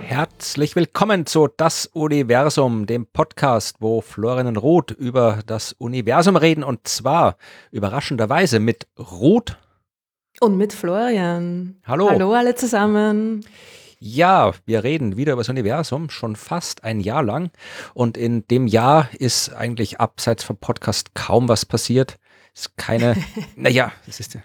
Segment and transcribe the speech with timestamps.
[0.00, 6.64] Herzlich willkommen zu Das Universum, dem Podcast, wo Florian und Ruth über das Universum reden
[6.64, 7.36] und zwar
[7.70, 9.56] überraschenderweise mit Ruth
[10.40, 11.76] und mit Florian.
[11.84, 12.10] Hallo.
[12.10, 13.44] Hallo alle zusammen.
[13.98, 17.50] Ja, wir reden wieder über das Universum, schon fast ein Jahr lang.
[17.94, 22.18] Und in dem Jahr ist eigentlich abseits vom Podcast kaum was passiert.
[22.54, 23.16] Ist keine,
[23.56, 24.38] naja, es ist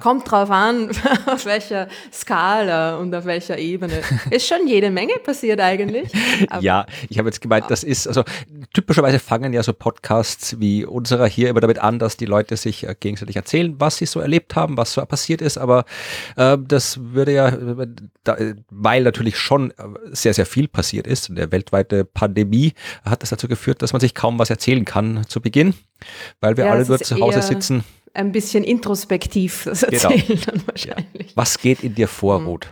[0.00, 0.90] Kommt drauf an,
[1.26, 4.00] auf welcher Skala und auf welcher Ebene.
[4.30, 6.12] Ist schon jede Menge passiert eigentlich.
[6.60, 8.22] ja, ich habe jetzt gemeint, das ist, also
[8.72, 12.86] typischerweise fangen ja so Podcasts wie unserer hier immer damit an, dass die Leute sich
[12.86, 15.84] äh, gegenseitig erzählen, was sie so erlebt haben, was so passiert ist, aber
[16.36, 17.56] äh, das würde ja,
[18.22, 18.36] da,
[18.70, 19.74] weil natürlich schon äh,
[20.12, 22.74] sehr, sehr viel passiert ist, der weltweite Pandemie
[23.04, 25.74] hat das dazu geführt, dass man sich kaum was erzählen kann zu Beginn,
[26.40, 30.10] weil wir ja, alle nur zu Hause sitzen ein bisschen introspektiv das genau.
[30.10, 30.40] erzählen genau.
[30.46, 31.26] dann wahrscheinlich.
[31.28, 31.36] Ja.
[31.36, 32.46] Was geht in dir vor, hm.
[32.46, 32.68] Ruth?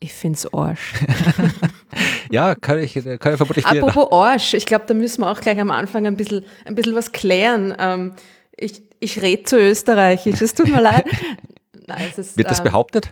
[0.00, 0.92] Ich finde es Arsch.
[2.30, 5.58] ja, kann ich, kann ich vermutlich Apropos Arsch, ich glaube, da müssen wir auch gleich
[5.58, 7.74] am Anfang ein bisschen, ein bisschen was klären.
[7.78, 8.12] Ähm,
[8.58, 11.06] ich ich rede zu österreichisch, es tut mir leid.
[11.86, 13.10] Nein, ist, Wird das ähm, behauptet?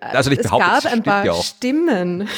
[0.00, 2.28] Also nicht es gab ein paar ja Stimmen.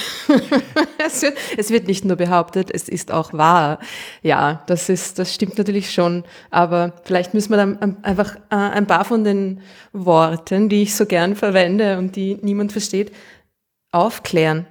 [1.06, 3.78] es, wird, es, wird, nicht nur behauptet, es ist auch wahr.
[4.22, 6.24] Ja, das ist, das stimmt natürlich schon.
[6.50, 9.61] Aber vielleicht müssen wir dann einfach äh, ein paar von den
[9.92, 13.12] Worten, die ich so gern verwende und die niemand versteht,
[13.92, 14.66] aufklären.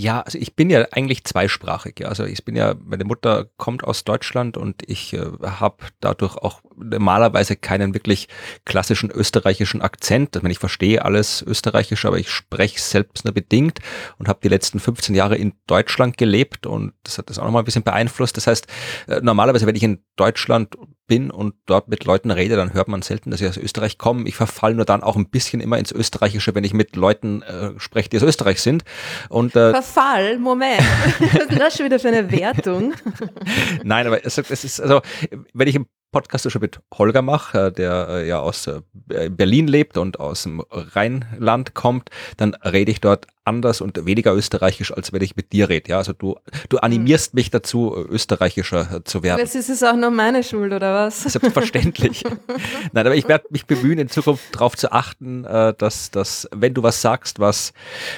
[0.00, 1.98] Ja, also ich bin ja eigentlich zweisprachig.
[1.98, 2.06] Ja.
[2.06, 6.60] Also ich bin ja, meine Mutter kommt aus Deutschland und ich äh, habe dadurch auch
[6.76, 8.28] normalerweise keinen wirklich
[8.64, 10.36] klassischen österreichischen Akzent.
[10.36, 13.80] Ich, meine, ich verstehe alles österreichisch, aber ich spreche selbst nur bedingt
[14.18, 17.62] und habe die letzten 15 Jahre in Deutschland gelebt und das hat das auch nochmal
[17.62, 18.36] ein bisschen beeinflusst.
[18.36, 18.68] Das heißt,
[19.08, 20.76] äh, normalerweise, wenn ich in Deutschland
[21.08, 24.28] bin und dort mit Leuten rede, dann hört man selten, dass ich aus Österreich komme.
[24.28, 27.72] Ich verfall nur dann auch ein bisschen immer ins Österreichische, wenn ich mit Leuten äh,
[27.78, 28.84] spreche, die aus Österreich sind.
[29.28, 30.80] Und, äh, Verfall, Moment.
[31.18, 32.94] Was ist das schon wieder für eine Wertung?
[33.82, 35.00] Nein, aber es, es ist, also,
[35.52, 38.80] wenn ich im Podcast schon mit Holger mache, äh, der äh, ja aus äh,
[39.28, 44.92] Berlin lebt und aus dem Rheinland kommt, dann rede ich dort anders und weniger österreichisch,
[44.92, 45.90] als wenn ich mit dir rede.
[45.90, 46.36] Ja, also du,
[46.68, 49.40] du animierst mich dazu, österreichischer zu werden.
[49.40, 51.22] Jetzt ist es auch nur meine Schuld, oder was?
[51.24, 52.24] Selbstverständlich.
[52.92, 56.82] Nein, aber ich werde mich bemühen, in Zukunft darauf zu achten, dass, dass, wenn du
[56.82, 57.72] was sagst, was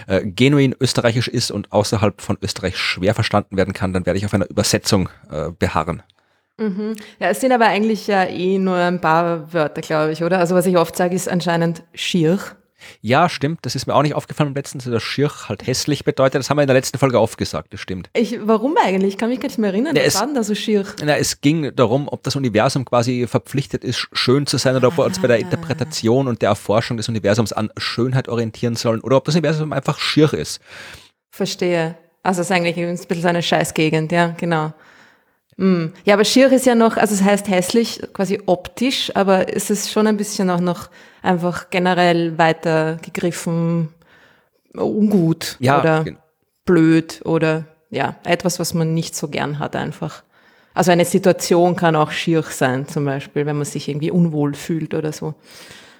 [0.08, 4.34] genuin österreichisch ist und außerhalb von Österreich schwer verstanden werden kann, dann werde ich auf
[4.34, 5.08] einer Übersetzung
[5.60, 6.02] beharren.
[6.60, 6.94] Mhm.
[7.18, 10.38] Ja, es sind aber eigentlich ja eh nur ein paar Wörter, glaube ich, oder?
[10.38, 12.38] Also was ich oft sage, ist anscheinend schier.
[13.00, 13.60] Ja, stimmt.
[13.62, 16.40] Das ist mir auch nicht aufgefallen letztens, dass schier halt hässlich bedeutet.
[16.40, 18.10] Das haben wir in der letzten Folge aufgesagt, das stimmt.
[18.14, 19.14] Ich, warum eigentlich?
[19.14, 19.96] Ich kann mich gar nicht mehr erinnern.
[19.96, 20.84] Ja, was war denn da so schier?
[21.04, 24.98] Na, es ging darum, ob das Universum quasi verpflichtet ist, schön zu sein oder ob
[24.98, 25.40] wir uns bei der ah.
[25.40, 29.98] Interpretation und der Erforschung des Universums an Schönheit orientieren sollen oder ob das Universum einfach
[29.98, 30.60] schier ist.
[31.30, 31.96] Verstehe.
[32.22, 34.72] Also es ist eigentlich ein bisschen so eine Scheißgegend, ja, genau.
[35.60, 35.92] Mm.
[36.06, 39.92] Ja, aber schier ist ja noch, also es heißt hässlich, quasi optisch, aber es ist
[39.92, 40.88] schon ein bisschen auch noch
[41.20, 43.90] einfach generell weitergegriffen,
[44.74, 46.18] ungut ja, oder genau.
[46.64, 50.22] blöd oder ja, etwas, was man nicht so gern hat einfach.
[50.72, 54.94] Also eine Situation kann auch schier sein, zum Beispiel, wenn man sich irgendwie unwohl fühlt
[54.94, 55.34] oder so.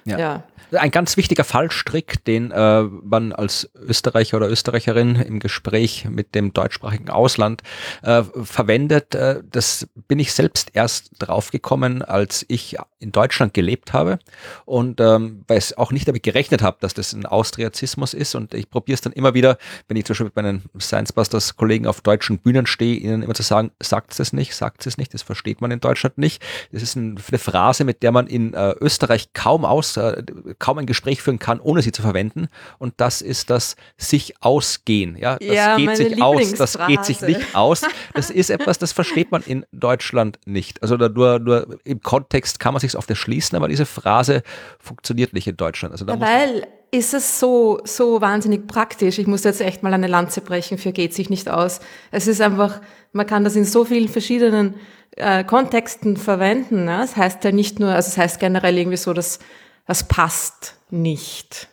[0.05, 0.17] Ja.
[0.17, 0.43] ja
[0.79, 6.53] ein ganz wichtiger Fallstrick, den äh, man als Österreicher oder Österreicherin im Gespräch mit dem
[6.53, 7.61] deutschsprachigen Ausland
[8.03, 9.15] äh, verwendet.
[9.15, 14.19] Äh, das bin ich selbst erst draufgekommen, als ich in Deutschland gelebt habe
[14.65, 18.53] und ähm, weil ich auch nicht damit gerechnet habe, dass das ein Austriazismus ist und
[18.53, 19.57] ich probiere es dann immer wieder,
[19.87, 23.33] wenn ich zum Beispiel mit meinen Science Busters Kollegen auf deutschen Bühnen stehe, ihnen immer
[23.33, 26.41] zu sagen, sagt es nicht, sagt es nicht, das versteht man in Deutschland nicht.
[26.71, 30.23] Das ist ein, eine Phrase, mit der man in äh, Österreich kaum aus, äh,
[30.59, 32.47] kaum ein Gespräch führen kann, ohne sie zu verwenden.
[32.77, 35.17] Und das ist das sich ausgehen.
[35.17, 37.83] Ja, das ja, geht sich aus, das geht sich nicht aus.
[38.13, 40.81] Das ist etwas, das versteht man in Deutschland nicht.
[40.81, 44.43] Also nur, nur im Kontext kann man sich auf das schließen, aber diese Phrase
[44.79, 45.91] funktioniert nicht in Deutschland.
[45.93, 49.17] Also ja, weil ist es so, so wahnsinnig praktisch.
[49.17, 51.79] Ich muss jetzt echt mal eine Lanze brechen für geht sich nicht aus.
[52.11, 52.81] Es ist einfach,
[53.13, 54.75] man kann das in so vielen verschiedenen
[55.15, 56.85] äh, Kontexten verwenden.
[56.85, 56.97] Ne?
[56.99, 59.39] Das heißt ja nicht nur, also es das heißt generell irgendwie so, dass
[59.85, 61.67] das passt nicht.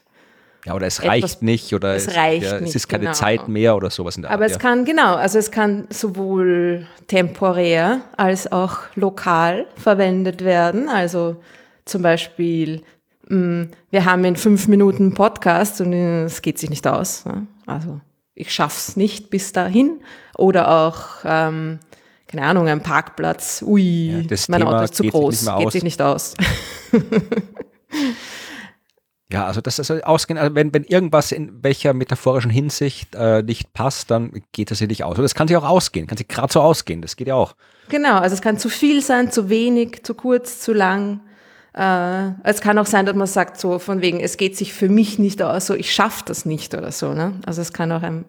[0.65, 3.15] Ja, oder es reicht Etwas, nicht oder es, reicht ja, es ist keine genau.
[3.15, 4.61] Zeit mehr oder sowas in der Aber Art, es ja.
[4.61, 10.89] kann, genau, also es kann sowohl temporär als auch lokal verwendet werden.
[10.89, 11.37] Also
[11.85, 12.83] zum Beispiel,
[13.29, 17.25] mh, mm, wir haben in fünf Minuten Podcast und es geht sich nicht aus.
[17.25, 17.47] Ne?
[17.65, 18.01] Also
[18.35, 20.01] ich schaff's nicht bis dahin.
[20.37, 21.81] Oder auch, ähm,
[22.29, 25.51] keine Ahnung, ein Parkplatz, ui, Ja, mein Thema Auto ist zu geht sich groß, nicht
[25.51, 25.73] aus.
[25.73, 26.35] sich nicht aus.
[29.31, 33.75] Ja, also das ist ausgehen, also wenn, wenn irgendwas in welcher metaphorischen Hinsicht äh, nicht
[33.75, 35.19] passt, dann geht das sich nicht aus.
[35.19, 37.55] Und das kann sich auch ausgehen, kann sich gerade so ausgehen, das geht ja auch.
[37.91, 41.21] Genau, also es kann zu viel sein, zu wenig, zu kurz, zu lang.
[41.75, 44.89] Äh, es kann auch sein, dass man sagt, so von wegen, es geht sich für
[44.89, 47.13] mich nicht aus, so ich schaffe das nicht oder so.
[47.13, 47.39] Ne?
[47.45, 48.25] Also es kann auch ein,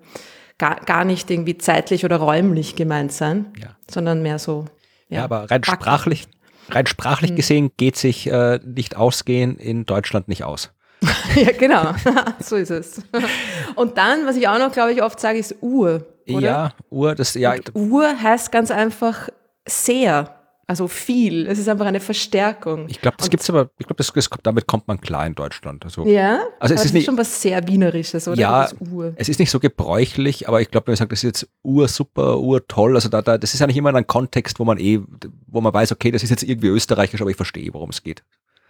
[0.57, 3.77] gar, gar nicht irgendwie zeitlich oder räumlich gemeint sein, Ja.
[3.89, 4.65] sondern mehr so.
[5.07, 6.27] Ja, aber rein sprachlich,
[6.71, 10.71] rein sprachlich gesehen geht sich äh, nicht ausgehen in Deutschland nicht aus.
[11.35, 11.93] ja, genau,
[12.39, 13.01] so ist es.
[13.75, 16.05] Und dann, was ich auch noch, glaube ich, oft sage, ist Uhr.
[16.27, 16.39] Oder?
[16.41, 19.29] Ja, Uhr, das, ja, Und Uhr heißt ganz einfach
[19.67, 20.38] sehr,
[20.69, 21.47] also viel.
[21.47, 22.87] Es ist einfach eine Verstärkung.
[22.87, 25.83] ich glaube, das gibt's aber, ich glaube, das, das, damit kommt man klar in Deutschland.
[25.83, 28.39] Also, ja, Also es ist nicht- schon was sehr Wienerisches, oder?
[28.39, 28.69] Ja,
[29.15, 31.87] es ist nicht so gebräuchlich, aber ich glaube, wenn man sagt, das ist jetzt ur
[31.87, 34.99] super, ur toll, also da, da, das ist nicht immer ein Kontext, wo man eh,
[35.47, 38.23] wo man weiß, okay, das ist jetzt irgendwie österreichisch, aber ich verstehe, worum es geht.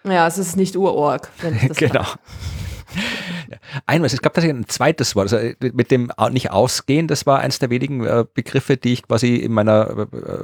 [0.05, 1.29] Ja, es ist nicht Urorg.
[1.41, 2.05] Wenn ich das genau.
[3.85, 7.25] Einmal, es gab tatsächlich ein zweites Wort, also äh, mit dem au- nicht ausgehen, das
[7.25, 10.43] war eines der wenigen äh, Begriffe, die ich quasi in meiner, äh, äh,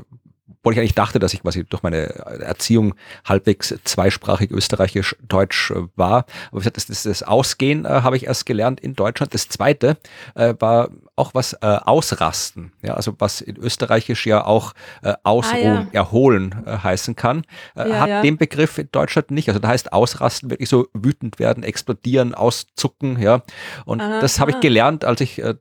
[0.66, 2.08] obwohl ich eigentlich dachte, dass ich quasi durch meine
[2.42, 6.26] Erziehung halbwegs zweisprachig österreichisch-deutsch äh, war.
[6.50, 9.36] Aber wie gesagt, das, das, das Ausgehen äh, habe ich erst gelernt in Deutschland.
[9.36, 9.98] Das zweite
[10.34, 14.74] äh, war auch was äh, ausrasten, ja, also was in Österreichisch ja auch
[15.04, 16.02] äh, ausruhen, Ah, ja.
[16.02, 17.44] erholen äh, heißen kann,
[17.76, 18.22] äh, Ja, hat ja.
[18.24, 19.48] den Begriff in Deutschland nicht.
[19.48, 23.44] Also da heißt ausrasten wirklich so wütend werden, explodieren, auszucken, ja.
[23.86, 24.20] Und Aha.
[24.20, 25.54] das habe ich gelernt, als ich äh,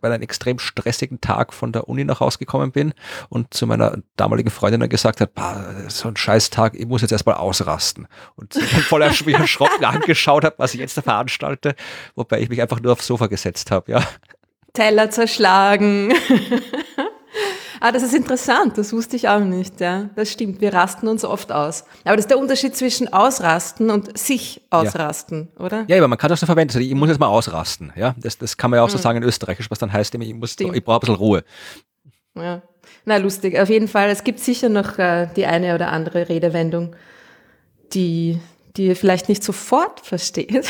[0.00, 2.94] bei einem extrem stressigen Tag von der Uni nach Hause gekommen bin
[3.28, 7.02] und zu meiner damaligen Freundin dann gesagt hat, "Bah, so ein scheiß Tag, ich muss
[7.02, 8.06] jetzt erstmal ausrasten.
[8.36, 11.74] Und sie dann voll ersch- wie erschrocken angeschaut hat, was ich jetzt da veranstalte,
[12.14, 14.02] wobei ich mich einfach nur aufs Sofa gesetzt habe, ja.
[14.74, 16.14] Teller zerschlagen.
[17.80, 19.80] ah, das ist interessant, das wusste ich auch nicht.
[19.80, 20.08] Ja.
[20.14, 21.84] Das stimmt, wir rasten uns oft aus.
[22.04, 25.84] Aber das ist der Unterschied zwischen ausrasten und sich ausrasten, oder?
[25.88, 26.80] Ja, aber man kann das so verwenden.
[26.80, 27.92] Ich muss jetzt mal ausrasten.
[27.96, 30.34] Ja, das, das kann man ja auch so sagen in Österreichisch, was dann heißt, ich
[30.34, 30.76] muss, Stimmt.
[30.76, 31.44] ich brauche ein bisschen Ruhe.
[32.34, 32.62] Ja.
[33.04, 33.58] Na, lustig.
[33.58, 36.94] Auf jeden Fall, es gibt sicher noch äh, die eine oder andere Redewendung,
[37.94, 38.38] die,
[38.76, 40.66] die ihr vielleicht nicht sofort versteht.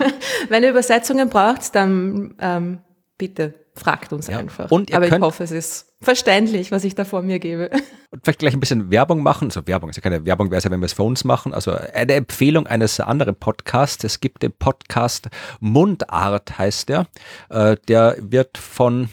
[0.48, 2.78] Wenn ihr Übersetzungen braucht, dann ähm,
[3.18, 4.38] bitte fragt uns Ja.
[4.38, 4.70] einfach.
[4.70, 7.70] Und ihr Aber ich hoffe, es ist verständlich, was ich da vor mir gebe.
[8.10, 9.48] Und vielleicht gleich ein bisschen Werbung machen.
[9.48, 11.52] Also Werbung ist ja keine Werbung, wäre es ja, wenn wir es für uns machen.
[11.52, 14.04] Also eine Empfehlung eines anderen Podcasts.
[14.04, 15.28] Es gibt den Podcast
[15.60, 17.06] Mundart, heißt der.
[17.50, 19.08] Äh, der wird von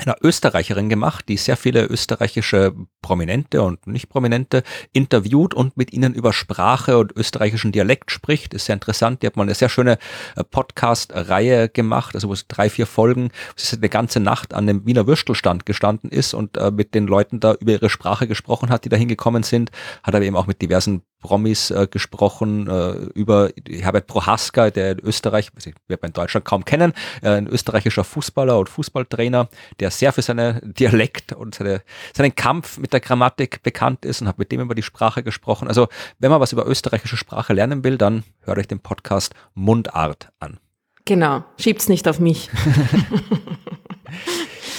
[0.00, 4.62] einer Österreicherin gemacht, die sehr viele österreichische Prominente und nicht Prominente
[4.92, 8.54] interviewt und mit ihnen über Sprache und österreichischen Dialekt spricht.
[8.54, 9.22] Ist sehr interessant.
[9.22, 9.98] Die hat mal eine sehr schöne
[10.36, 14.66] äh, Podcast-Reihe gemacht, also wo es drei, vier Folgen, wo sie eine ganze Nacht an
[14.66, 18.70] dem Wiener Würstelstand gestanden ist und äh, mit den Leuten da über ihre Sprache gesprochen
[18.70, 19.70] hat, die da hingekommen sind.
[20.02, 24.98] Hat aber eben auch mit diversen Promis äh, gesprochen, äh, über Herbert Prohaska, der in
[25.00, 25.50] Österreich,
[25.86, 30.22] wird man in Deutschland kaum kennen, äh, ein österreichischer Fußballer und Fußballtrainer, der sehr für
[30.22, 31.82] seine Dialekt und seine,
[32.16, 35.68] seinen Kampf mit der Grammatik bekannt ist und hat mit dem über die Sprache gesprochen.
[35.68, 35.88] Also
[36.18, 40.58] wenn man was über österreichische Sprache lernen will, dann hört euch den Podcast Mundart an.
[41.04, 42.50] Genau, schiebt's nicht auf mich.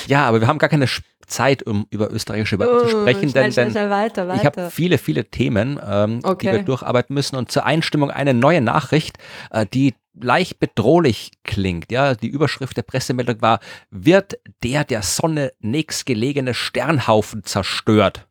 [0.07, 3.44] Ja, aber wir haben gar keine Sch- Zeit, um über österreichische zu Oh, sprechen, schnell,
[3.45, 4.72] denn, schnell, schnell weiter, Ich habe weiter.
[4.72, 6.52] viele, viele Themen, ähm, die Okay.
[6.52, 7.35] wir durcharbeiten müssen.
[7.35, 9.18] Und zur Einstimmung eine neue Nachricht,
[9.50, 11.92] äh, die leicht bedrohlich klingt.
[11.92, 13.59] Ja, die Überschrift der Pressemeldung war:
[13.90, 18.28] Wird der der Sonne nächstgelegene Sternhaufen zerstört?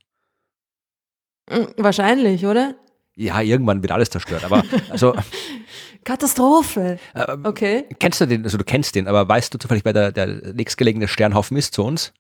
[1.49, 2.75] Mm, Wahrscheinlich, oder?
[3.17, 4.45] Ja, irgendwann wird alles zerstört.
[4.45, 5.15] Aber also
[6.05, 6.99] Katastrophe.
[7.15, 7.85] äh, Okay.
[7.99, 8.45] kennst du den?
[8.45, 11.85] Also du kennst den, aber weißt du zufällig, wer der, der nächstgelegene Sternhaufen ist zu
[11.85, 12.13] uns?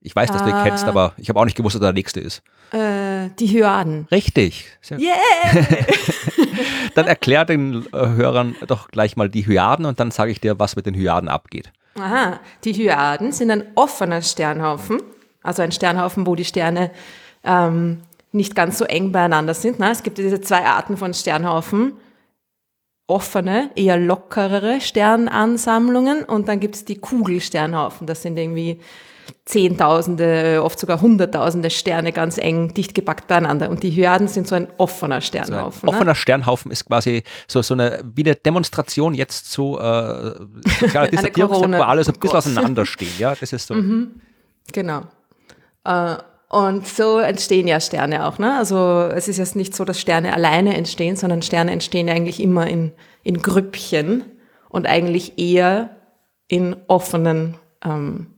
[0.00, 0.62] Ich weiß, dass du ihn Ah.
[0.64, 2.42] kennst, aber ich habe auch nicht gewusst, dass er der nächste ist.
[2.72, 4.06] Äh, die Hyaden.
[4.10, 4.66] Richtig.
[4.80, 5.16] Sehr Yeah!
[6.94, 10.58] Dann erklär den äh, Hörern doch gleich mal die Hyaden und dann sage ich dir,
[10.58, 11.72] was mit den Hyaden abgeht.
[11.98, 15.00] Aha, die Hyaden sind ein offener Sternhaufen,
[15.42, 16.90] also ein Sternhaufen, wo die Sterne
[17.44, 18.02] ähm,
[18.32, 19.78] nicht ganz so eng beieinander sind.
[19.78, 19.90] Ne?
[19.90, 21.94] Es gibt diese zwei Arten von Sternhaufen.
[23.10, 28.06] Offene, eher lockerere Sternansammlungen und dann gibt es die Kugelsternhaufen.
[28.06, 28.80] Das sind irgendwie
[29.44, 33.70] Zehntausende, oft sogar Hunderttausende Sterne ganz eng dicht gepackt beieinander.
[33.70, 35.88] Und die Hyaden sind so ein offener So ein Sternhaufen.
[35.88, 35.96] ne?
[35.96, 40.34] offener Sternhaufen ist quasi so, so eine, wie eine Demonstration jetzt zu äh,
[40.80, 42.34] sozialer Distanzierung, wo alle so ein oh bisschen Gott.
[42.34, 43.12] auseinanderstehen.
[43.18, 43.74] Ja, das ist so.
[44.72, 45.02] Genau.
[45.84, 46.16] Äh,
[46.48, 48.38] und so entstehen ja Sterne auch.
[48.38, 48.56] Ne?
[48.56, 52.66] Also es ist jetzt nicht so, dass Sterne alleine entstehen, sondern Sterne entstehen eigentlich immer
[52.66, 52.92] in,
[53.22, 54.24] in Grüppchen
[54.70, 55.90] und eigentlich eher
[56.46, 58.28] in offenen, ähm,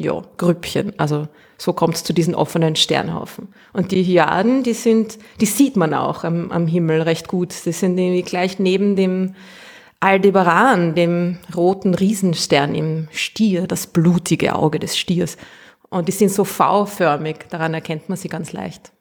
[0.00, 0.98] ja, Grüppchen.
[0.98, 1.28] Also
[1.58, 3.48] so kommt es zu diesen offenen Sternhaufen.
[3.74, 7.54] Und die Hyaden, die sind, die sieht man auch am, am Himmel recht gut.
[7.66, 9.34] Die sind irgendwie gleich neben dem
[10.00, 15.36] Aldebaran, dem roten Riesenstern im Stier, das blutige Auge des Stiers.
[15.90, 18.92] Und die sind so V-förmig, daran erkennt man sie ganz leicht.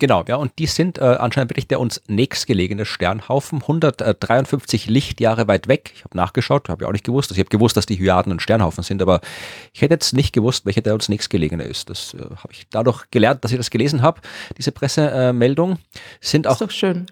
[0.00, 5.68] Genau, ja, und die sind äh, anscheinend wirklich der uns nächstgelegene Sternhaufen, 153 Lichtjahre weit
[5.68, 5.92] weg.
[5.94, 7.30] Ich habe nachgeschaut, habe ich auch nicht gewusst.
[7.30, 9.20] Also ich habe gewusst, dass die Hyaden ein Sternhaufen sind, aber
[9.72, 11.90] ich hätte jetzt nicht gewusst, welcher der uns nächstgelegene ist.
[11.90, 14.20] Das äh, habe ich dadurch gelernt, dass ich das gelesen habe,
[14.58, 15.78] diese Pressemeldung.
[16.20, 16.60] sind auch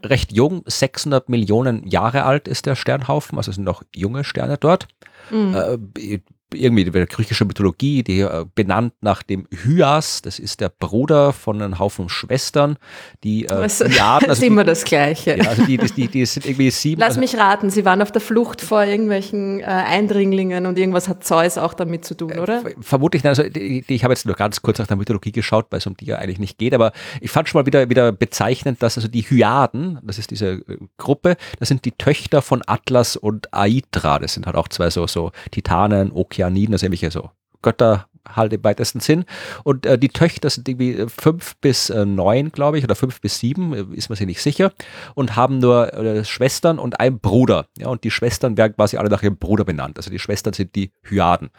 [0.02, 4.88] recht jung, 600 Millionen Jahre alt ist der Sternhaufen, also sind noch junge Sterne dort.
[5.30, 5.54] Mhm.
[5.54, 6.20] Äh,
[6.54, 11.60] irgendwie der griechischen Mythologie, die äh, benannt nach dem Hyas, das ist der Bruder von
[11.60, 12.76] einem Haufen Schwestern,
[13.24, 15.36] die äh, also, also ist immer das Gleiche.
[15.36, 17.00] Ja, also die, die, die, die sind irgendwie sieben.
[17.00, 21.08] Lass also, mich raten, sie waren auf der Flucht vor irgendwelchen äh, Eindringlingen und irgendwas
[21.08, 22.64] hat Zeus auch damit zu tun, oder?
[22.64, 25.66] Äh, vermutlich, also die, die, ich habe jetzt nur ganz kurz nach der Mythologie geschaut,
[25.70, 28.12] weil es um die ja eigentlich nicht geht, aber ich fand schon mal wieder, wieder
[28.12, 32.62] bezeichnend, dass also die Hyaden, das ist diese äh, Gruppe, das sind die Töchter von
[32.66, 36.10] Atlas und Aitra, das sind halt auch zwei so, so Titanen,
[36.42, 37.30] Okeanen, Okeaniden, also irgendwelche so
[37.62, 39.24] Götter halt im weitesten Sinn.
[39.64, 43.38] Und äh, die Töchter sind irgendwie fünf bis äh, neun, glaube ich, oder fünf bis
[43.38, 44.72] sieben, äh, ist man sich nicht sicher,
[45.14, 47.66] und haben nur äh, Schwestern und einen Bruder.
[47.78, 49.96] Ja, und die Schwestern werden quasi alle nach ihrem Bruder benannt.
[49.96, 51.50] Also die Schwestern sind die Hyaden,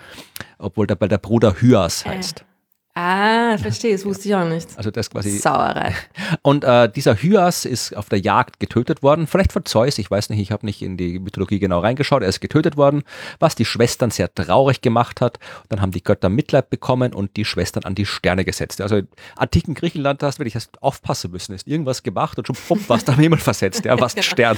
[0.58, 2.46] obwohl dabei der Bruder Hyas heißt.
[2.96, 4.68] Ah, verstehe, das wusste ich auch nicht.
[4.78, 5.32] Also das quasi.
[5.32, 5.96] Sauerei.
[6.44, 10.30] Und äh, dieser Hyas ist auf der Jagd getötet worden, vielleicht von Zeus, ich weiß
[10.30, 13.02] nicht, ich habe nicht in die Mythologie genau reingeschaut, er ist getötet worden,
[13.40, 15.40] was die Schwestern sehr traurig gemacht hat.
[15.70, 18.80] Dann haben die Götter Mitleid bekommen und die Schwestern an die Sterne gesetzt.
[18.80, 19.08] Also im
[19.38, 23.14] antiken Griechenland hast du wirklich aufpassen müssen, ist irgendwas gemacht und schon pump, was da
[23.14, 24.32] am Himmel versetzt, ja, was ein genau.
[24.32, 24.58] Stern.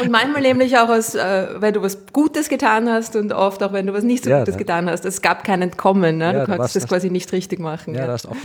[0.00, 3.72] Und manchmal nämlich auch, aus, äh, wenn du was Gutes getan hast und oft auch,
[3.72, 4.58] wenn du was nicht so ja, Gutes ne?
[4.58, 5.04] getan hast.
[5.04, 6.32] Es gab kein Entkommen, ne?
[6.32, 7.94] Ja, du das, das quasi nicht richtig machen.
[7.94, 8.06] Ja, ja.
[8.06, 8.36] das auch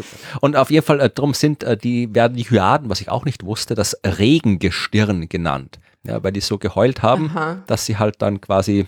[0.41, 3.25] Und auf jeden Fall, äh, darum sind äh, die, werden die Hyaden, was ich auch
[3.25, 5.79] nicht wusste, das Regengestirn genannt.
[6.03, 7.63] Ja, weil die so geheult haben, Aha.
[7.67, 8.87] dass sie halt dann quasi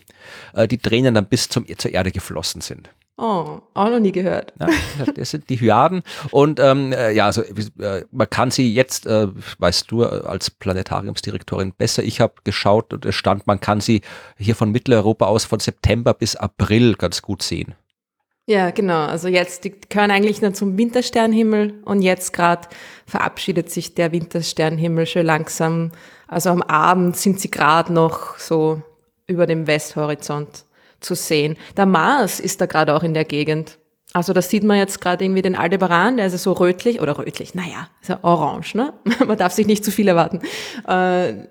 [0.53, 2.89] äh, die Tränen dann bis zum, zur Erde geflossen sind.
[3.21, 4.53] Oh, auch noch nie gehört.
[4.61, 4.67] Ja,
[5.13, 6.03] das sind die Hyaden.
[6.31, 11.73] Und ähm, äh, ja, also äh, man kann sie jetzt, äh, weißt du als Planetariumsdirektorin
[11.73, 14.01] besser, ich habe geschaut und es stand, man kann sie
[14.37, 17.75] hier von Mitteleuropa aus von September bis April ganz gut sehen.
[18.49, 19.05] Ja, genau.
[19.05, 22.67] Also jetzt, die gehören eigentlich nur zum Wintersternhimmel und jetzt gerade
[23.05, 25.91] verabschiedet sich der Wintersternhimmel schon langsam.
[26.27, 28.81] Also am Abend sind sie gerade noch so
[29.27, 30.65] über dem Westhorizont
[30.99, 31.57] zu sehen.
[31.77, 33.77] Der Mars ist da gerade auch in der Gegend.
[34.13, 37.53] Also das sieht man jetzt gerade irgendwie den Aldebaran, der ist so rötlich oder rötlich,
[37.53, 38.93] naja, ist ja orange, ne?
[39.27, 40.41] Man darf sich nicht zu viel erwarten.
[40.87, 41.47] Äh,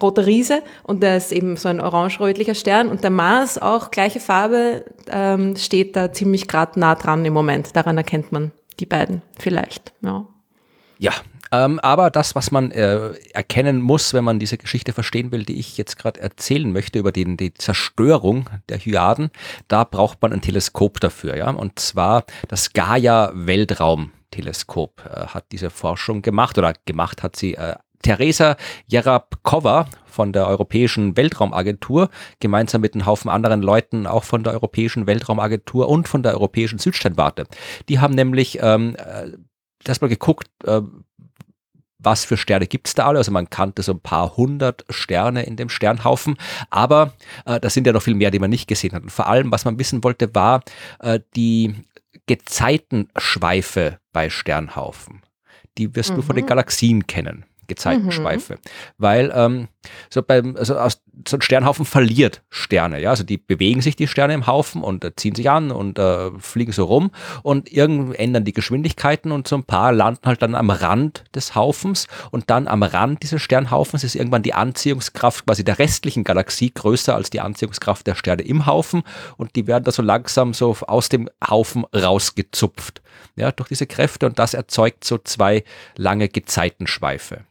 [0.00, 4.20] roter Riese und der ist eben so ein orange-rötlicher Stern und der Mars auch gleiche
[4.20, 7.74] Farbe ähm, steht da ziemlich gerade nah dran im Moment.
[7.76, 9.92] Daran erkennt man die beiden vielleicht.
[10.02, 10.26] Ja.
[10.98, 11.12] Ja,
[11.52, 15.58] ähm, aber das, was man äh, erkennen muss, wenn man diese Geschichte verstehen will, die
[15.58, 19.30] ich jetzt gerade erzählen möchte über den, die Zerstörung der Hyaden,
[19.66, 21.50] da braucht man ein Teleskop dafür, ja.
[21.50, 27.74] Und zwar das Gaia Weltraumteleskop äh, hat diese Forschung gemacht oder gemacht hat sie äh,
[28.02, 34.52] Teresa Jerabkova von der Europäischen Weltraumagentur, gemeinsam mit einem Haufen anderen Leuten, auch von der
[34.52, 37.46] Europäischen Weltraumagentur und von der Europäischen Südsternwarte.
[37.88, 39.32] Die haben nämlich ähm, äh,
[39.84, 40.82] das mal geguckt, äh,
[42.02, 43.18] was für Sterne gibt's da alle.
[43.18, 46.36] Also man kannte so ein paar hundert Sterne in dem Sternhaufen,
[46.70, 47.12] aber
[47.44, 49.02] äh, das sind ja noch viel mehr, die man nicht gesehen hat.
[49.02, 50.62] Und vor allem, was man wissen wollte, war
[51.00, 51.74] äh, die
[52.26, 55.22] Gezeitenschweife bei Sternhaufen.
[55.78, 56.16] Die wirst mhm.
[56.16, 56.48] du von den mhm.
[56.48, 57.44] Galaxien kennen.
[57.70, 58.54] Gezeitenschweife.
[58.54, 58.58] Mhm.
[58.98, 59.68] Weil ähm,
[60.10, 63.10] so beim, also aus, so ein Sternhaufen verliert Sterne, ja.
[63.10, 66.30] Also die bewegen sich die Sterne im Haufen und äh, ziehen sich an und äh,
[66.38, 67.10] fliegen so rum
[67.42, 71.54] und irgendwann ändern die Geschwindigkeiten und so ein paar landen halt dann am Rand des
[71.54, 76.72] Haufens und dann am Rand dieses Sternhaufens ist irgendwann die Anziehungskraft quasi der restlichen Galaxie
[76.72, 79.02] größer als die Anziehungskraft der Sterne im Haufen
[79.36, 83.02] und die werden da so langsam so aus dem Haufen rausgezupft,
[83.36, 85.64] ja, durch diese Kräfte und das erzeugt so zwei
[85.96, 87.44] lange Gezeitenschweife.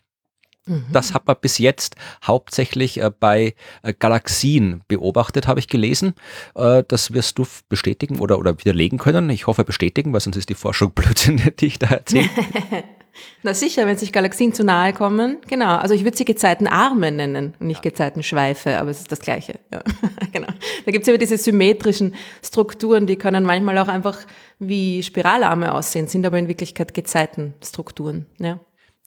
[0.70, 0.86] Mhm.
[0.92, 6.14] Das hat man bis jetzt hauptsächlich äh, bei äh, Galaxien beobachtet, habe ich gelesen.
[6.56, 9.30] Äh, das wirst du bestätigen oder, oder widerlegen können.
[9.30, 12.30] Ich hoffe bestätigen, weil sonst ist die Forschung Blödsinn, die ich da erzähle.
[13.44, 15.40] Na sicher, wenn sich Galaxien zu nahe kommen.
[15.48, 15.78] Genau.
[15.78, 19.60] Also ich würde sie Gezeitenarme nennen und nicht Gezeitenschweife, aber es ist das Gleiche.
[19.74, 19.82] Ja.
[20.32, 20.48] genau.
[20.86, 24.20] Da gibt es immer diese symmetrischen Strukturen, die können manchmal auch einfach
[24.60, 28.28] wie Spiralarme aussehen, sind aber in Wirklichkeit Gezeitenstrukturen.
[28.38, 28.60] Ja.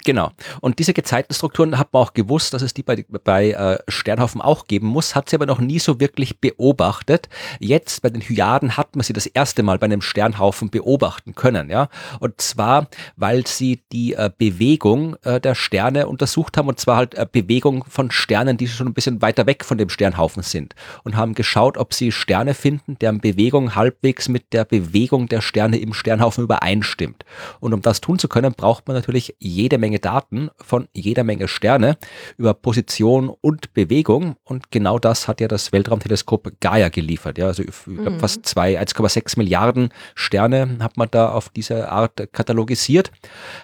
[0.04, 0.32] Genau.
[0.60, 4.66] Und diese Gezeitenstrukturen hat man auch gewusst, dass es die bei, bei äh, Sternhaufen auch
[4.66, 7.28] geben muss, hat sie aber noch nie so wirklich beobachtet.
[7.60, 11.70] Jetzt bei den Hyaden hat man sie das erste Mal bei einem Sternhaufen beobachten können,
[11.70, 11.88] ja.
[12.18, 17.32] Und zwar, weil sie die äh, Bewegung äh, der Sterne untersucht haben und zwar halt
[17.32, 21.34] Bewegung von Sternen, die schon ein bisschen weiter weg von dem Sternhaufen sind und haben
[21.34, 26.44] geschaut, ob sie Sterne finden, deren Bewegung halbwegs mit der Bewegung der Sterne im Sternhaufen
[26.44, 27.24] übereinstimmt.
[27.60, 31.22] Und um das tun zu können, braucht man natürlich jede Menge Menge Daten von jeder
[31.22, 31.98] Menge Sterne
[32.38, 34.36] über Position und Bewegung.
[34.42, 37.36] Und genau das hat ja das Weltraumteleskop Gaia geliefert.
[37.36, 38.18] Ja, also mhm.
[38.18, 43.12] fast zwei, 1,6 Milliarden Sterne hat man da auf diese Art katalogisiert.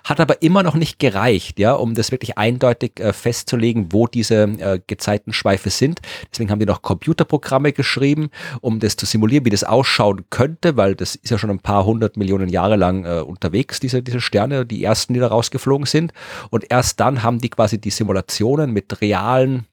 [0.04, 4.42] Hat aber immer noch nicht gereicht, ja, um das wirklich eindeutig äh, festzulegen, wo diese
[4.42, 6.00] äh, Gezeitenschweife sind.
[6.30, 8.28] Deswegen haben die noch Computerprogramme geschrieben,
[8.60, 11.86] um das zu simulieren, wie das ausschauen könnte, weil das ist ja schon ein paar
[11.86, 16.12] hundert Millionen Jahre lang äh, unterwegs, diese, diese Sterne, die ersten, die da rausgeflogen sind.
[16.50, 19.66] Und erst dann haben die quasi die Simulationen mit realen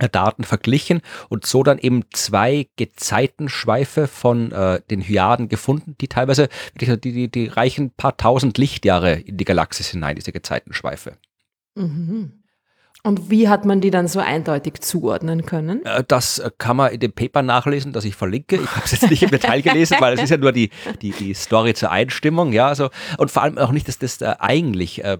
[0.00, 6.08] äh, Daten verglichen und so dann eben zwei Gezeitenschweife von äh, den Hyaden gefunden, die
[6.08, 6.48] teilweise,
[6.80, 11.18] die, die, die reichen paar tausend Lichtjahre in die Galaxis hinein, diese Gezeitenschweife.
[11.74, 12.40] Mhm.
[13.02, 15.84] Und wie hat man die dann so eindeutig zuordnen können?
[15.84, 18.56] Äh, das kann man in dem Paper nachlesen, das ich verlinke.
[18.56, 20.70] Ich habe es jetzt nicht im Detail gelesen, weil es ist ja nur die,
[21.00, 22.68] die, die Story zur Einstimmung, ja.
[22.68, 25.18] Also, und vor allem auch nicht, dass das äh, eigentlich äh,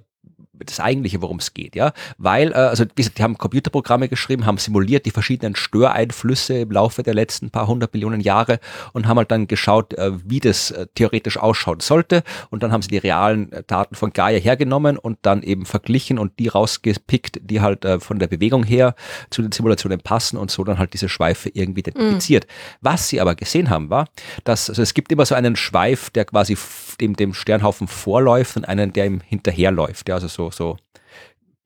[0.64, 4.47] das eigentliche, worum es geht, ja, weil, äh, also wie gesagt, die haben Computerprogramme geschrieben,
[4.47, 8.61] haben simuliert die verschiedenen Störeinflüsse im Laufe der letzten paar hundert Millionen Jahre
[8.93, 12.83] und haben halt dann geschaut, äh, wie das äh, theoretisch ausschauen sollte und dann haben
[12.83, 17.40] sie die realen äh, Daten von Gaia hergenommen und dann eben verglichen und die rausgepickt,
[17.43, 18.95] die halt äh, von der Bewegung her
[19.31, 22.47] zu den Simulationen passen und so dann halt diese Schweife irgendwie identifiziert.
[22.47, 22.50] Mhm.
[22.81, 24.09] Was sie aber gesehen haben, war,
[24.45, 26.57] dass, also es gibt immer so einen Schweif, der quasi
[27.00, 30.76] dem, dem Sternhaufen vorläuft und einen, der ihm hinterherläuft, ja, also so so,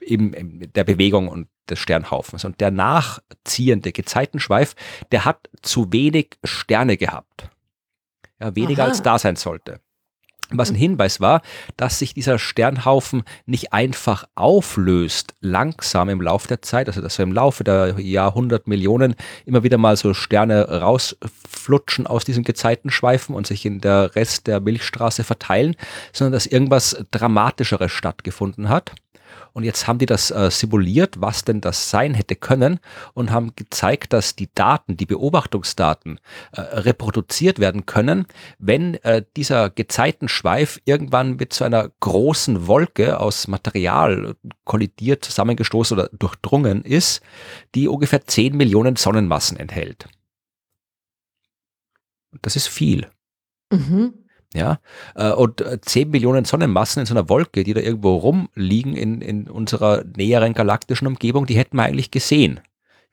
[0.01, 2.45] eben der Bewegung und des Sternhaufens.
[2.45, 4.75] Und der nachziehende Gezeitenschweif,
[5.13, 7.49] der hat zu wenig Sterne gehabt.
[8.41, 8.91] Ja, weniger Aha.
[8.91, 9.81] als da sein sollte.
[10.59, 11.43] Was ein Hinweis war,
[11.77, 17.23] dass sich dieser Sternhaufen nicht einfach auflöst, langsam im Laufe der Zeit, also dass so
[17.23, 19.15] im Laufe der Jahrhundert Millionen
[19.47, 24.61] immer wieder mal so Sterne rausflutschen aus diesen Gezeitenschweifen und sich in der Rest der
[24.61, 25.77] Milchstraße verteilen,
[26.13, 28.93] sondern dass irgendwas Dramatischeres stattgefunden hat.
[29.55, 32.81] Und jetzt haben die das äh, simuliert, was denn das sein hätte können
[33.15, 36.19] und haben gezeigt, dass die Daten, die Beobachtungsdaten
[36.53, 38.27] äh, reproduziert werden können,
[38.59, 46.11] wenn äh, dieser Gezeitenschweif irgendwann mit so einer großen Wolke aus Material kollidiert, zusammengestoßen oder
[46.13, 47.23] durchdrungen ist,
[47.77, 50.09] die ungefähr 10 Millionen Sonnenmassen enthält.
[52.43, 53.09] Das ist viel.
[53.71, 54.24] Mhm.
[54.55, 54.79] Ja,
[55.17, 59.21] äh, und 10 äh, Millionen Sonnenmassen in so einer Wolke, die da irgendwo rumliegen in,
[59.21, 62.61] in unserer näheren galaktischen Umgebung, die hätten wir eigentlich gesehen.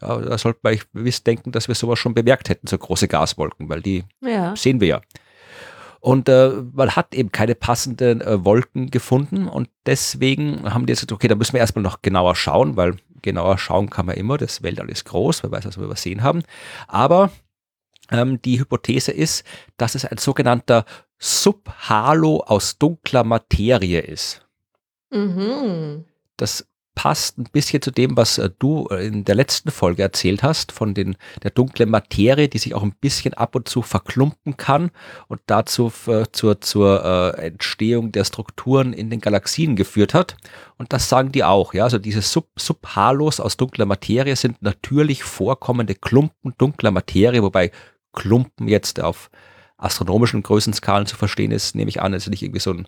[0.02, 3.70] Ja, da sollte man gewiss denken, dass wir sowas schon bemerkt hätten, so große Gaswolken,
[3.70, 4.56] weil die ja.
[4.56, 5.02] sehen wir ja.
[6.00, 11.02] Und äh, man hat eben keine passenden äh, Wolken gefunden und deswegen haben die jetzt
[11.02, 14.38] gesagt, okay, da müssen wir erstmal noch genauer schauen, weil genauer schauen kann man immer,
[14.38, 16.42] das Weltall ist groß, wer weiß, was wir übersehen haben.
[16.88, 17.32] Aber
[18.12, 19.46] ähm, die Hypothese ist,
[19.78, 20.86] dass es ein sogenannter
[21.24, 24.44] Subhalo aus dunkler Materie ist.
[25.12, 26.06] Mhm.
[26.36, 30.42] Das passt ein bisschen zu dem, was äh, du äh, in der letzten Folge erzählt
[30.42, 34.58] hast, von den, der dunklen Materie, die sich auch ein bisschen ab und zu verklumpen
[34.58, 34.90] kann
[35.28, 37.06] und dazu äh, zur, zur
[37.38, 40.36] äh, Entstehung der Strukturen in den Galaxien geführt hat.
[40.80, 41.84] Und das sagen die auch, ja.
[41.84, 47.72] Also diese Sub Subhalos aus dunkler Materie sind natürlich vorkommende Klumpen dunkler Materie, wobei
[48.12, 49.30] Klumpen jetzt auf
[49.82, 52.88] astronomischen Größenskalen zu verstehen ist, nehme ich an, ist nicht irgendwie so ein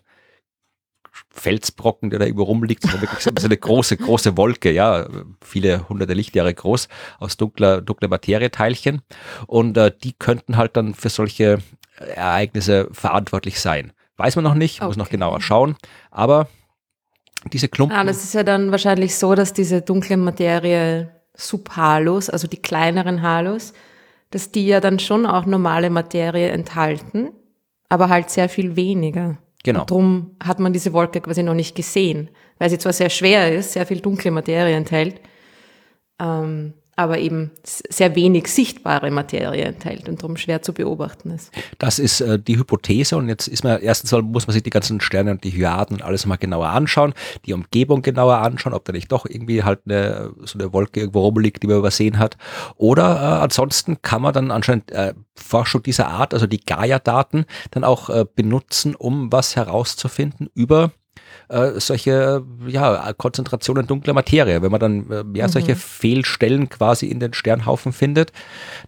[1.30, 5.06] Felsbrocken, der da irgendwo rumliegt, sondern wirklich so eine große, große Wolke, ja,
[5.42, 9.02] viele hunderte Lichtjahre groß, aus dunkler, dunkler Materieteilchen.
[9.46, 11.58] Und äh, die könnten halt dann für solche
[11.98, 13.92] Ereignisse verantwortlich sein.
[14.16, 14.86] Weiß man noch nicht, okay.
[14.86, 15.76] muss noch genauer schauen,
[16.10, 16.48] aber
[17.52, 17.96] diese Klumpen.
[17.96, 23.22] Ah, das ist ja dann wahrscheinlich so, dass diese dunkle Materie Subhalos, also die kleineren
[23.22, 23.72] Halos,
[24.34, 27.30] dass die ja dann schon auch normale Materie enthalten,
[27.88, 29.38] aber halt sehr viel weniger.
[29.62, 29.82] Genau.
[29.82, 33.54] Und darum hat man diese Wolke quasi noch nicht gesehen, weil sie zwar sehr schwer
[33.54, 35.20] ist, sehr viel dunkle Materie enthält,
[36.20, 41.50] ähm, aber eben sehr wenig sichtbare Materie enthält und darum schwer zu beobachten ist.
[41.78, 44.70] Das ist äh, die Hypothese und jetzt ist man erstens mal, muss man sich die
[44.70, 47.14] ganzen Sterne und die Hyaden und alles mal genauer anschauen,
[47.46, 51.20] die Umgebung genauer anschauen, ob da nicht doch irgendwie halt eine, so eine Wolke irgendwo
[51.20, 52.36] rumliegt, die man übersehen hat.
[52.76, 57.84] Oder äh, ansonsten kann man dann anscheinend äh, Forschung dieser Art, also die Gaia-Daten, dann
[57.84, 60.92] auch äh, benutzen, um was herauszufinden über
[61.48, 64.62] äh, solche ja, Konzentrationen dunkler Materie.
[64.62, 65.52] Wenn man dann äh, mehr mhm.
[65.52, 68.32] solche Fehlstellen quasi in den Sternhaufen findet,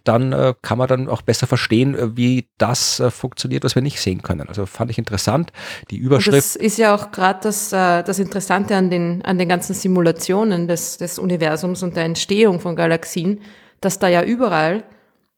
[0.03, 3.81] dann äh, kann man dann auch besser verstehen, äh, wie das äh, funktioniert, was wir
[3.81, 4.47] nicht sehen können.
[4.47, 5.51] Also fand ich interessant.
[5.91, 6.27] Die Überschrift.
[6.27, 9.73] Und das ist ja auch gerade das, äh, das Interessante an den, an den ganzen
[9.73, 13.41] Simulationen des, des Universums und der Entstehung von Galaxien,
[13.81, 14.83] dass da ja überall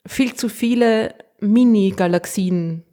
[0.06, 2.84] viel zu viele Mini-Galaxien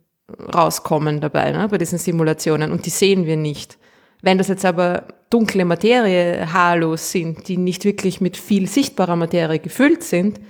[0.54, 3.78] rauskommen dabei, ne, bei diesen Simulationen und die sehen wir nicht.
[4.26, 9.60] Wenn das jetzt aber dunkle Materie, Halos sind, die nicht wirklich mit viel sichtbarer Materie
[9.60, 10.40] gefüllt sind,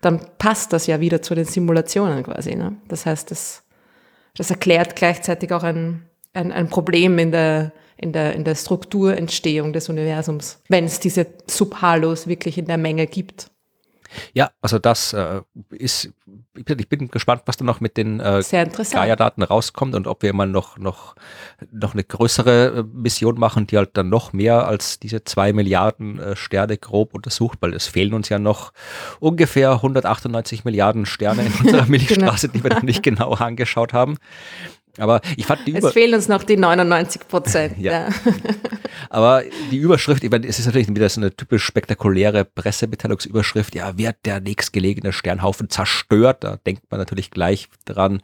[0.00, 2.54] dann passt das ja wieder zu den Simulationen quasi.
[2.54, 2.78] Ne?
[2.88, 3.62] Das heißt, das,
[4.34, 9.74] das erklärt gleichzeitig auch ein, ein, ein Problem in der, in, der, in der Strukturentstehung
[9.74, 13.50] des Universums, wenn es diese Subhalos wirklich in der Menge gibt.
[14.34, 16.10] Ja, also das äh, ist,
[16.54, 20.46] ich bin gespannt, was da noch mit den äh, Gaia-Daten rauskommt und ob wir mal
[20.46, 21.14] noch, noch,
[21.70, 26.18] noch eine größere äh, Mission machen, die halt dann noch mehr als diese zwei Milliarden
[26.18, 28.72] äh, Sterne grob untersucht, weil es fehlen uns ja noch
[29.20, 32.58] ungefähr 198 Milliarden Sterne in unserer Milchstraße, genau.
[32.58, 34.16] die wir noch nicht genau angeschaut haben.
[34.98, 37.78] Aber ich fand die Es fehlen uns noch die 99 Prozent.
[37.78, 37.92] ja.
[37.92, 38.08] ja.
[39.10, 43.74] Aber die Überschrift, ich meine, es ist natürlich wieder so eine typisch spektakuläre Pressemitteilungsüberschrift.
[43.74, 46.44] Ja, wird der nächstgelegene Sternhaufen zerstört?
[46.44, 48.22] Da denkt man natürlich gleich dran,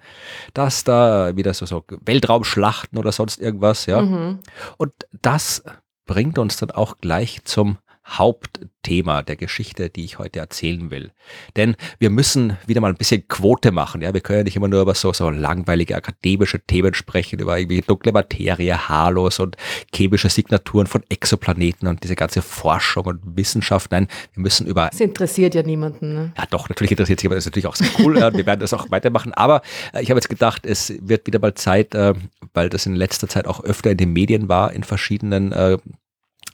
[0.55, 4.03] dass da wieder so, so Weltraumschlachten oder sonst irgendwas, ja.
[4.03, 4.41] Mhm.
[4.77, 5.63] Und das
[6.07, 7.79] bringt uns dann auch gleich zum
[8.19, 11.13] Hauptthema der Geschichte, die ich heute erzählen will.
[11.57, 14.03] Denn wir müssen wieder mal ein bisschen Quote machen.
[14.03, 17.59] Ja, wir können ja nicht immer nur über so, so langweilige akademische Themen sprechen, über
[17.59, 19.57] irgendwie dunkle Materie, Halos und
[19.95, 23.91] chemische Signaturen von Exoplaneten und diese ganze Forschung und Wissenschaft.
[23.91, 24.89] Nein, wir müssen über.
[24.91, 26.15] Das interessiert ja niemanden.
[26.15, 26.33] Ne?
[26.37, 28.17] Ja, doch, natürlich interessiert sich, aber das ist natürlich auch sehr cool.
[28.17, 29.33] wir werden das auch weitermachen.
[29.35, 32.15] Aber äh, ich habe jetzt gedacht, es wird wieder mal Zeit, äh,
[32.55, 35.53] weil das in letzter Zeit auch öfter in den Medien war, in verschiedenen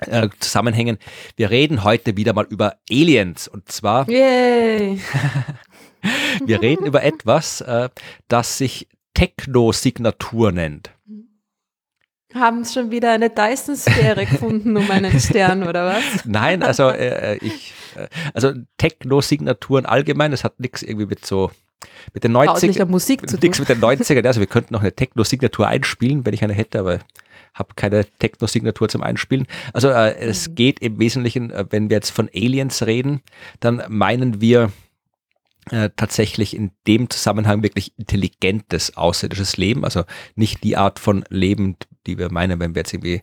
[0.07, 0.99] äh, Zusammenhängen.
[1.37, 4.09] Wir reden heute wieder mal über Aliens und zwar.
[4.09, 5.01] Yay.
[6.45, 7.89] wir reden über etwas, äh,
[8.29, 10.91] das sich Techno-Signatur nennt.
[12.35, 16.05] Haben es schon wieder eine Dyson-Sphäre gefunden um einen Stern oder was?
[16.25, 21.51] Nein, also äh, äh ich, äh, also Techno-Signaturen allgemein, das hat nichts irgendwie mit so
[22.13, 23.41] mit den 90 Musik zu tun.
[23.43, 26.81] Nichts mit den 90ern, also wir könnten noch eine Techno-Signatur einspielen, wenn ich eine hätte,
[26.81, 26.99] aber
[27.59, 29.47] habe keine Techno-Signatur zum Einspielen.
[29.73, 30.31] Also äh, mhm.
[30.31, 33.23] es geht im Wesentlichen, äh, wenn wir jetzt von Aliens reden,
[33.61, 34.71] dann meinen wir
[35.71, 40.05] äh, tatsächlich in dem Zusammenhang wirklich intelligentes außerirdisches Leben, also
[40.35, 41.77] nicht die Art von Leben,
[42.07, 43.23] die wir meinen, wenn wir jetzt irgendwie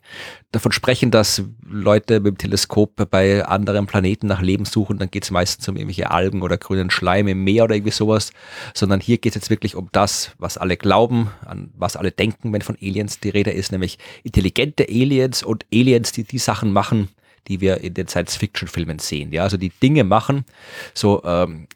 [0.51, 5.23] davon sprechen, dass Leute mit dem Teleskop bei anderen Planeten nach Leben suchen, dann geht
[5.23, 8.31] es meistens um irgendwelche Algen oder grünen Schleim im Meer oder irgendwie sowas,
[8.73, 12.53] sondern hier geht es jetzt wirklich um das, was alle glauben, an was alle denken,
[12.53, 17.10] wenn von Aliens die Rede ist, nämlich intelligente Aliens und Aliens, die die Sachen machen,
[17.47, 19.31] die wir in den Science-Fiction-Filmen sehen.
[19.31, 20.45] Ja, also die Dinge machen,
[20.93, 21.67] so ähm,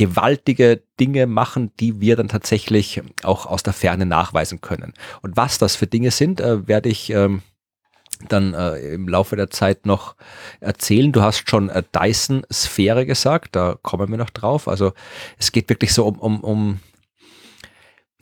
[0.00, 4.94] gewaltige Dinge machen, die wir dann tatsächlich auch aus der Ferne nachweisen können.
[5.20, 7.42] Und was das für Dinge sind, äh, werde ich ähm,
[8.26, 10.16] dann äh, im Laufe der Zeit noch
[10.60, 11.12] erzählen.
[11.12, 14.68] Du hast schon äh, Dyson-Sphäre gesagt, da kommen wir noch drauf.
[14.68, 14.94] Also
[15.36, 16.80] es geht wirklich so um, um, um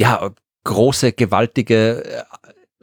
[0.01, 0.33] ja,
[0.64, 2.23] große, gewaltige äh,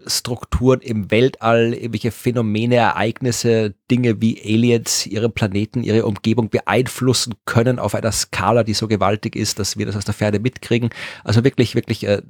[0.08, 7.80] Strukturen im Weltall, irgendwelche Phänomene, Ereignisse, Dinge wie Aliens ihre Planeten, ihre Umgebung beeinflussen können
[7.80, 10.90] auf einer Skala, die so gewaltig ist, dass wir das aus der Ferne mitkriegen.
[11.24, 12.22] Also wirklich, wirklich äh,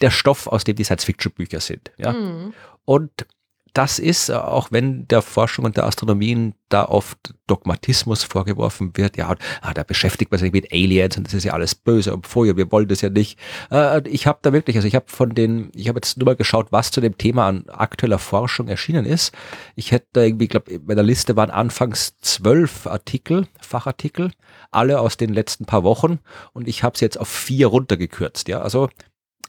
[0.00, 1.92] der Stoff, aus dem die Science-Fiction-Bücher sind.
[1.96, 2.12] Ja?
[2.12, 2.52] Mhm.
[2.84, 3.26] Und
[3.72, 9.16] das ist, äh, auch wenn der Forschung und der Astronomie da oft Dogmatismus vorgeworfen wird,
[9.16, 12.26] ja, ah, da beschäftigt man sich mit Aliens und das ist ja alles böse und
[12.26, 13.38] vorher, wir wollen das ja nicht.
[13.70, 16.36] Äh, ich habe da wirklich, also ich habe von den, ich habe jetzt nur mal
[16.36, 19.32] geschaut, was zu dem Thema an aktueller Forschung erschienen ist.
[19.74, 24.32] Ich hätte da irgendwie, glaube in meiner Liste waren anfangs zwölf Artikel, Fachartikel,
[24.70, 26.20] alle aus den letzten paar Wochen
[26.52, 28.88] und ich habe es jetzt auf vier runtergekürzt, ja, also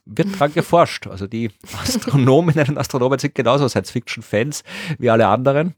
[0.06, 1.08] wird dran geforscht.
[1.08, 4.64] Also die Astronominnen und Astronomen sind genauso Science-Fiction-Fans
[5.00, 5.76] wie alle anderen.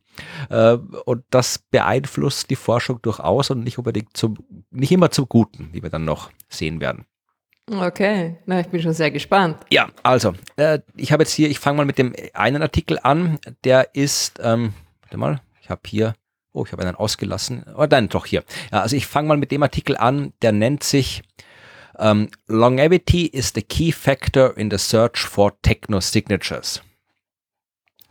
[0.49, 0.73] Äh,
[1.05, 4.37] und das beeinflusst die Forschung durchaus und nicht unbedingt zum,
[4.71, 7.05] nicht immer zum Guten, wie wir dann noch sehen werden.
[7.71, 9.57] Okay, na, ich bin schon sehr gespannt.
[9.71, 13.39] Ja, also, äh, ich habe jetzt hier, ich fange mal mit dem einen Artikel an,
[13.63, 16.13] der ist, ähm, warte mal, ich habe hier,
[16.53, 18.43] oh, ich habe einen ausgelassen, oh nein, doch hier.
[18.71, 21.23] Ja, also ich fange mal mit dem Artikel an, der nennt sich
[21.99, 26.81] um, longevity is the key factor in the search for techno-signatures.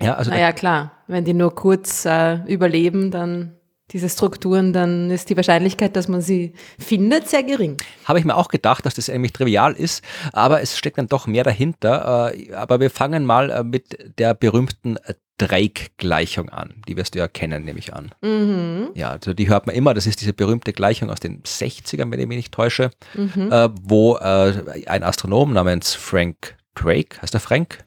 [0.01, 0.93] Ja, also naja, klar.
[1.07, 3.57] Wenn die nur kurz äh, überleben, dann
[3.91, 7.77] diese Strukturen, dann ist die Wahrscheinlichkeit, dass man sie findet, sehr gering.
[8.07, 11.27] Habe ich mir auch gedacht, dass das eigentlich trivial ist, aber es steckt dann doch
[11.27, 12.33] mehr dahinter.
[12.35, 14.97] Äh, aber wir fangen mal äh, mit der berühmten
[15.39, 16.83] Drake-Gleichung an.
[16.87, 18.13] Die wirst du ja kennen, nehme ich an.
[18.23, 18.91] Mhm.
[18.95, 19.95] Ja, also die hört man immer.
[19.95, 23.51] Das ist diese berühmte Gleichung aus den 60ern, wenn ich mich nicht täusche, mhm.
[23.51, 27.85] äh, wo äh, ein Astronom namens Frank Drake, heißt er Frank?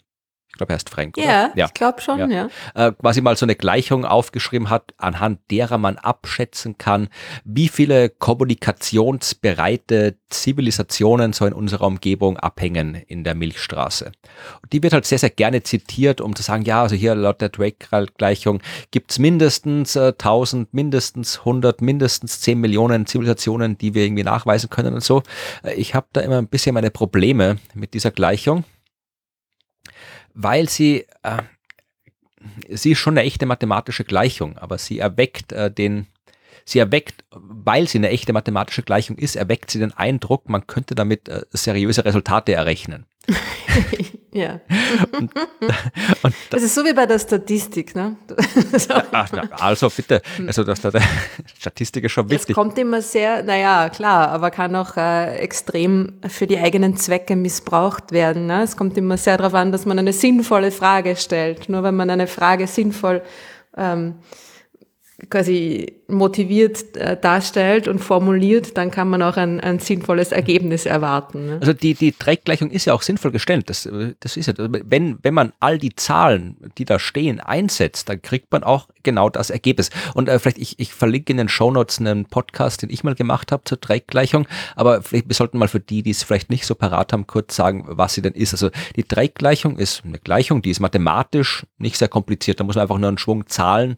[0.57, 1.17] Ich glaube, er heißt Frank.
[1.17, 1.67] Ja, ja.
[1.67, 2.27] ich glaube schon, ja.
[2.27, 2.87] ja.
[2.87, 7.09] Äh, quasi mal so eine Gleichung aufgeschrieben hat, anhand derer man abschätzen kann,
[7.43, 14.11] wie viele kommunikationsbereite Zivilisationen so in unserer Umgebung abhängen in der Milchstraße.
[14.63, 17.39] Und die wird halt sehr, sehr gerne zitiert, um zu sagen, ja, also hier laut
[17.39, 24.03] der Drake-Gleichung gibt es mindestens äh, 1000, mindestens 100, mindestens 10 Millionen Zivilisationen, die wir
[24.03, 25.21] irgendwie nachweisen können und so.
[25.63, 28.63] Äh, ich habe da immer ein bisschen meine Probleme mit dieser Gleichung
[30.37, 31.41] weil sie, äh,
[32.69, 36.05] sie ist schon eine echte mathematische Gleichung, aber sie erweckt äh, den,
[36.63, 40.93] sie erweckt, weil sie eine echte mathematische Gleichung ist, erweckt sie den Eindruck, man könnte
[40.93, 43.07] damit äh, seriöse Resultate errechnen.
[44.31, 44.61] ja.
[45.11, 45.31] Und,
[46.23, 48.15] und das ist so wie bei der Statistik, ne?
[49.11, 51.01] Ach, also bitte, also dass da der
[51.59, 52.49] Statistik ist schon wichtig.
[52.51, 57.35] Es kommt immer sehr, naja, klar, aber kann auch äh, extrem für die eigenen Zwecke
[57.35, 58.47] missbraucht werden.
[58.47, 58.63] Ne?
[58.63, 61.67] Es kommt immer sehr darauf an, dass man eine sinnvolle Frage stellt.
[61.67, 63.21] Nur wenn man eine Frage sinnvoll
[63.75, 64.15] ähm,
[65.29, 71.47] quasi motiviert äh, darstellt und formuliert, dann kann man auch ein, ein sinnvolles Ergebnis erwarten.
[71.47, 71.57] Ne?
[71.59, 73.69] Also die, die Dreckgleichung ist ja auch sinnvoll gestellt.
[73.69, 78.21] Das, das ist ja, wenn, wenn man all die Zahlen, die da stehen, einsetzt, dann
[78.21, 79.89] kriegt man auch genau das Ergebnis.
[80.13, 83.51] Und äh, vielleicht, ich, ich verlinke in den Shownotes einen Podcast, den ich mal gemacht
[83.51, 86.75] habe zur Dreckgleichung, aber vielleicht, wir sollten mal für die, die es vielleicht nicht so
[86.75, 88.53] parat haben, kurz sagen, was sie denn ist.
[88.53, 92.59] Also die Dreckgleichung ist eine Gleichung, die ist mathematisch nicht sehr kompliziert.
[92.59, 93.97] Da muss man einfach nur einen Schwung Zahlen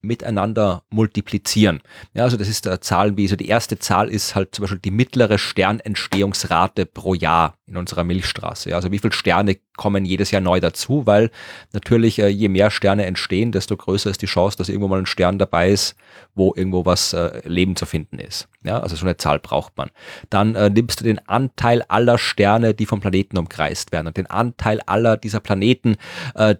[0.00, 1.80] miteinander multiplizieren.
[2.14, 4.80] Ja, also das ist der Zahlen wie, so die erste Zahl ist halt zum Beispiel
[4.80, 8.74] die mittlere Sternentstehungsrate pro Jahr in unserer Milchstraße.
[8.74, 11.30] Also wie viele Sterne kommen jedes Jahr neu dazu, weil
[11.72, 15.06] natürlich äh, je mehr Sterne entstehen, desto größer ist die Chance, dass irgendwo mal ein
[15.06, 15.94] Stern dabei ist,
[16.34, 18.48] wo irgendwo was äh, Leben zu finden ist.
[18.64, 19.90] Ja, also so eine Zahl braucht man.
[20.30, 24.26] Dann äh, nimmst du den Anteil aller Sterne, die vom Planeten umkreist werden und den
[24.26, 25.96] Anteil aller dieser Planeten,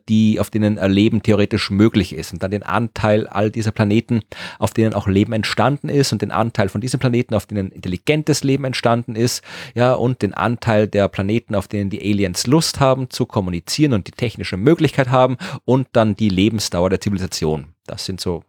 [0.09, 4.23] die auf denen Leben theoretisch möglich ist und dann den Anteil all dieser Planeten,
[4.59, 8.45] auf denen auch Leben entstanden ist und den Anteil von diesen Planeten, auf denen intelligentes
[8.45, 9.43] Leben entstanden ist,
[9.75, 14.09] ja und den Anteil der Planeten, auf denen die Aliens Lust haben zu kommunizieren und
[14.09, 17.75] die technische Möglichkeit haben und dann die Lebensdauer der Zivilisation.
[17.87, 18.43] Das sind so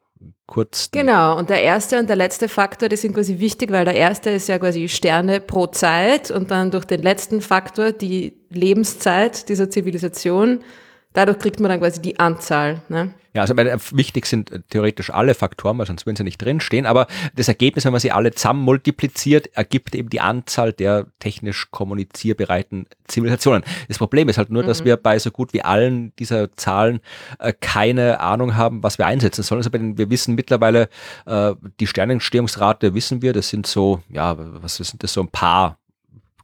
[0.47, 0.89] kurz.
[0.91, 4.31] Genau, und der erste und der letzte Faktor, die sind quasi wichtig, weil der erste
[4.31, 9.69] ist ja quasi Sterne pro Zeit und dann durch den letzten Faktor die Lebenszeit dieser
[9.69, 10.61] Zivilisation.
[11.13, 12.81] Dadurch kriegt man dann quasi die Anzahl.
[12.89, 13.13] Ne?
[13.33, 16.87] Ja, also äh, wichtig sind äh, theoretisch alle Faktoren, weil sonst würden sie nicht drinstehen.
[16.87, 21.69] Aber das Ergebnis, wenn man sie alle zusammen multipliziert, ergibt eben die Anzahl der technisch
[21.69, 23.63] kommunizierbereiten Zivilisationen.
[23.87, 24.67] Das Problem ist halt nur, mhm.
[24.67, 27.01] dass wir bei so gut wie allen dieser Zahlen
[27.37, 29.59] äh, keine Ahnung haben, was wir einsetzen sollen.
[29.59, 30.89] Also den, wir wissen mittlerweile,
[31.27, 35.77] äh, die Sternentstehungsrate wissen wir, das sind so, ja, was sind das, so ein paar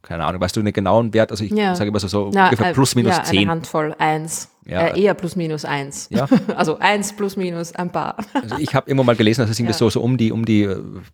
[0.02, 1.32] keine Ahnung, weißt du den genauen Wert?
[1.32, 1.74] Also ich ja.
[1.74, 3.40] sage immer so, so Na, ungefähr plus minus ja, zehn.
[3.40, 4.55] Eine Handvoll, eins.
[4.68, 4.88] Ja.
[4.88, 6.08] Äh, eher plus minus eins.
[6.10, 6.28] Ja.
[6.56, 8.16] also eins plus minus ein paar.
[8.32, 9.78] Also ich habe immer mal gelesen, dass es irgendwie ja.
[9.78, 10.68] so, so um die, um die,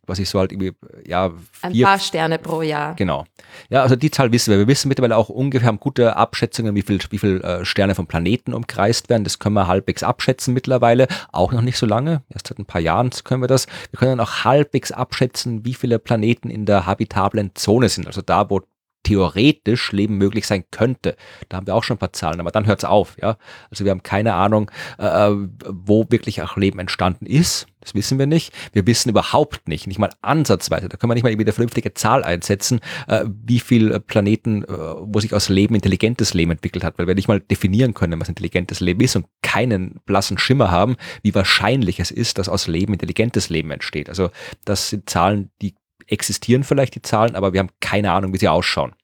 [0.06, 0.72] was ich so halt irgendwie,
[1.06, 1.30] ja,
[1.70, 2.94] vier, ein paar Sterne pro Jahr.
[2.94, 3.24] Genau.
[3.68, 4.58] Ja, also die Zahl wissen wir.
[4.58, 8.06] Wir wissen mittlerweile auch ungefähr, haben gute Abschätzungen, wie viel, wie viel äh, Sterne vom
[8.06, 9.24] Planeten umkreist werden.
[9.24, 11.06] Das können wir halbwegs abschätzen mittlerweile.
[11.30, 12.22] Auch noch nicht so lange.
[12.30, 13.66] Erst seit ein paar Jahren können wir das.
[13.90, 18.06] Wir können auch halbwegs abschätzen, wie viele Planeten in der habitablen Zone sind.
[18.06, 18.62] Also da, wo
[19.02, 21.16] theoretisch Leben möglich sein könnte.
[21.48, 23.16] Da haben wir auch schon ein paar Zahlen, aber dann hört es auf.
[23.20, 23.36] Ja?
[23.70, 27.66] Also wir haben keine Ahnung, äh, äh, wo wirklich auch Leben entstanden ist.
[27.80, 28.52] Das wissen wir nicht.
[28.72, 32.22] Wir wissen überhaupt nicht, nicht mal ansatzweise, da können wir nicht mal eine vernünftige Zahl
[32.22, 37.08] einsetzen, äh, wie viele Planeten, äh, wo sich aus Leben intelligentes Leben entwickelt hat, weil
[37.08, 41.34] wir nicht mal definieren können, was intelligentes Leben ist und keinen blassen Schimmer haben, wie
[41.34, 44.08] wahrscheinlich es ist, dass aus Leben intelligentes Leben entsteht.
[44.08, 44.30] Also
[44.64, 45.74] das sind Zahlen, die
[46.12, 48.94] existieren vielleicht die Zahlen, aber wir haben keine Ahnung, wie sie ausschauen.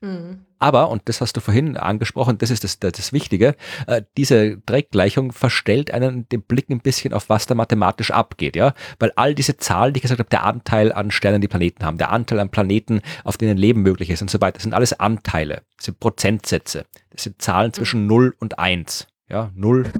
[0.00, 0.46] Mhm.
[0.58, 3.56] Aber, und das hast du vorhin angesprochen, das ist das, das, das Wichtige,
[3.88, 8.72] äh, diese Dreckgleichung verstellt einen den Blick ein bisschen auf, was da mathematisch abgeht, ja,
[9.00, 11.98] weil all diese Zahlen, die ich gesagt habe, der Anteil an Sternen, die Planeten haben,
[11.98, 14.92] der Anteil an Planeten, auf denen Leben möglich ist und so weiter, das sind alles
[14.92, 19.92] Anteile, das sind Prozentsätze, das sind Zahlen zwischen 0 und 1, ja, 0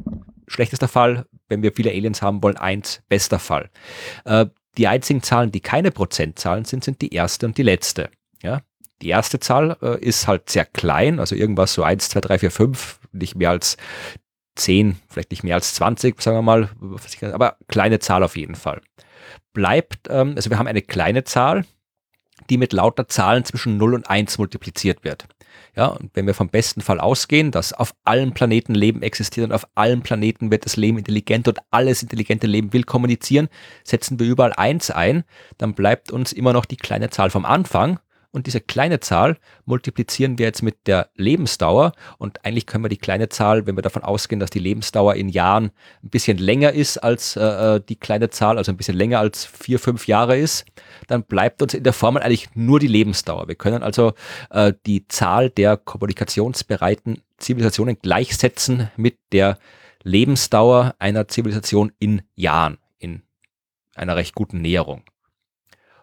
[0.47, 3.69] schlechtester Fall, wenn wir viele Aliens haben wollen, 1 bester Fall.
[4.25, 4.47] Äh,
[4.79, 8.11] die einzigen Zahlen, die keine Prozentzahlen sind, sind die erste und die letzte.
[8.43, 8.63] Ja?
[9.03, 12.51] Die erste Zahl äh, ist halt sehr klein, also irgendwas so 1, 2, 3, 4,
[12.51, 13.77] 5, nicht mehr als
[14.57, 16.71] 10, vielleicht nicht mehr als 20, sagen wir mal,
[17.33, 18.81] aber kleine Zahl auf jeden Fall.
[19.53, 21.65] Bleibt, ähm, also wir haben eine kleine Zahl,
[22.51, 25.27] die mit lauter Zahlen zwischen 0 und 1 multipliziert wird.
[25.75, 29.53] Ja, und wenn wir vom besten Fall ausgehen, dass auf allen Planeten Leben existiert und
[29.53, 33.49] auf allen Planeten wird das Leben intelligent und alles intelligente Leben will kommunizieren,
[33.85, 35.25] setzen wir überall 1 ein,
[35.59, 37.99] dann bleibt uns immer noch die kleine Zahl vom Anfang
[38.33, 41.93] und diese kleine Zahl multiplizieren wir jetzt mit der Lebensdauer.
[42.17, 45.29] Und eigentlich können wir die kleine Zahl, wenn wir davon ausgehen, dass die Lebensdauer in
[45.29, 45.71] Jahren
[46.03, 47.43] ein bisschen länger ist als äh,
[47.77, 50.65] äh, die kleine Zahl, also ein bisschen länger als vier, fünf Jahre ist,
[51.09, 53.49] dann bleibt uns in der Formel eigentlich nur die Lebensdauer.
[53.49, 54.15] Wir können also
[54.49, 59.59] äh, die Zahl der kommunikationsbereiten Zivilisationen gleichsetzen mit der
[60.05, 63.23] Lebensdauer einer Zivilisation in Jahren, in
[63.95, 65.03] einer recht guten Näherung.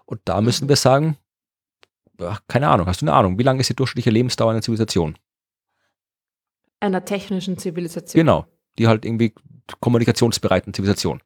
[0.06, 1.18] Und da müssen wir sagen,
[2.20, 5.18] ach, keine Ahnung, hast du eine Ahnung, wie lange ist die durchschnittliche Lebensdauer einer Zivilisation?
[6.80, 8.20] Einer technischen Zivilisation.
[8.20, 8.46] Genau,
[8.78, 9.34] die halt irgendwie
[9.82, 11.22] kommunikationsbereiten Zivilisation.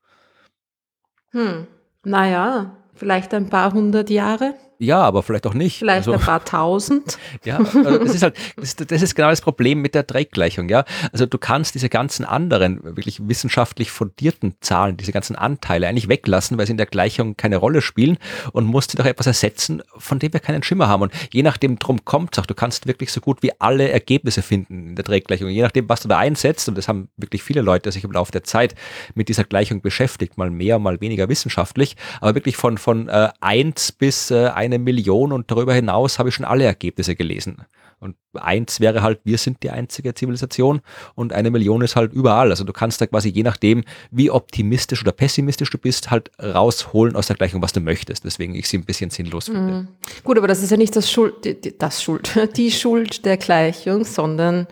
[1.31, 1.67] Hm,
[2.03, 4.55] naja, vielleicht ein paar hundert Jahre.
[4.83, 5.79] Ja, aber vielleicht auch nicht.
[5.79, 7.17] Vielleicht also, ein paar tausend.
[7.45, 10.85] Ja, also das ist halt, das, das, ist genau das Problem mit der Dreckgleichung, ja.
[11.11, 16.57] Also du kannst diese ganzen anderen, wirklich wissenschaftlich fundierten Zahlen, diese ganzen Anteile eigentlich weglassen,
[16.57, 18.17] weil sie in der Gleichung keine Rolle spielen
[18.53, 21.01] und musst sie doch etwas ersetzen, von dem wir keinen Schimmer haben.
[21.01, 24.89] Und je nachdem drum kommt auch, du kannst wirklich so gut wie alle Ergebnisse finden
[24.89, 25.49] in der Dreckgleichung.
[25.49, 28.31] Je nachdem, was du da einsetzt, und das haben wirklich viele Leute sich im Laufe
[28.31, 28.75] der Zeit
[29.15, 33.93] mit dieser Gleichung beschäftigt, mal mehr, mal weniger wissenschaftlich, aber wirklich von, von äh, 1
[33.93, 37.57] bis äh, eine Million und darüber hinaus habe ich schon alle Ergebnisse gelesen.
[37.99, 40.81] Und eins wäre halt, wir sind die einzige Zivilisation
[41.15, 42.49] und eine Million ist halt überall.
[42.49, 47.15] Also du kannst da quasi je nachdem, wie optimistisch oder pessimistisch du bist, halt rausholen
[47.15, 48.25] aus der Gleichung, was du möchtest.
[48.25, 49.73] Deswegen ich sie ein bisschen sinnlos finde.
[49.73, 49.87] Mhm.
[50.25, 54.03] Gut, aber das ist ja nicht das Schuld, die, das Schuld, die Schuld der Gleichung,
[54.03, 54.67] sondern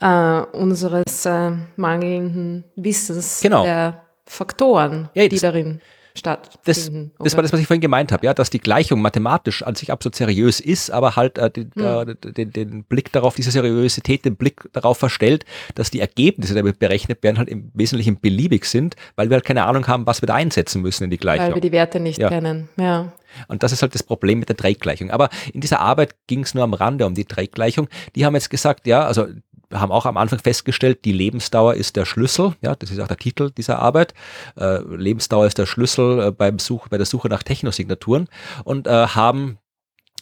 [0.00, 3.62] äh, unseres äh, mangelnden Wissens genau.
[3.62, 5.80] der Faktoren, ja, die darin
[6.14, 7.12] stattfinden.
[7.18, 9.74] Das, das war das, was ich vorhin gemeint habe, ja, dass die Gleichung mathematisch an
[9.74, 12.08] sich absolut seriös ist, aber halt äh, den, hm.
[12.08, 15.44] äh, den, den, Blick darauf, diese Seriosität, den Blick darauf verstellt,
[15.74, 19.44] dass die Ergebnisse, die damit berechnet werden, halt im Wesentlichen beliebig sind, weil wir halt
[19.44, 21.46] keine Ahnung haben, was wir da einsetzen müssen in die Gleichung.
[21.46, 22.28] Weil wir die Werte nicht ja.
[22.28, 23.12] kennen, ja.
[23.48, 25.10] Und das ist halt das Problem mit der Drake-Gleichung.
[25.10, 27.88] Aber in dieser Arbeit ging es nur am Rande um die Drake-Gleichung.
[28.16, 29.28] Die haben jetzt gesagt, ja, also
[29.70, 32.54] wir haben auch am Anfang festgestellt, die Lebensdauer ist der Schlüssel.
[32.60, 34.14] Ja, das ist auch der Titel dieser Arbeit.
[34.56, 38.28] Äh, Lebensdauer ist der Schlüssel äh, beim Such, bei der Suche nach Technosignaturen
[38.64, 39.58] und äh, haben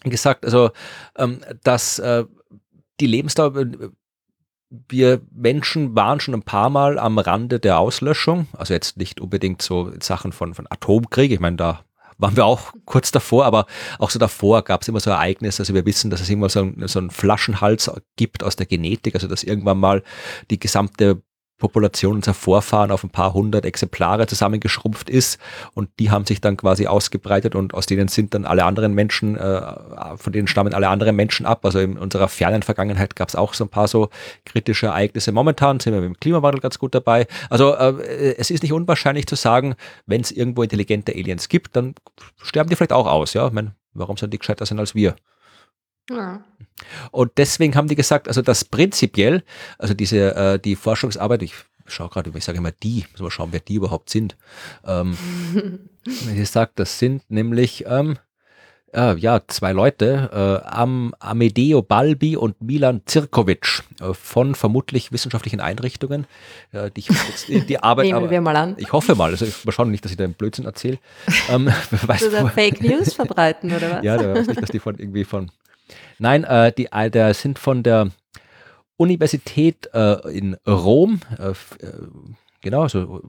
[0.05, 0.71] gesagt, also
[1.17, 2.25] ähm, dass äh,
[3.01, 3.55] die Lebensdauer
[4.71, 9.63] wir Menschen waren schon ein paar Mal am Rande der Auslöschung, also jetzt nicht unbedingt
[9.63, 11.85] so Sachen von, von Atomkrieg, ich meine, da
[12.19, 13.67] waren wir auch kurz davor, aber
[13.99, 15.63] auch so davor gab es immer so Ereignisse.
[15.63, 19.15] Also wir wissen, dass es immer so, ein, so einen Flaschenhals gibt aus der Genetik,
[19.15, 20.03] also dass irgendwann mal
[20.51, 21.23] die gesamte
[21.59, 25.39] Population unserer Vorfahren auf ein paar hundert Exemplare zusammengeschrumpft ist
[25.75, 29.37] und die haben sich dann quasi ausgebreitet und aus denen sind dann alle anderen Menschen,
[29.37, 29.61] äh,
[30.17, 31.65] von denen stammen alle anderen Menschen ab.
[31.65, 34.09] Also in unserer fernen Vergangenheit gab es auch so ein paar so
[34.45, 35.33] kritische Ereignisse.
[35.33, 37.27] Momentan sind wir mit dem Klimawandel ganz gut dabei.
[37.51, 39.75] Also äh, es ist nicht unwahrscheinlich zu sagen,
[40.07, 41.95] wenn es irgendwo intelligente Aliens gibt, dann
[42.41, 43.35] sterben die vielleicht auch aus.
[43.35, 45.17] Ja, ich meine, warum sollen die gescheiter sein als wir?
[46.11, 46.45] Ja.
[47.11, 49.43] Und deswegen haben die gesagt, also das prinzipiell,
[49.79, 51.55] also diese äh, die Forschungsarbeit, ich
[51.87, 54.37] schaue gerade, ich sage immer die, muss mal schauen, wer die überhaupt sind.
[54.87, 55.17] Ähm,
[56.35, 58.19] ich sage, das sind nämlich ähm,
[58.95, 65.61] äh, ja, zwei Leute, äh, Am Amedeo Balbi und Milan Zirkovic äh, von vermutlich wissenschaftlichen
[65.61, 66.27] Einrichtungen,
[66.73, 67.05] äh, die,
[67.49, 68.07] die, die Arbeit.
[68.07, 68.77] Nehmen aber, wir mal an.
[68.79, 70.99] Ich hoffe mal, also mal schauen nicht, dass ich da einen Blödsinn erzähle.
[71.51, 74.05] Ähm, weißt, du Fake News verbreiten, oder was?
[74.05, 75.51] ja, der weiß nicht, dass die von irgendwie von
[76.19, 78.11] Nein, äh, die äh, der sind von der
[78.97, 81.55] Universität äh, in Rom, äh, äh
[82.61, 83.23] genau, also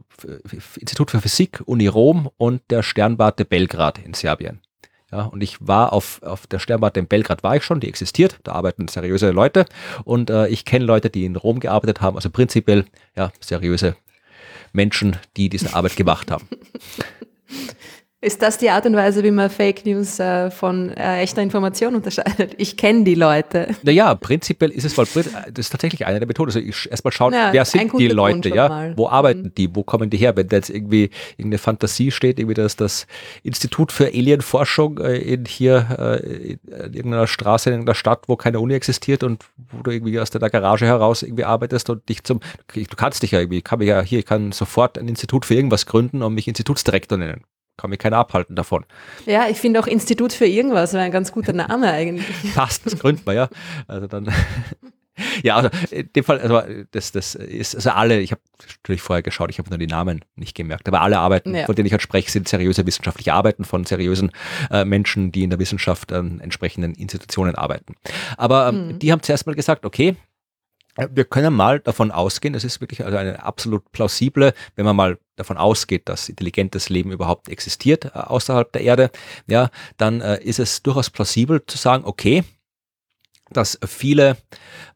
[0.80, 4.62] Institut für Physik, Uni Rom und der Sternwarte Belgrad in Serbien.
[5.12, 8.40] Ja, und ich war auf, auf der Sternwarte in Belgrad war ich schon, die existiert,
[8.44, 9.66] da arbeiten seriöse Leute
[10.04, 13.96] und äh, ich kenne Leute, die in Rom gearbeitet haben, also prinzipiell ja, seriöse
[14.72, 16.48] Menschen, die diese Arbeit gemacht haben.
[18.22, 21.96] Ist das die Art und Weise, wie man Fake News äh, von äh, echter Information
[21.96, 22.54] unterscheidet?
[22.58, 23.74] Ich kenne die Leute.
[23.84, 25.26] Naja, prinzipiell ist es voll, das
[25.58, 26.52] ist tatsächlich eine der Methoden.
[26.54, 28.68] Also erstmal schauen, ja, wer sind die Leute, ja?
[28.68, 28.98] Mal.
[28.98, 29.56] Wo arbeiten mhm.
[29.56, 29.74] die?
[29.74, 30.36] Wo kommen die her?
[30.36, 33.08] Wenn da jetzt irgendwie irgendeine Fantasie steht, irgendwie dass das
[33.44, 38.60] Institut für Alienforschung äh, in hier äh, in irgendeiner Straße in irgendeiner Stadt, wo keine
[38.60, 42.42] Uni existiert und wo du irgendwie aus der Garage heraus irgendwie arbeitest und dich zum,
[42.74, 45.54] du kannst dich ja irgendwie, kann mich ja hier, ich kann sofort ein Institut für
[45.56, 47.46] irgendwas gründen und mich Institutsdirektor nennen
[47.80, 48.86] kann mich keiner abhalten davon.
[49.26, 52.26] Ja, ich finde auch Institut für irgendwas wäre ein ganz guter Name eigentlich.
[52.56, 53.50] Passt, das gründen wir ja.
[53.88, 54.32] Also dann.
[55.44, 56.62] ja, also in dem Fall, also
[56.92, 58.42] das, das ist, also alle, ich habe
[58.82, 61.66] natürlich vorher geschaut, ich habe nur die Namen nicht gemerkt, aber alle Arbeiten, ja.
[61.66, 64.32] von denen ich halt spreche, sind seriöse wissenschaftliche Arbeiten von seriösen
[64.72, 67.96] äh, Menschen, die in der Wissenschaft an entsprechenden Institutionen arbeiten.
[68.38, 69.00] Aber ähm, mhm.
[69.00, 70.16] die haben zuerst mal gesagt, okay,
[70.96, 74.96] äh, wir können mal davon ausgehen, das ist wirklich also eine absolut plausible, wenn man
[74.96, 79.12] mal davon ausgeht, dass intelligentes Leben überhaupt existiert äh, außerhalb der Erde,
[79.48, 82.44] ja, dann äh, ist es durchaus plausibel zu sagen, okay,
[83.52, 84.38] dass viele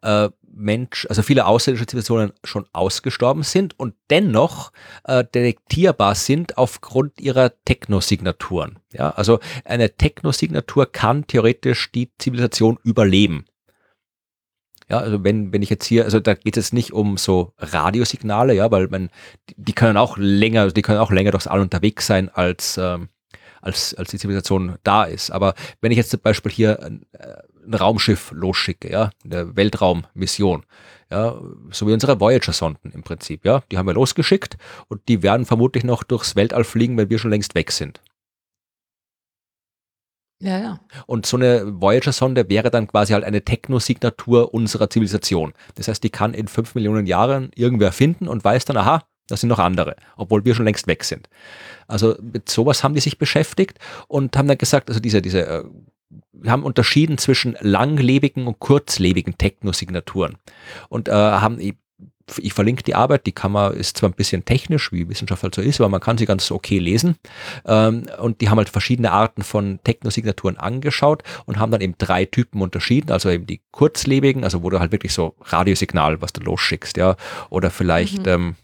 [0.02, 4.72] äh, Mensch, also viele außerirdische Zivilisationen schon ausgestorben sind und dennoch
[5.04, 8.80] äh, detektierbar sind aufgrund ihrer Technosignaturen.
[8.92, 13.46] Ja, also eine Technosignatur kann theoretisch die Zivilisation überleben.
[14.90, 18.54] Ja, also wenn, wenn ich jetzt hier, also da geht es nicht um so Radiosignale,
[18.54, 19.10] ja, weil man,
[19.56, 23.10] die können auch länger, die können auch länger durchs All unterwegs sein als, ähm,
[23.62, 25.32] als, als die Zivilisation da ist.
[25.32, 30.66] Aber wenn ich jetzt zum Beispiel hier ein, äh, ein Raumschiff losschicke, ja, eine Weltraummission,
[31.10, 31.40] ja,
[31.72, 34.58] so wie unsere Voyager-Sonden im Prinzip, ja, die haben wir losgeschickt
[34.90, 38.02] und die werden vermutlich noch durchs Weltall fliegen, wenn wir schon längst weg sind.
[40.44, 40.80] Ja, ja.
[41.08, 45.54] Und so eine Voyager-Sonde wäre dann quasi halt eine Technosignatur unserer Zivilisation.
[45.76, 49.40] Das heißt, die kann in fünf Millionen Jahren irgendwer finden und weiß dann, aha, das
[49.40, 51.30] sind noch andere, obwohl wir schon längst weg sind.
[51.88, 53.80] Also mit sowas haben die sich beschäftigt
[54.10, 55.64] und haben dann gesagt, also diese, diese, äh,
[56.34, 60.36] wir haben unterschieden zwischen langlebigen und kurzlebigen Technosignaturen
[60.90, 61.58] und äh, haben
[62.38, 65.62] ich verlinke die Arbeit, die Kammer ist zwar ein bisschen technisch, wie Wissenschaft halt so
[65.62, 67.16] ist, aber man kann sie ganz okay lesen.
[67.66, 72.26] Ähm, und die haben halt verschiedene Arten von Technosignaturen angeschaut und haben dann eben drei
[72.26, 76.42] Typen unterschieden, also eben die kurzlebigen, also wo du halt wirklich so Radiosignal, was du
[76.42, 77.16] losschickst, ja,
[77.50, 78.32] oder vielleicht mhm.
[78.32, 78.56] ähm,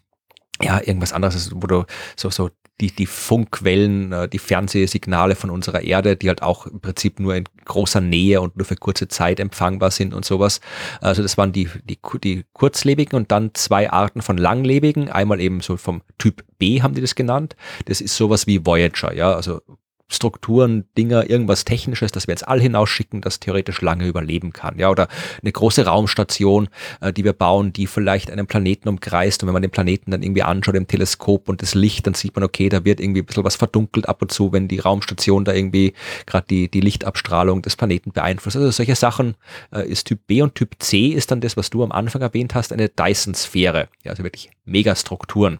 [0.62, 1.86] ja, irgendwas anderes, wo du
[2.16, 2.49] so, so
[2.82, 7.36] die, die Funkwellen, äh, die Fernsehsignale von unserer Erde, die halt auch im Prinzip nur
[7.36, 10.62] in großer Nähe und nur für kurze Zeit empfangbar sind und sowas.
[11.02, 15.10] Also das waren die, die, die kurzlebigen und dann zwei Arten von langlebigen.
[15.10, 17.56] Einmal eben so vom Typ B haben die das genannt.
[17.86, 19.62] Das ist sowas wie Voyager, ja, also
[20.10, 24.80] Strukturen, Dinger, irgendwas Technisches, das wir ins All hinausschicken, das theoretisch lange überleben kann.
[24.80, 25.07] Ja, oder
[25.41, 26.68] eine große Raumstation,
[26.99, 29.43] äh, die wir bauen, die vielleicht einen Planeten umkreist.
[29.43, 32.36] Und wenn man den Planeten dann irgendwie anschaut im Teleskop und das Licht, dann sieht
[32.36, 35.45] man, okay, da wird irgendwie ein bisschen was verdunkelt ab und zu, wenn die Raumstation
[35.45, 35.93] da irgendwie
[36.26, 38.57] gerade die, die Lichtabstrahlung des Planeten beeinflusst.
[38.57, 39.36] Also solche Sachen
[39.72, 42.55] äh, ist Typ B und Typ C ist dann das, was du am Anfang erwähnt
[42.55, 43.89] hast, eine Dyson-Sphäre.
[44.03, 45.60] Ja, also wirklich Megastrukturen.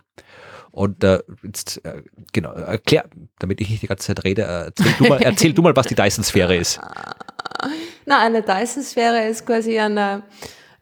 [0.72, 3.06] Und äh, jetzt, äh, genau, erklär,
[3.40, 5.88] damit ich nicht die ganze Zeit rede, äh, erzähl du mal, erzähl du mal was
[5.88, 6.80] die Dyson-Sphäre ist.
[8.06, 10.24] Na, eine Dyson-Sphäre ist quasi eine,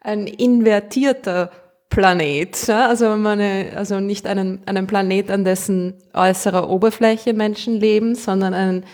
[0.00, 1.50] ein invertierter
[1.90, 2.66] Planet.
[2.66, 2.88] Ja?
[2.88, 8.84] Also, meine, also nicht einen, einen Planet, an dessen äußerer Oberfläche Menschen leben, sondern ein,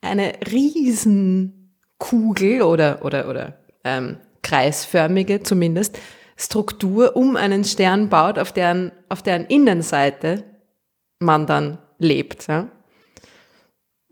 [0.00, 5.98] eine Riesenkugel oder, oder, oder ähm, kreisförmige zumindest,
[6.36, 10.44] Struktur um einen Stern baut, auf deren, auf deren Innenseite
[11.18, 12.48] man dann lebt.
[12.48, 12.68] Ja?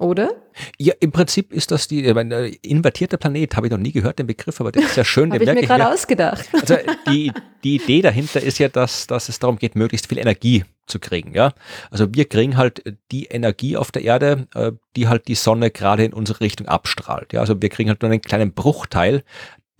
[0.00, 0.30] Oder?
[0.78, 4.26] Ja, im Prinzip ist das die, meine, invertierte Planet, habe ich noch nie gehört, den
[4.26, 5.30] Begriff, aber der ist ja schön.
[5.32, 6.48] habe ich mir gerade ausgedacht.
[6.58, 7.30] Also die,
[7.64, 11.34] die Idee dahinter ist ja, dass, dass es darum geht, möglichst viel Energie zu kriegen.
[11.34, 11.52] Ja,
[11.90, 16.04] Also wir kriegen halt die Energie auf der Erde, äh, die halt die Sonne gerade
[16.04, 17.34] in unsere Richtung abstrahlt.
[17.34, 19.22] Ja, Also wir kriegen halt nur einen kleinen Bruchteil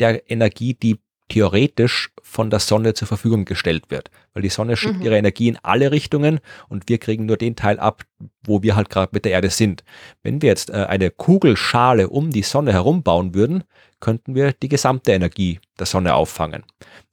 [0.01, 0.99] der Energie, die
[1.31, 4.11] theoretisch von der Sonne zur Verfügung gestellt wird.
[4.35, 5.03] Weil die Sonne schickt mhm.
[5.03, 8.05] ihre Energie in alle Richtungen und wir kriegen nur den Teil ab,
[8.45, 9.83] wo wir halt gerade mit der Erde sind.
[10.23, 13.65] Wenn wir jetzt äh, eine Kugelschale um die Sonne herum bauen würden,
[14.01, 16.65] könnten wir die gesamte Energie der Sonne auffangen.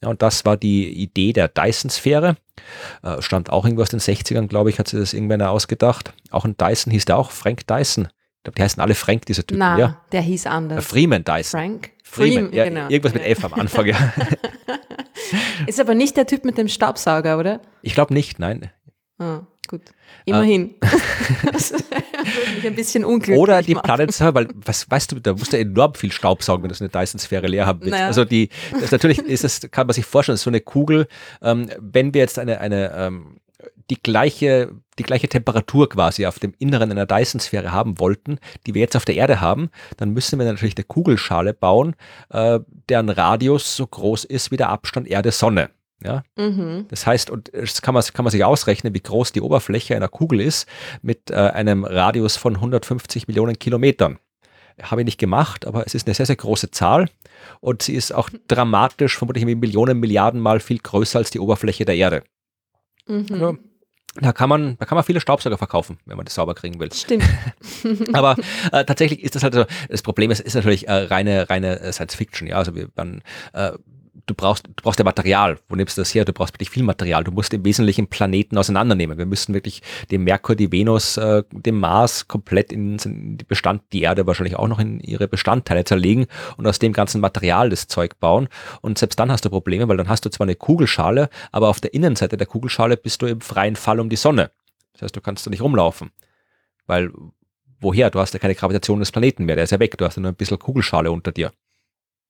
[0.04, 2.38] Ja, und das war die Idee der Dyson-Sphäre.
[3.04, 6.14] Äh, stammt auch irgendwo aus den 60ern, glaube ich, hat sie das irgendwann ausgedacht.
[6.32, 8.10] Auch ein Dyson hieß der auch, Frank Dyson.
[8.48, 9.60] Ich glaube, die heißen alle Frank, diese Typen.
[9.60, 10.02] Na, ja.
[10.14, 10.86] der hieß anders.
[10.86, 11.60] Freeman Dyson.
[11.60, 11.92] Frank?
[12.02, 12.88] Freeman, ja, genau.
[12.88, 14.14] Irgendwas mit F am Anfang, ja.
[15.68, 17.60] Ist aber nicht der Typ mit dem Staubsauger, oder?
[17.82, 18.72] Ich glaube nicht, nein.
[19.20, 19.82] Ah, gut.
[20.24, 20.76] Immerhin.
[20.80, 20.88] Ah.
[21.52, 25.52] das würde mich ein bisschen unglücklich Oder die Planet weil, was, weißt du, da musst
[25.52, 27.92] du enorm viel Staubsaugen, wenn du so eine Dyson-Sphäre leer haben willst.
[27.92, 28.08] Naja.
[28.08, 28.48] Also die,
[28.80, 31.10] das natürlich ist es, kann man sich vorstellen, so eine Kugel,
[31.42, 33.37] ähm, wenn wir jetzt eine, eine ähm,
[33.90, 38.82] die gleiche, die gleiche Temperatur quasi auf dem Inneren einer Dyson-Sphäre haben wollten, die wir
[38.82, 41.96] jetzt auf der Erde haben, dann müssen wir natürlich eine Kugelschale bauen,
[42.30, 42.60] äh,
[42.90, 45.70] deren Radius so groß ist wie der Abstand Erde-Sonne.
[46.04, 46.24] Ja?
[46.38, 46.86] Mhm.
[46.90, 50.10] Das heißt, und das kann man, kann man sich ausrechnen, wie groß die Oberfläche einer
[50.10, 50.68] Kugel ist
[51.02, 54.20] mit äh, einem Radius von 150 Millionen Kilometern.
[54.82, 57.10] Habe ich nicht gemacht, aber es ist eine sehr, sehr große Zahl
[57.62, 61.96] und sie ist auch dramatisch, vermutlich Millionen, Milliarden Mal viel größer als die Oberfläche der
[61.96, 62.24] Erde.
[63.08, 63.26] Mhm.
[63.32, 63.58] Also,
[64.22, 66.92] da kann man, da kann man viele Staubsauger verkaufen, wenn man das sauber kriegen will.
[66.92, 67.24] Stimmt.
[68.14, 68.36] Aber
[68.72, 71.92] äh, tatsächlich ist das halt so, das Problem ist, ist natürlich äh, reine, reine äh,
[71.92, 72.58] Science Fiction, ja.
[72.58, 73.22] Also wir, man,
[73.54, 73.72] äh,
[74.28, 75.58] du brauchst, du brauchst ja Material.
[75.68, 76.26] Wo nimmst du das her?
[76.26, 77.24] Du brauchst wirklich viel Material.
[77.24, 79.18] Du musst im Wesentlichen Planeten auseinandernehmen.
[79.18, 82.98] Wir müssen wirklich den Merkur, die Venus, äh, den Mars komplett in,
[83.38, 87.22] die Bestand, die Erde wahrscheinlich auch noch in ihre Bestandteile zerlegen und aus dem ganzen
[87.22, 88.50] Material das Zeug bauen.
[88.82, 91.80] Und selbst dann hast du Probleme, weil dann hast du zwar eine Kugelschale, aber auf
[91.80, 94.52] der Innenseite der Kugelschale bist du im freien Fall um die Sonne.
[94.94, 96.12] Das heißt, du kannst da nicht rumlaufen.
[96.86, 97.12] Weil
[97.80, 98.10] woher?
[98.10, 100.22] Du hast ja keine Gravitation des Planeten mehr, der ist ja weg, du hast ja
[100.22, 101.52] nur ein bisschen Kugelschale unter dir.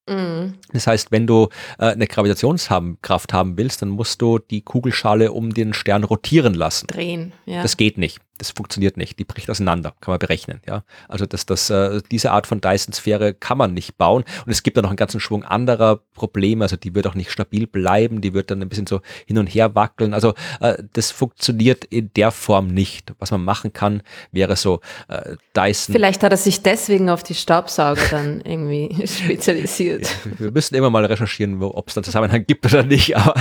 [0.07, 0.55] Mhm.
[0.71, 1.49] Das heißt, wenn du
[1.79, 6.87] äh, eine Gravitationskraft haben willst, dann musst du die Kugelschale um den Stern rotieren lassen.
[6.87, 7.61] Drehen, ja.
[7.61, 10.61] Das geht nicht das funktioniert nicht, die bricht auseinander, kann man berechnen.
[10.67, 10.83] Ja?
[11.07, 14.77] Also dass das, äh, diese Art von Dyson-Sphäre kann man nicht bauen und es gibt
[14.77, 18.33] da noch einen ganzen Schwung anderer Probleme, also die wird auch nicht stabil bleiben, die
[18.33, 22.31] wird dann ein bisschen so hin und her wackeln, also äh, das funktioniert in der
[22.31, 23.13] Form nicht.
[23.19, 25.93] Was man machen kann, wäre so äh, Dyson.
[25.93, 30.09] Vielleicht hat er sich deswegen auf die Staubsauger dann irgendwie spezialisiert.
[30.37, 33.35] Wir müssen immer mal recherchieren, ob es da Zusammenhang gibt oder nicht, aber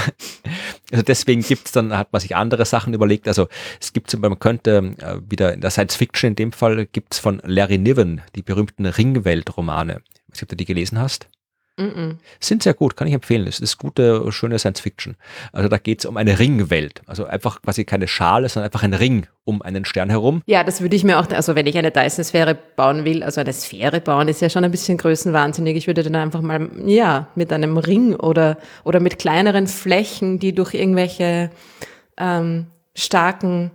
[0.93, 3.49] also deswegen gibt es dann, hat man sich andere Sachen überlegt, also
[3.81, 6.87] es gibt zum Beispiel, man könnte äh, wieder in der Science Fiction in dem Fall
[6.87, 10.01] gibt es von Larry Niven die berühmten Ringwelt-Romane.
[10.03, 11.29] Ich weiß nicht, ob du die gelesen hast.
[11.79, 12.17] Mm -mm.
[12.41, 13.47] Sind sehr gut, kann ich empfehlen.
[13.47, 15.17] Es ist gute, schöne Science Fiction.
[15.53, 17.03] Also da geht es um eine Ringwelt.
[17.07, 20.43] Also einfach quasi keine Schale, sondern einfach ein Ring um einen Stern herum.
[20.47, 23.53] Ja, das würde ich mir auch, also wenn ich eine Dyson-Sphäre bauen will, also eine
[23.53, 25.77] Sphäre bauen, ist ja schon ein bisschen größenwahnsinnig.
[25.77, 30.55] Ich würde dann einfach mal, ja, mit einem Ring oder, oder mit kleineren Flächen, die
[30.55, 31.51] durch irgendwelche
[32.17, 33.71] ähm, starken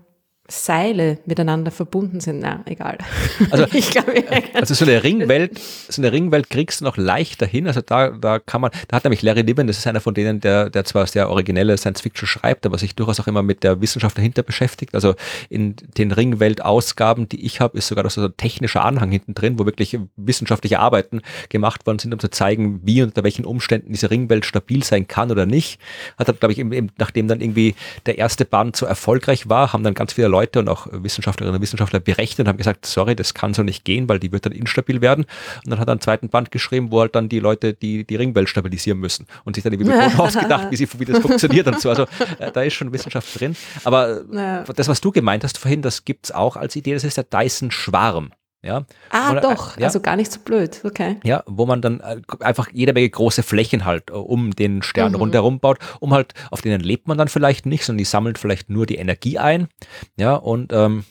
[0.52, 2.40] Seile miteinander verbunden sind.
[2.40, 2.98] Na, egal.
[3.50, 4.06] Also, glaub,
[4.54, 7.68] also so eine Ringwelt, so eine Ringwelt kriegst du noch leichter hin.
[7.68, 10.40] Also da, da kann man, da hat nämlich Larry Niven, das ist einer von denen,
[10.40, 13.82] der, der zwar sehr originelle Science Fiction schreibt, aber sich durchaus auch immer mit der
[13.82, 14.94] Wissenschaft dahinter beschäftigt.
[14.94, 15.16] Also
[15.50, 19.58] in den Ringwelt-Ausgaben, die ich habe, ist sogar noch so ein technischer Anhang hinten drin,
[19.58, 23.92] wo wirklich wissenschaftliche Arbeiten gemacht worden sind, um zu zeigen, wie und unter welchen Umständen
[23.92, 25.80] diese Ringwelt stabil sein kann oder nicht.
[26.18, 27.76] Hat dann, glaube ich, eben, nachdem dann irgendwie
[28.06, 31.56] der erste Band so erfolgreich war, haben dann ganz viele Leute Leute und auch Wissenschaftlerinnen
[31.56, 34.46] und Wissenschaftler berechnet und haben gesagt, sorry, das kann so nicht gehen, weil die wird
[34.46, 35.26] dann instabil werden.
[35.64, 38.16] Und dann hat er einen zweiten Band geschrieben, wo halt dann die Leute die, die
[38.16, 41.90] Ringwelt stabilisieren müssen und sich dann irgendwie ausgedacht, wie, sie, wie das funktioniert und so.
[41.90, 42.04] Also
[42.40, 43.56] äh, da ist schon Wissenschaft drin.
[43.84, 44.64] Aber ja.
[44.64, 47.26] das, was du gemeint hast vorhin, das gibt es auch als Idee, das ist der
[47.26, 48.32] Dyson-Schwarm.
[48.64, 51.20] Ja, ah, man, doch, ja, also gar nicht so blöd, okay.
[51.24, 55.14] Ja, wo man dann äh, einfach jede Menge große Flächen halt äh, um den Stern
[55.14, 55.18] mhm.
[55.18, 58.70] rundherum baut, um halt, auf denen lebt man dann vielleicht nicht, sondern die sammeln vielleicht
[58.70, 59.68] nur die Energie ein.
[60.16, 61.06] Ja, und ähm,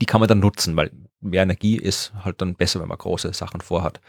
[0.00, 3.32] die kann man dann nutzen, weil mehr Energie ist halt dann besser, wenn man große
[3.32, 4.00] Sachen vorhat.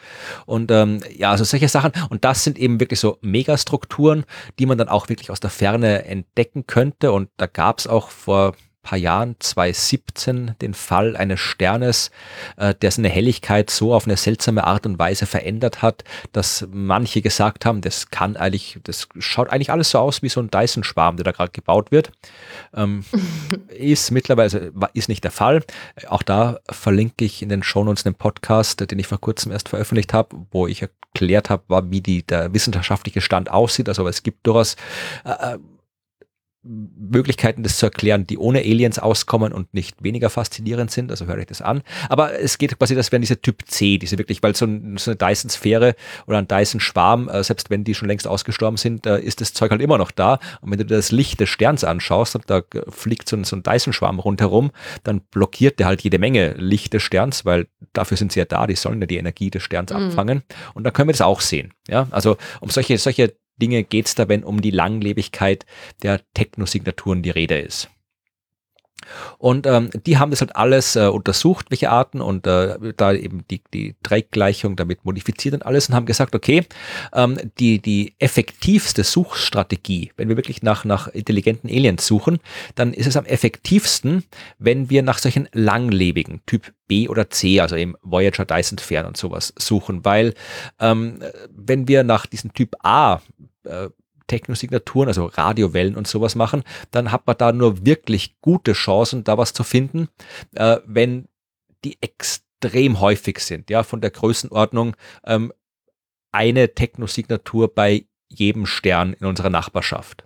[0.46, 4.26] Und ähm, ja, also solche Sachen, und das sind eben wirklich so Megastrukturen,
[4.60, 7.12] die man dann auch wirklich aus der Ferne entdecken könnte.
[7.12, 8.54] Und da gab es auch vor
[8.86, 12.12] paar Jahren, 2017, den Fall eines Sternes,
[12.56, 17.22] äh, der seine Helligkeit so auf eine seltsame Art und Weise verändert hat, dass manche
[17.22, 21.18] gesagt haben, das kann eigentlich, das schaut eigentlich alles so aus wie so ein Dyson-Schwarm,
[21.18, 22.12] der da gerade gebaut wird.
[22.74, 23.04] Ähm,
[23.70, 25.64] ist mittlerweile, ist nicht der Fall.
[26.08, 30.14] Auch da verlinke ich in den Shownotes den Podcast, den ich vor kurzem erst veröffentlicht
[30.14, 33.90] habe, wo ich erklärt habe, wie die, der wissenschaftliche Stand aussieht.
[33.90, 34.76] Also es gibt durchaus
[35.24, 35.58] äh,
[36.66, 41.12] Möglichkeiten, das zu erklären, die ohne Aliens auskommen und nicht weniger faszinierend sind.
[41.12, 41.84] Also höre ich das an.
[42.10, 45.12] Aber es geht quasi, das wären diese Typ C, diese wirklich, weil so, ein, so
[45.12, 45.96] eine Dyson-Sphäre
[46.26, 49.72] oder ein Dyson-Schwarm, äh, selbst wenn die schon längst ausgestorben sind, äh, ist das Zeug
[49.72, 50.40] halt immer noch da.
[50.62, 53.56] Und wenn du dir das Licht des Sterns anschaust und da fliegt so ein, so
[53.56, 54.72] ein Dyson-Schwarm rundherum,
[55.04, 58.66] dann blockiert der halt jede Menge Licht des Sterns, weil dafür sind sie ja da,
[58.66, 59.98] die sollen ja die Energie des Sterns mhm.
[59.98, 60.44] abfangen.
[60.74, 61.74] Und dann können wir das auch sehen.
[61.88, 65.66] Ja, also um solche, solche Dinge geht es da, wenn um die Langlebigkeit
[66.04, 67.90] der Technosignaturen die Rede ist.
[69.38, 73.46] Und ähm, die haben das halt alles äh, untersucht, welche Arten und äh, da eben
[73.50, 76.66] die, die Drake-Gleichung damit modifiziert und alles und haben gesagt, okay,
[77.14, 82.40] ähm, die, die effektivste Suchstrategie, wenn wir wirklich nach, nach intelligenten Aliens suchen,
[82.76, 84.24] dann ist es am effektivsten,
[84.60, 89.18] wenn wir nach solchen langlebigen Typ B oder C, also eben Voyager, Dyson Fern und
[89.18, 90.34] sowas suchen, weil
[90.80, 93.22] ähm, wenn wir nach diesem Typ A
[93.64, 93.90] äh,
[94.28, 99.38] Technosignaturen, also Radiowellen und sowas machen, dann hat man da nur wirklich gute Chancen, da
[99.38, 100.10] was zu finden,
[100.56, 101.28] äh, wenn
[101.84, 104.96] die extrem häufig sind, ja, von der Größenordnung
[105.26, 105.54] ähm,
[106.32, 110.26] eine Technosignatur bei jedem Stern in unserer Nachbarschaft.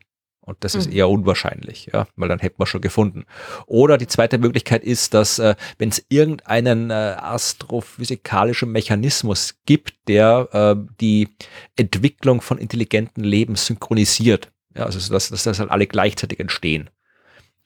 [0.50, 0.80] Und das mhm.
[0.80, 3.26] ist eher unwahrscheinlich, ja, weil dann hätten wir schon gefunden.
[3.68, 10.50] Oder die zweite Möglichkeit ist, dass äh, wenn es irgendeinen äh, astrophysikalischen Mechanismus gibt, der
[10.52, 11.30] äh, die
[11.76, 16.90] Entwicklung von intelligenten Leben synchronisiert, ja, also dass, dass das halt alle gleichzeitig entstehen.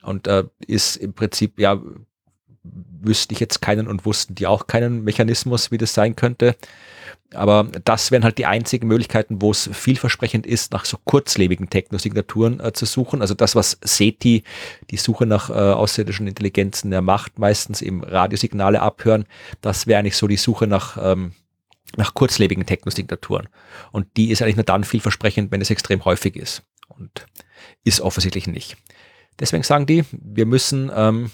[0.02, 1.82] Und äh, ist im Prinzip ja
[2.64, 6.56] wüsste ich jetzt keinen und wussten die auch keinen Mechanismus, wie das sein könnte.
[7.34, 12.60] Aber das wären halt die einzigen Möglichkeiten, wo es vielversprechend ist, nach so kurzlebigen Technosignaturen
[12.60, 13.22] äh, zu suchen.
[13.22, 14.44] Also das, was SETI,
[14.92, 19.26] die Suche nach äh, außerirdischen Intelligenzen, der macht, meistens eben Radiosignale abhören,
[19.62, 21.34] das wäre eigentlich so die Suche nach, ähm,
[21.98, 23.50] nach kurzlebigen Technosignaturen.
[23.92, 26.64] Und die ist eigentlich nur dann vielversprechend, wenn es extrem häufig ist.
[26.88, 27.26] Und
[27.84, 28.78] ist offensichtlich nicht.
[29.40, 31.32] Deswegen sagen die, wir müssen ähm,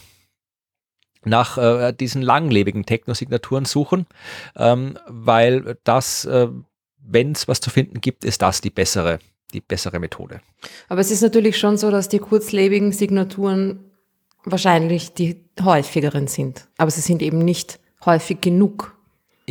[1.30, 4.06] nach äh, diesen langlebigen Technosignaturen suchen,
[4.56, 6.48] ähm, weil das, äh,
[6.98, 9.20] wenn es was zu finden gibt, ist das die bessere,
[9.54, 10.42] die bessere Methode.
[10.90, 13.80] Aber es ist natürlich schon so, dass die kurzlebigen Signaturen
[14.44, 16.68] wahrscheinlich die häufigeren sind.
[16.78, 18.99] Aber sie sind eben nicht häufig genug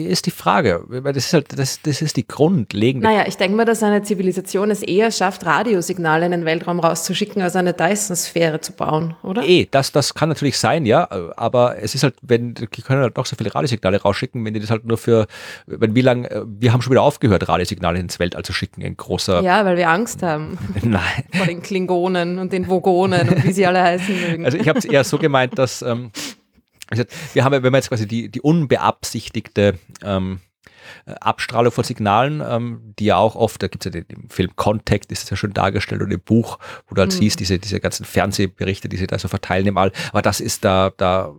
[0.07, 3.07] ist die Frage, weil das ist halt, das, das ist die grundlegende.
[3.07, 7.43] Naja, ich denke mal, dass eine Zivilisation es eher schafft, Radiosignale in den Weltraum rauszuschicken,
[7.43, 9.43] als eine Dyson-Sphäre zu bauen, oder?
[9.43, 13.17] Eh, das, das kann natürlich sein, ja, aber es ist halt, wenn, die können halt
[13.17, 15.27] doch so viele Radiosignale rausschicken, wenn die das halt nur für,
[15.67, 19.43] wenn wie lange, wir haben schon wieder aufgehört, Radiosignale ins Weltall zu schicken, in großer.
[19.43, 20.59] Ja, weil wir Angst haben.
[20.83, 21.25] Nein.
[21.35, 24.45] Vor den Klingonen und den Vogonen und wie sie alle heißen mögen.
[24.45, 26.11] Also ich habe es eher so gemeint, dass, ähm,
[26.91, 30.41] also wir haben, wenn wir jetzt quasi die, die unbeabsichtigte ähm,
[31.21, 34.55] Abstrahlung von Signalen, ähm, die ja auch oft, da gibt es ja den, im Film
[34.57, 37.19] Contact, ist es ja schon dargestellt und im Buch, wo du halt mhm.
[37.19, 39.93] siehst, diese, diese ganzen Fernsehberichte, die sie da so verteilen im All.
[40.11, 41.35] Aber das ist da, da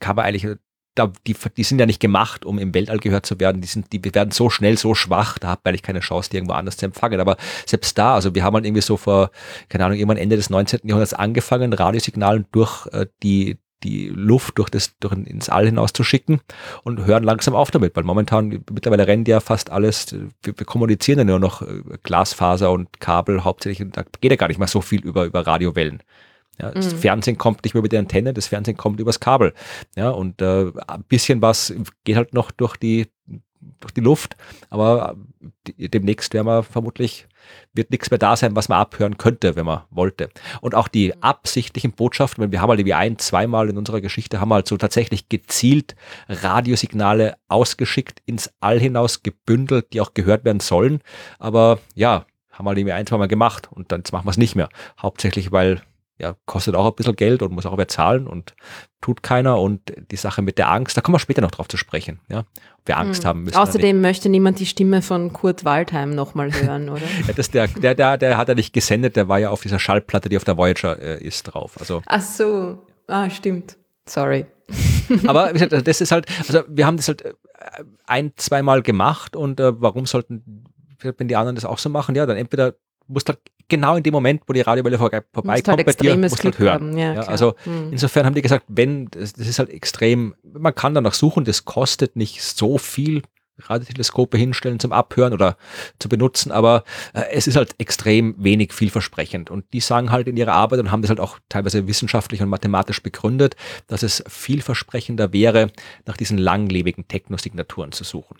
[0.00, 0.46] kann man eigentlich,
[0.94, 3.60] da, die, die sind ja nicht gemacht, um im Weltall gehört zu werden.
[3.60, 6.36] Die, sind, die werden so schnell, so schwach, da hat man eigentlich keine Chance, die
[6.36, 7.20] irgendwo anders zu empfangen.
[7.20, 9.30] Aber selbst da, also wir haben halt irgendwie so vor,
[9.68, 10.80] keine Ahnung, irgendwann Ende des 19.
[10.84, 16.04] Jahrhunderts angefangen, Radiosignalen durch äh, die, die Luft durch das, durch ins All hinaus zu
[16.04, 16.40] schicken
[16.82, 20.12] und hören langsam auf damit, weil momentan, mittlerweile rennt ja fast alles,
[20.42, 24.36] wir, wir kommunizieren ja nur noch äh, Glasfaser und Kabel hauptsächlich, und da geht ja
[24.36, 26.02] gar nicht mehr so viel über, über Radiowellen.
[26.60, 26.98] Ja, das mhm.
[26.98, 29.52] Fernsehen kommt nicht mehr über die Antenne, das Fernsehen kommt übers Kabel.
[29.94, 31.72] Ja, und äh, ein bisschen was
[32.04, 33.08] geht halt noch durch die,
[33.80, 34.36] durch die Luft,
[34.70, 35.16] aber
[35.76, 37.26] demnächst werden wir vermutlich
[37.72, 40.28] wird nichts mehr da sein, was man abhören könnte, wenn man wollte.
[40.60, 41.22] Und auch die mhm.
[41.22, 44.68] absichtlichen Botschaften, wenn wir haben halt wie ein, zweimal in unserer Geschichte haben wir halt
[44.68, 45.96] so tatsächlich gezielt
[46.28, 51.00] Radiosignale ausgeschickt, ins All hinaus gebündelt, die auch gehört werden sollen.
[51.38, 54.56] Aber ja, haben wir halt irgendwie ein, zweimal gemacht und dann machen wir es nicht
[54.56, 54.68] mehr.
[55.00, 55.82] Hauptsächlich, weil
[56.18, 58.54] ja, kostet auch ein bisschen Geld und muss auch wer zahlen und
[59.00, 59.60] tut keiner.
[59.60, 62.40] Und die Sache mit der Angst, da kommen wir später noch drauf zu sprechen, ja,
[62.40, 63.28] ob wir Angst hm.
[63.28, 63.56] haben müssen.
[63.56, 67.02] Außerdem möchte niemand die Stimme von Kurt Waldheim nochmal hören, oder?
[67.26, 69.78] ja, das, der, der, der, der hat er nicht gesendet, der war ja auf dieser
[69.78, 71.78] Schallplatte, die auf der Voyager äh, ist, drauf.
[71.78, 73.76] Also, Ach so, ah, stimmt.
[74.08, 74.46] Sorry.
[75.26, 77.32] Aber das ist halt, also wir haben das halt äh,
[78.06, 80.64] ein, zweimal gemacht und äh, warum sollten,
[81.00, 82.74] wenn die anderen das auch so machen, ja, dann entweder
[83.06, 83.38] musst halt
[83.68, 86.58] genau in dem Moment, wo die Radiowelle vor, vorbeikommt, halt bei dir, musst du halt
[86.58, 86.96] hören.
[86.96, 87.92] Ja, ja, also hm.
[87.92, 91.64] insofern haben die gesagt, wenn, das, das, ist halt extrem, man kann danach suchen, das
[91.64, 93.22] kostet nicht so viel,
[93.58, 95.56] Radioteleskope hinstellen zum Abhören oder
[95.98, 99.50] zu benutzen, aber äh, es ist halt extrem wenig vielversprechend.
[99.50, 102.48] Und die sagen halt in ihrer Arbeit und haben das halt auch teilweise wissenschaftlich und
[102.48, 103.56] mathematisch begründet,
[103.86, 105.70] dass es vielversprechender wäre,
[106.04, 108.36] nach diesen langlebigen Technosignaturen zu suchen.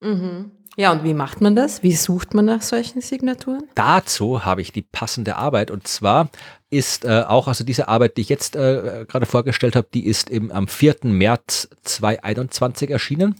[0.00, 0.52] Mhm.
[0.78, 1.82] Ja, und wie macht man das?
[1.82, 3.64] Wie sucht man nach solchen Signaturen?
[3.74, 6.30] Dazu habe ich die passende Arbeit und zwar
[6.70, 10.30] ist äh, auch, also diese Arbeit, die ich jetzt äh, gerade vorgestellt habe, die ist
[10.30, 10.98] im, am 4.
[11.02, 13.34] März 2021 erschienen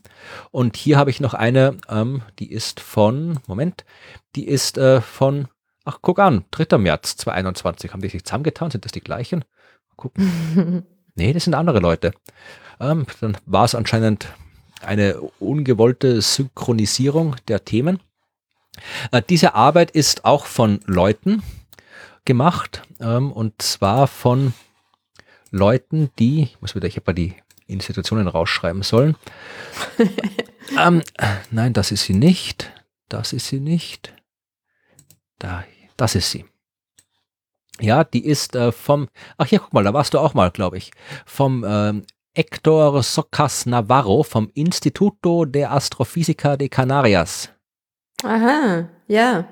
[0.50, 3.84] und hier habe ich noch eine, ähm, die ist von, Moment,
[4.34, 5.46] die ist äh, von,
[5.84, 6.76] ach guck an, 3.
[6.78, 9.44] März 2021, haben die sich zusammengetan, sind das die gleichen?
[9.90, 10.86] Mal gucken.
[11.14, 12.11] nee, das sind andere Leute.
[12.80, 14.26] Ähm, dann war es anscheinend
[14.82, 18.00] eine ungewollte Synchronisierung der Themen.
[19.12, 21.42] Äh, diese Arbeit ist auch von Leuten
[22.24, 24.52] gemacht ähm, und zwar von
[25.50, 27.34] Leuten, die, ich muss wieder, ich habe mal die
[27.66, 29.16] Institutionen rausschreiben sollen.
[30.78, 31.02] ähm,
[31.50, 32.72] nein, das ist sie nicht.
[33.08, 34.14] Das ist sie nicht.
[35.38, 35.64] Da,
[35.96, 36.44] das ist sie.
[37.80, 40.78] Ja, die ist äh, vom, ach hier, guck mal, da warst du auch mal, glaube
[40.78, 40.90] ich,
[41.24, 42.04] vom ähm,
[42.39, 47.51] Héctor Socas Navarro vom Instituto de Astrofísica de Canarias.
[48.22, 49.45] Aha, ja.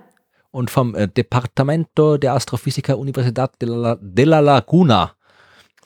[0.53, 5.17] Und vom äh, Departamento de Astrofísica Universidad de la, de la Laguna.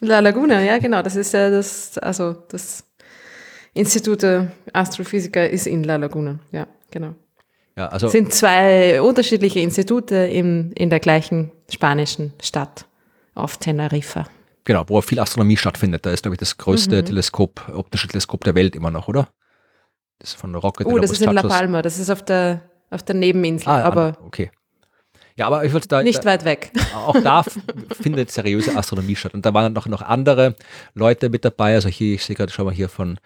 [0.01, 1.01] La Laguna, ja, genau.
[1.01, 2.85] Das ist ja das, also das
[3.73, 7.15] Institut de Astrofísica ist in La Laguna, ja, genau.
[7.79, 12.85] Ja, also sind zwei unterschiedliche Institute im, in der gleichen spanischen Stadt
[13.35, 14.27] auf Teneriffa.
[14.65, 16.05] Genau, wo viel Astronomie stattfindet.
[16.07, 17.07] Da ist, glaube ich, das größte mhm.
[17.07, 19.29] Teleskop, optische Teleskop der Welt immer noch, oder?
[20.19, 20.87] Das ist von Rocket.
[20.87, 23.69] Oh, das ist in La Palma, das ist auf der, auf der Nebeninsel.
[23.69, 24.51] Ah, aber okay.
[25.37, 26.03] Ja, aber ich wollte da.
[26.03, 26.71] Nicht weit weg.
[26.95, 27.43] Auch da
[28.03, 29.33] findet seriöse Astronomie statt.
[29.33, 30.55] Und da waren dann noch, noch andere
[30.93, 31.75] Leute mit dabei.
[31.75, 33.19] Also hier, ich sehe gerade, schau mal hier von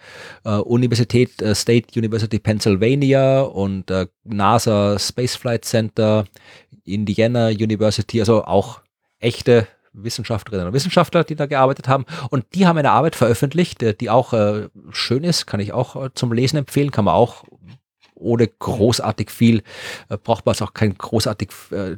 [0.44, 6.26] äh, Universität, äh, State University Pennsylvania und äh, NASA Space Flight Center,
[6.84, 8.80] Indiana University, also auch
[9.18, 12.04] echte Wissenschaftlerinnen und Wissenschaftler, die da gearbeitet haben.
[12.30, 15.96] Und die haben eine Arbeit veröffentlicht, äh, die auch äh, schön ist, kann ich auch
[15.96, 17.44] äh, zum Lesen empfehlen, kann man auch
[18.14, 19.62] ohne großartig viel,
[20.08, 21.96] äh, braucht man es auch kein großartig äh,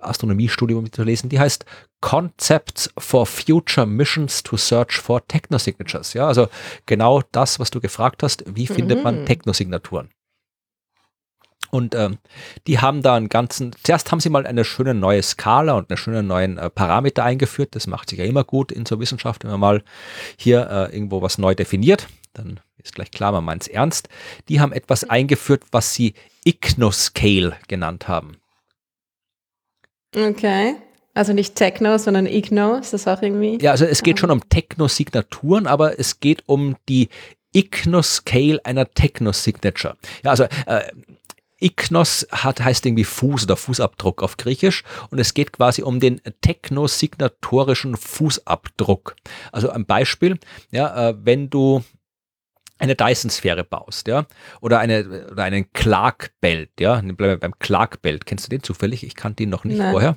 [0.00, 1.28] Astronomiestudium zu lesen.
[1.28, 1.64] Die heißt
[2.00, 6.12] Concepts for Future Missions to Search for Technosignatures.
[6.12, 6.48] Ja, also
[6.86, 8.44] genau das, was du gefragt hast.
[8.46, 9.26] Wie findet man Mhm.
[9.26, 10.10] Technosignaturen?
[11.74, 12.18] Und ähm,
[12.68, 15.96] die haben da einen ganzen, zuerst haben sie mal eine schöne neue Skala und eine
[15.96, 17.74] schöne neuen äh, Parameter eingeführt.
[17.74, 19.82] Das macht sich ja immer gut in so Wissenschaft, wenn man mal
[20.36, 22.06] hier äh, irgendwo was neu definiert.
[22.32, 24.08] Dann ist gleich klar, man meint es ernst.
[24.48, 26.14] Die haben etwas eingeführt, was sie
[26.44, 28.36] Ignoscale genannt haben.
[30.16, 30.76] Okay.
[31.12, 32.76] Also nicht Techno, sondern Igno.
[32.76, 33.58] Ist das auch irgendwie?
[33.60, 37.08] Ja, also es geht schon um Technosignaturen, aber es geht um die
[37.52, 39.96] Ignoscale einer Technosignature.
[40.22, 40.82] Ja, also äh,
[41.64, 46.20] Ignos hat, heißt irgendwie Fuß oder Fußabdruck auf Griechisch und es geht quasi um den
[46.42, 49.16] technosignatorischen Fußabdruck.
[49.50, 50.38] Also ein Beispiel,
[50.70, 51.82] ja, äh, wenn du
[52.78, 54.26] eine Dyson-Sphäre baust, ja,
[54.60, 58.26] oder, eine, oder einen Clark-Belt, ja, bleiben wir beim Clark-Belt.
[58.26, 59.04] Kennst du den zufällig?
[59.04, 59.92] Ich kannte ihn noch nicht Nein.
[59.92, 60.16] vorher.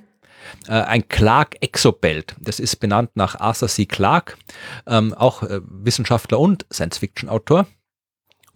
[0.67, 3.85] Äh, ein Clark Exobelt, das ist benannt nach Arthur C.
[3.85, 4.35] Clarke,
[4.85, 7.67] ähm, auch äh, Wissenschaftler und Science-Fiction-Autor.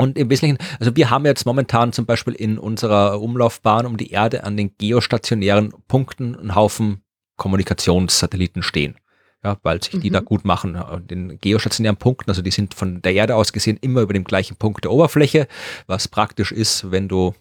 [0.01, 4.11] Und im Wesentlichen, also wir haben jetzt momentan zum Beispiel in unserer Umlaufbahn um die
[4.11, 7.03] Erde an den geostationären Punkten einen Haufen
[7.37, 8.95] Kommunikationssatelliten stehen.
[9.43, 10.13] Ja, weil sich die Mhm.
[10.13, 10.75] da gut machen.
[10.75, 14.23] Äh, Den geostationären Punkten, also die sind von der Erde aus gesehen immer über dem
[14.23, 15.47] gleichen Punkt der Oberfläche,
[15.87, 17.33] was praktisch ist, wenn du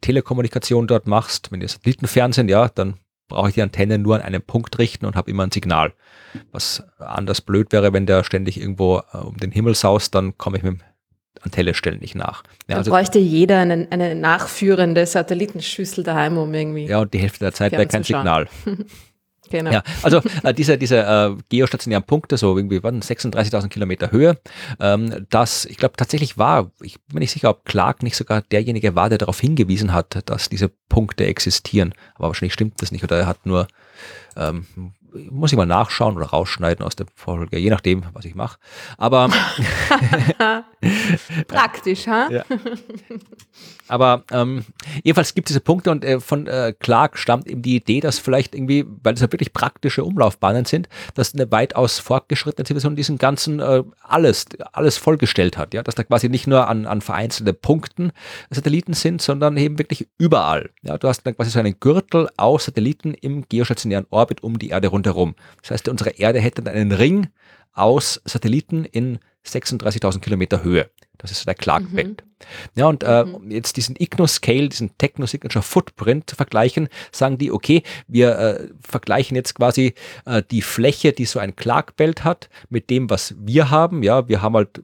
[0.00, 2.94] Telekommunikation dort machst, wenn die Satellitenfernsehen, ja, dann
[3.28, 5.92] brauche ich die Antenne nur an einem Punkt richten und habe immer ein Signal.
[6.52, 10.56] Was anders blöd wäre, wenn der ständig irgendwo äh, um den Himmel saust, dann komme
[10.58, 10.80] ich mit dem
[11.42, 12.42] Antennestellen nicht nach.
[12.68, 16.86] Ja, Da also, bräuchte jeder eine, eine nachführende Satellitenschüssel daheim, um irgendwie.
[16.86, 18.04] ja, und die Hälfte der Zeit wäre kein.
[18.04, 18.48] Signal.
[19.50, 19.72] Genau.
[19.72, 24.38] Ja, also äh, diese, diese äh, geostationären Punkte, so irgendwie waren 36.000 Kilometer Höhe,
[24.78, 28.42] ähm, das, ich glaube, tatsächlich war, ich bin mir nicht sicher, ob Clark nicht sogar
[28.42, 31.94] derjenige war, der darauf hingewiesen hat, dass diese Punkte existieren.
[32.14, 33.66] Aber wahrscheinlich stimmt das nicht oder er hat nur,
[34.36, 34.66] ähm,
[35.30, 38.58] muss ich mal nachschauen oder rausschneiden aus der Folge, je nachdem, was ich mache.
[38.98, 39.30] Aber
[41.48, 42.28] Praktisch, ha?
[42.30, 42.44] Ja.
[43.88, 44.64] Aber ähm,
[45.02, 48.18] jedenfalls gibt es diese Punkte und äh, von äh, Clark stammt eben die Idee, dass
[48.18, 53.18] vielleicht irgendwie, weil es ja wirklich praktische Umlaufbahnen sind, dass eine weitaus fortgeschrittene Zivilisation diesen
[53.18, 57.52] ganzen äh, alles, alles vollgestellt hat, ja, dass da quasi nicht nur an, an vereinzelte
[57.52, 58.12] Punkten
[58.48, 60.70] Satelliten sind, sondern eben wirklich überall.
[60.82, 64.68] Ja, du hast dann quasi so einen Gürtel aus Satelliten im geostationären Orbit um die
[64.68, 65.34] Erde rundherum.
[65.62, 67.28] Das heißt, unsere Erde hätte dann einen Ring
[67.72, 70.90] aus Satelliten in 36.000 Kilometer Höhe.
[71.18, 72.24] Das ist der Clark-Belt.
[72.74, 77.82] Ja, und äh, um jetzt diesen Igno-Scale, diesen Techno-Signature Footprint zu vergleichen, sagen die, okay,
[78.06, 79.94] wir äh, vergleichen jetzt quasi
[80.24, 84.02] äh, die Fläche, die so ein Clark-Belt hat, mit dem, was wir haben.
[84.02, 84.82] Ja, wir haben halt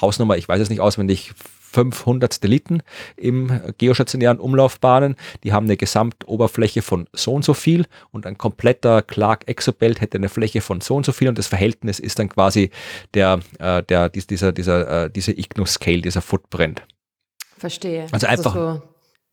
[0.00, 1.32] Hausnummer, ich weiß es nicht auswendig,
[1.72, 2.82] 500 Satelliten
[3.16, 5.16] im geostationären Umlaufbahnen.
[5.42, 10.18] Die haben eine Gesamtoberfläche von so und so viel und ein kompletter Clark Exobelt hätte
[10.18, 12.70] eine Fläche von so und so viel und das Verhältnis ist dann quasi
[13.14, 16.82] der, äh, der, dies- dieser, dieser, äh, diese Igno-Scale, dieser Footprint.
[17.58, 18.06] Verstehe.
[18.12, 18.82] Also einfach- so,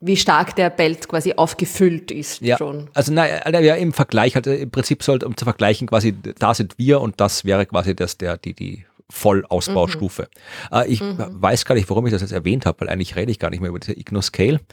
[0.01, 2.89] wie stark der Belt quasi aufgefüllt ist Ja, schon.
[2.93, 6.53] also nein, äh, ja, im Vergleich, also im Prinzip sollte, um zu vergleichen, quasi, da
[6.53, 10.29] sind wir und das wäre quasi das, der, die, die Vollausbaustufe.
[10.71, 13.39] Äh, ich weiß gar nicht, warum ich das jetzt erwähnt habe, weil eigentlich rede ich
[13.39, 14.59] gar nicht mehr über diese Igno-Scale.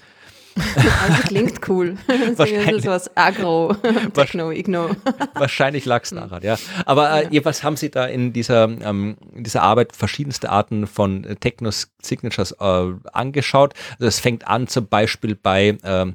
[0.57, 1.97] Also klingt cool.
[2.07, 2.77] Das Wahrscheinlich.
[2.77, 3.75] ist sowas Agro,
[4.15, 4.91] Techno, Igno.
[5.35, 6.57] Wahrscheinlich lag es daran, ja.
[6.87, 11.25] Aber äh, jedenfalls haben sie da in dieser, ähm, in dieser Arbeit verschiedenste Arten von
[11.25, 13.75] äh, Techno-Signatures äh, angeschaut.
[13.99, 16.15] Also es fängt an zum Beispiel bei ähm,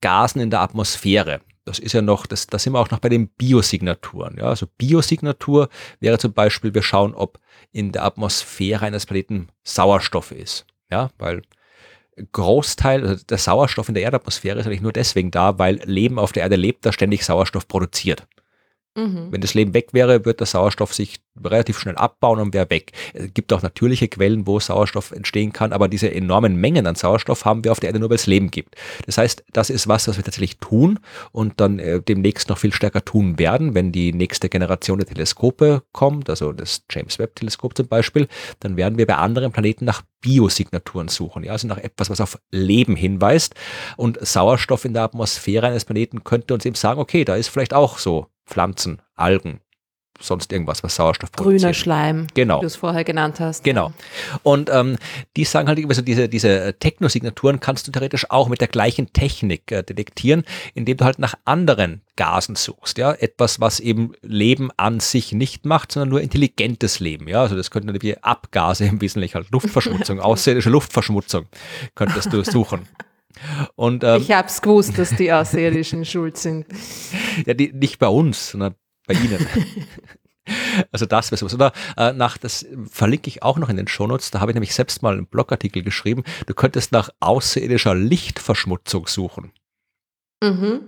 [0.00, 1.40] Gasen in der Atmosphäre.
[1.66, 4.36] Das ist ja noch, das, da sind wir auch noch bei den Biosignaturen.
[4.38, 4.44] Ja?
[4.44, 5.68] Also Biosignatur
[6.00, 7.40] wäre zum Beispiel, wir schauen, ob
[7.72, 10.64] in der Atmosphäre eines Planeten Sauerstoff ist.
[10.90, 11.42] Ja, weil
[12.32, 16.32] Großteil, also der Sauerstoff in der Erdatmosphäre ist eigentlich nur deswegen da, weil Leben auf
[16.32, 18.26] der Erde lebt, das ständig Sauerstoff produziert.
[18.96, 19.28] Mhm.
[19.30, 22.92] Wenn das Leben weg wäre, wird der Sauerstoff sich relativ schnell abbauen und wäre weg.
[23.12, 27.44] Es gibt auch natürliche Quellen, wo Sauerstoff entstehen kann, aber diese enormen Mengen an Sauerstoff
[27.44, 28.74] haben wir auf der Erde nur, weil es Leben gibt.
[29.04, 30.98] Das heißt, das ist was, was wir tatsächlich tun
[31.32, 35.82] und dann äh, demnächst noch viel stärker tun werden, wenn die nächste Generation der Teleskope
[35.92, 38.28] kommt, also das James Webb Teleskop zum Beispiel,
[38.60, 42.38] dann werden wir bei anderen Planeten nach Biosignaturen suchen, ja, also nach etwas, was auf
[42.50, 43.54] Leben hinweist
[43.96, 47.74] und Sauerstoff in der Atmosphäre eines Planeten könnte uns eben sagen, okay, da ist vielleicht
[47.74, 49.60] auch so Pflanzen, Algen,
[50.20, 51.60] sonst irgendwas, was Sauerstoff produziert.
[51.62, 52.58] Grüner Schleim, genau.
[52.58, 53.64] wie du es vorher genannt hast.
[53.64, 53.92] Genau.
[54.42, 54.96] Und ähm,
[55.36, 59.70] die sagen halt, also diese, diese Technosignaturen kannst du theoretisch auch mit der gleichen Technik
[59.72, 60.44] äh, detektieren,
[60.74, 62.98] indem du halt nach anderen Gasen suchst.
[62.98, 67.28] Ja, etwas, was eben Leben an sich nicht macht, sondern nur intelligentes Leben.
[67.28, 71.46] Ja, also das könnten wie Abgase im Wesentlichen halt Luftverschmutzung, außerirdische Luftverschmutzung
[71.94, 72.88] könntest du suchen.
[73.74, 76.66] Und, ähm, ich habe es gewusst, dass die Außerirdischen schuld sind.
[77.44, 78.74] Ja, die, nicht bei uns, sondern
[79.06, 79.46] bei Ihnen.
[80.92, 81.54] also das wäre sowas.
[81.54, 84.74] Oder äh, nach, das verlinke ich auch noch in den Shownotes, da habe ich nämlich
[84.74, 89.52] selbst mal einen Blogartikel geschrieben, du könntest nach außerirdischer Lichtverschmutzung suchen.
[90.42, 90.80] Mhm.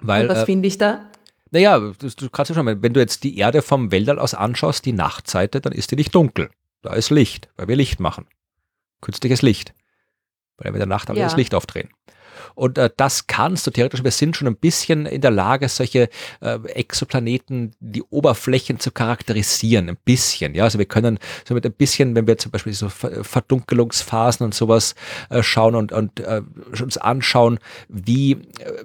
[0.00, 1.10] Weil, Und was äh, finde ich da?
[1.50, 4.84] Naja, du, du kannst ja schon, wenn du jetzt die Erde vom Weltall aus anschaust,
[4.86, 6.50] die Nachtseite, dann ist die nicht dunkel.
[6.82, 8.26] Da ist Licht, weil wir Licht machen.
[9.00, 9.74] Künstliches Licht
[10.60, 11.26] weil wir in der Nacht alle ja.
[11.26, 11.88] das Licht aufdrehen.
[12.54, 16.08] Und äh, das kannst du theoretisch, wir sind schon ein bisschen in der Lage, solche
[16.40, 20.54] äh, Exoplaneten, die Oberflächen zu charakterisieren, ein bisschen.
[20.54, 24.54] Ja, also wir können so mit ein bisschen, wenn wir zum Beispiel so Verdunkelungsphasen und
[24.54, 24.94] sowas
[25.30, 26.42] äh, schauen und, und äh,
[26.80, 27.58] uns anschauen,
[27.88, 28.84] wie, äh,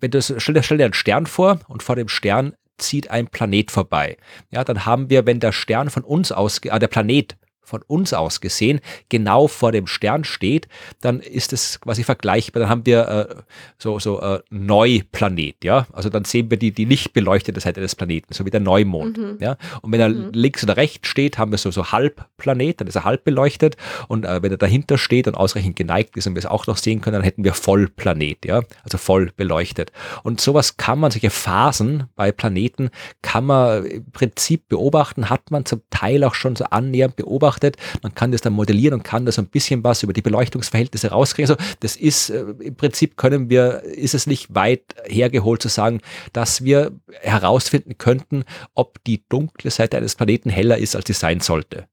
[0.00, 3.28] wenn du stell dir, stell dir einen Stern vor und vor dem Stern zieht ein
[3.28, 4.16] Planet vorbei.
[4.50, 8.12] Ja, dann haben wir, wenn der Stern von uns aus, äh, der Planet von uns
[8.12, 10.68] aus gesehen genau vor dem Stern steht,
[11.00, 12.60] dann ist es quasi vergleichbar.
[12.60, 13.34] Dann haben wir äh,
[13.78, 15.86] so, so äh, Neuplanet, ja.
[15.92, 19.16] Also dann sehen wir die, die nicht beleuchtete Seite des Planeten, so wie der Neumond.
[19.16, 19.38] Mhm.
[19.40, 19.56] Ja?
[19.80, 20.30] Und wenn er mhm.
[20.32, 23.76] links oder rechts steht, haben wir so, so Halbplanet, dann ist er halb beleuchtet.
[24.08, 26.76] Und äh, wenn er dahinter steht und ausreichend geneigt ist und wir es auch noch
[26.76, 29.92] sehen können, dann hätten wir Vollplanet, ja, also voll beleuchtet.
[30.24, 32.90] Und sowas kann man, solche Phasen bei Planeten
[33.22, 37.76] kann man im Prinzip beobachten, hat man zum Teil auch schon so annähernd beobachtet beobachtet.
[38.02, 41.10] Man kann das dann modellieren und kann da so ein bisschen was über die Beleuchtungsverhältnisse
[41.10, 41.50] rauskriegen.
[41.50, 46.00] Also das ist äh, im Prinzip können wir, ist es nicht weit hergeholt zu sagen,
[46.32, 48.44] dass wir herausfinden könnten,
[48.74, 51.86] ob die dunkle Seite eines Planeten heller ist, als sie sein sollte.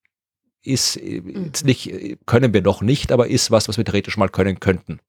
[0.64, 1.52] Ist äh, mhm.
[1.64, 1.92] nicht,
[2.26, 5.00] können wir noch nicht, aber ist was, was wir theoretisch mal können könnten.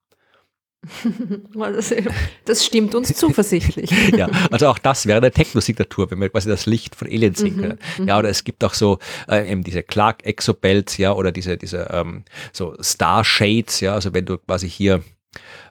[2.45, 3.91] das stimmt uns zuversichtlich.
[4.17, 7.57] ja, also auch das wäre eine Technosignatur, wenn wir quasi das Licht von Aliens sehen
[7.57, 7.79] mhm, können.
[7.99, 11.57] Mhm, ja, oder es gibt auch so äh, eben diese Clark Exobelts, ja, oder diese,
[11.57, 15.03] diese ähm, so Star Shades, ja, also wenn du quasi hier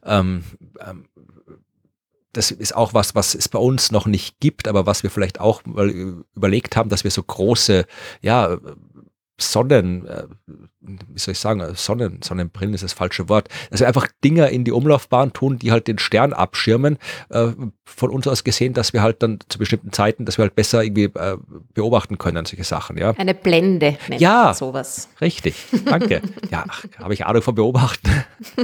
[0.05, 0.43] ähm,
[0.79, 1.05] ähm,
[2.33, 5.39] das ist auch was, was es bei uns noch nicht gibt, aber was wir vielleicht
[5.39, 7.85] auch mal überlegt haben, dass wir so große,
[8.21, 8.59] ja,
[9.39, 10.23] Sonnen, äh,
[10.81, 13.49] wie soll ich sagen, Sonnen, Sonnenbrillen ist das falsche Wort.
[13.71, 16.97] Also einfach Dinger in die Umlaufbahn tun, die halt den Stern abschirmen.
[17.29, 17.49] Äh,
[17.85, 20.83] von uns aus gesehen, dass wir halt dann zu bestimmten Zeiten, dass wir halt besser
[20.83, 21.37] irgendwie äh,
[21.73, 23.13] beobachten können, solche Sachen, ja.
[23.17, 25.09] Eine Blende nennt ja, sowas.
[25.21, 26.21] Richtig, danke.
[26.51, 26.65] ja,
[26.97, 28.09] habe ich Ahnung von Beobachten.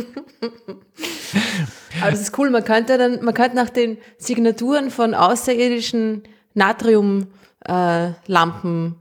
[2.02, 6.24] Aber das ist cool, man könnte dann, man könnte nach den Signaturen von außerirdischen
[6.54, 8.96] Natriumlampen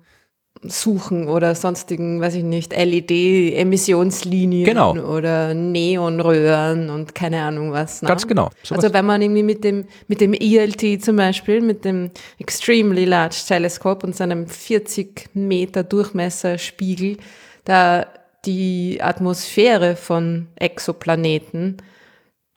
[0.66, 4.94] suchen oder sonstigen, weiß ich nicht, LED-Emissionslinien genau.
[4.96, 8.02] oder Neonröhren und keine Ahnung was.
[8.02, 8.08] Ne?
[8.08, 8.50] Ganz genau.
[8.62, 13.04] So also wenn man irgendwie mit dem, mit dem ELT zum Beispiel, mit dem Extremely
[13.04, 17.18] Large Telescope und seinem 40 Meter Durchmesserspiegel,
[17.64, 18.06] da
[18.44, 21.78] die Atmosphäre von Exoplaneten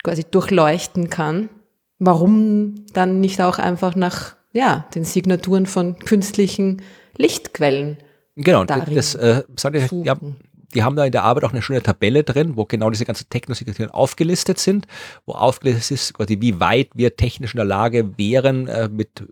[0.04, 1.50] quasi durchleuchten kann,
[2.00, 6.82] warum dann nicht auch einfach nach ja, den Signaturen von künstlichen
[7.18, 7.98] Lichtquellen.
[8.36, 9.44] Genau, das äh,
[9.74, 10.16] ich, ja,
[10.74, 13.30] die haben da in der Arbeit auch eine schöne Tabelle drin, wo genau diese ganzen
[13.30, 14.86] Technosignaturen aufgelistet sind,
[15.26, 19.24] wo aufgelistet ist, quasi wie weit wir technisch in der Lage wären, äh, mit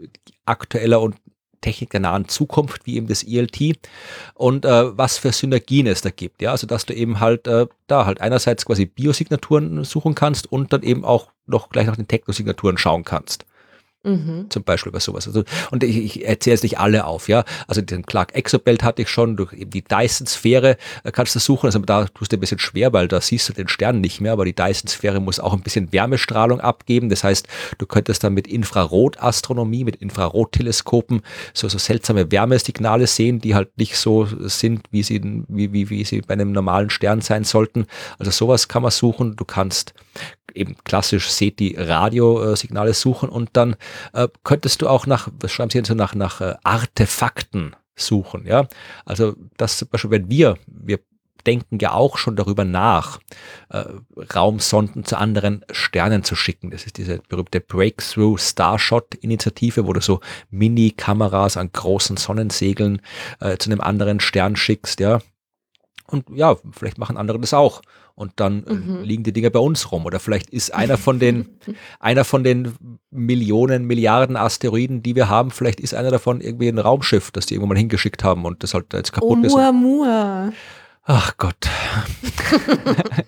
[0.46, 1.16] aktueller und
[1.62, 3.80] Technik der nahen Zukunft, wie eben das ELT
[4.36, 6.42] und äh, was für Synergien es da gibt.
[6.42, 10.74] Ja, also dass du eben halt äh, da halt einerseits quasi Biosignaturen suchen kannst und
[10.74, 13.46] dann eben auch noch gleich nach den Technosignaturen schauen kannst.
[14.06, 14.46] Mhm.
[14.50, 15.26] Zum Beispiel bei sowas.
[15.28, 17.44] Also, und ich, ich erzähle es nicht alle auf, ja.
[17.68, 21.66] Also den Clark Exobelt hatte ich schon, durch eben die Dyson-Sphäre äh, kannst du suchen.
[21.66, 24.34] Also da tust du ein bisschen schwer, weil da siehst du den Stern nicht mehr,
[24.34, 27.10] aber die Dyson-Sphäre muss auch ein bisschen Wärmestrahlung abgeben.
[27.10, 27.48] Das heißt,
[27.80, 31.22] du könntest dann mit Infrarotastronomie, mit Infrarotteleskopen
[31.54, 36.04] so, so seltsame Wärmesignale sehen, die halt nicht so sind, wie sie, wie, wie, wie
[36.04, 37.88] sie bei einem normalen Stern sein sollten.
[38.20, 39.36] Also sowas kann man suchen.
[39.36, 39.96] Du kannst
[40.56, 43.76] eben klassisch SETI Radiosignale suchen und dann
[44.14, 48.68] äh, könntest du auch nach, was schreiben Sie so, nach, nach äh, Artefakten suchen, ja.
[49.06, 51.00] Also das zum Beispiel, wenn wir, wir
[51.46, 53.20] denken ja auch schon darüber nach,
[53.70, 53.84] äh,
[54.34, 56.72] Raumsonden zu anderen Sternen zu schicken.
[56.72, 63.02] Das ist diese berühmte Breakthrough Starshot Initiative, wo du so Mini-Kameras an großen Sonnensegeln
[63.40, 65.20] äh, zu einem anderen Stern schickst, ja.
[66.08, 67.82] Und ja, vielleicht machen andere das auch.
[68.16, 69.04] Und dann äh, mhm.
[69.04, 70.06] liegen die Dinge bei uns rum.
[70.06, 71.60] Oder vielleicht ist einer von den,
[72.00, 72.74] einer von den
[73.12, 77.56] Millionen, Milliarden Asteroiden, die wir haben, vielleicht ist einer davon irgendwie ein Raumschiff, das die
[77.56, 79.52] irgendwann mal hingeschickt haben und das halt jetzt kaputt oh, ist.
[79.52, 80.54] Muamua.
[81.08, 81.70] Ach Gott.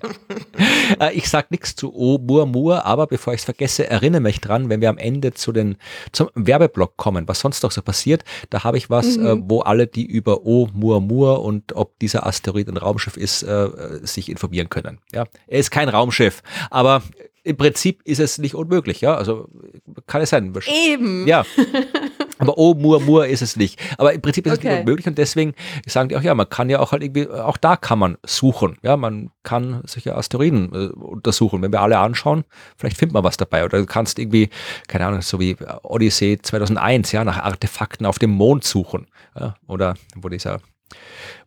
[0.99, 4.69] Äh, ich sag nichts zu O Mur aber bevor ich es vergesse, erinnere mich dran,
[4.69, 5.77] wenn wir am Ende zu den
[6.11, 9.25] zum Werbeblock kommen, was sonst noch so passiert, da habe ich was, mhm.
[9.25, 13.69] äh, wo alle, die über O Mur und ob dieser Asteroid ein Raumschiff ist, äh,
[14.03, 14.99] sich informieren können.
[15.11, 17.03] Ja, er ist kein Raumschiff, aber
[17.43, 19.15] im Prinzip ist es nicht unmöglich, ja.
[19.15, 19.47] Also
[20.05, 20.53] kann es sein.
[20.67, 21.25] Eben.
[21.27, 21.45] Ja.
[22.39, 23.79] Aber oh, Mur, Mur ist es nicht.
[23.97, 24.67] Aber im Prinzip ist okay.
[24.67, 25.53] es nicht möglich und deswegen
[25.85, 28.77] sagen die auch, ja, man kann ja auch halt irgendwie, auch da kann man suchen.
[28.81, 31.61] Ja, man kann solche Asteroiden äh, untersuchen.
[31.61, 32.43] Wenn wir alle anschauen,
[32.77, 33.65] vielleicht findet man was dabei.
[33.65, 34.49] Oder du kannst irgendwie,
[34.87, 39.07] keine Ahnung, so wie Odyssey 2001, ja, nach Artefakten auf dem Mond suchen.
[39.39, 40.59] Ja, oder wo dieser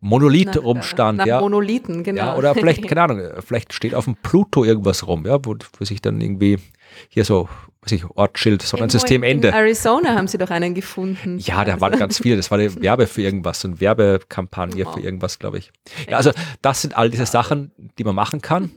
[0.00, 1.18] Monolith nach, rumstand.
[1.18, 1.40] Nach ja.
[1.40, 2.22] Monolithen, genau.
[2.22, 5.84] Ja, oder vielleicht, keine Ahnung, vielleicht steht auf dem Pluto irgendwas rum, ja, wo, wo
[5.84, 6.58] sich dann irgendwie
[7.08, 7.48] hier so
[7.82, 9.48] weiß ich, Ortsschild, Sonnensystem Ende.
[9.48, 11.38] In Arizona haben sie doch einen gefunden.
[11.38, 12.36] Ja, da waren ganz viele.
[12.36, 14.94] Das war eine Werbe für irgendwas, so eine Werbekampagne wow.
[14.94, 15.72] für irgendwas, glaube ich.
[16.08, 18.70] Ja, also das sind all diese Sachen, die man machen kann.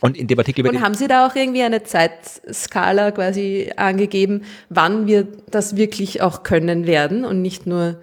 [0.00, 5.06] Und in dem Artikel Und haben Sie da auch irgendwie eine Zeitskala quasi angegeben, wann
[5.06, 8.00] wir das wirklich auch können werden und nicht nur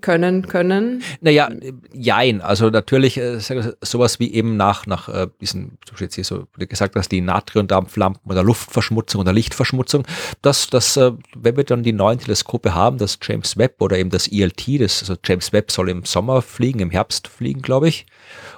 [0.00, 1.02] können können?
[1.20, 1.50] Naja,
[1.92, 2.40] jein.
[2.40, 3.38] Also natürlich äh,
[3.80, 7.20] sowas wie eben nach, nach äh, diesen, du hast jetzt hier so gesagt, dass die
[7.20, 10.04] Natriumdampflampen oder Luftverschmutzung oder Lichtverschmutzung,
[10.42, 14.10] dass, dass äh, wenn wir dann die neuen Teleskope haben, das James Webb oder eben
[14.10, 18.06] das ELT, das, also James Webb soll im Sommer fliegen, im Herbst fliegen, glaube ich.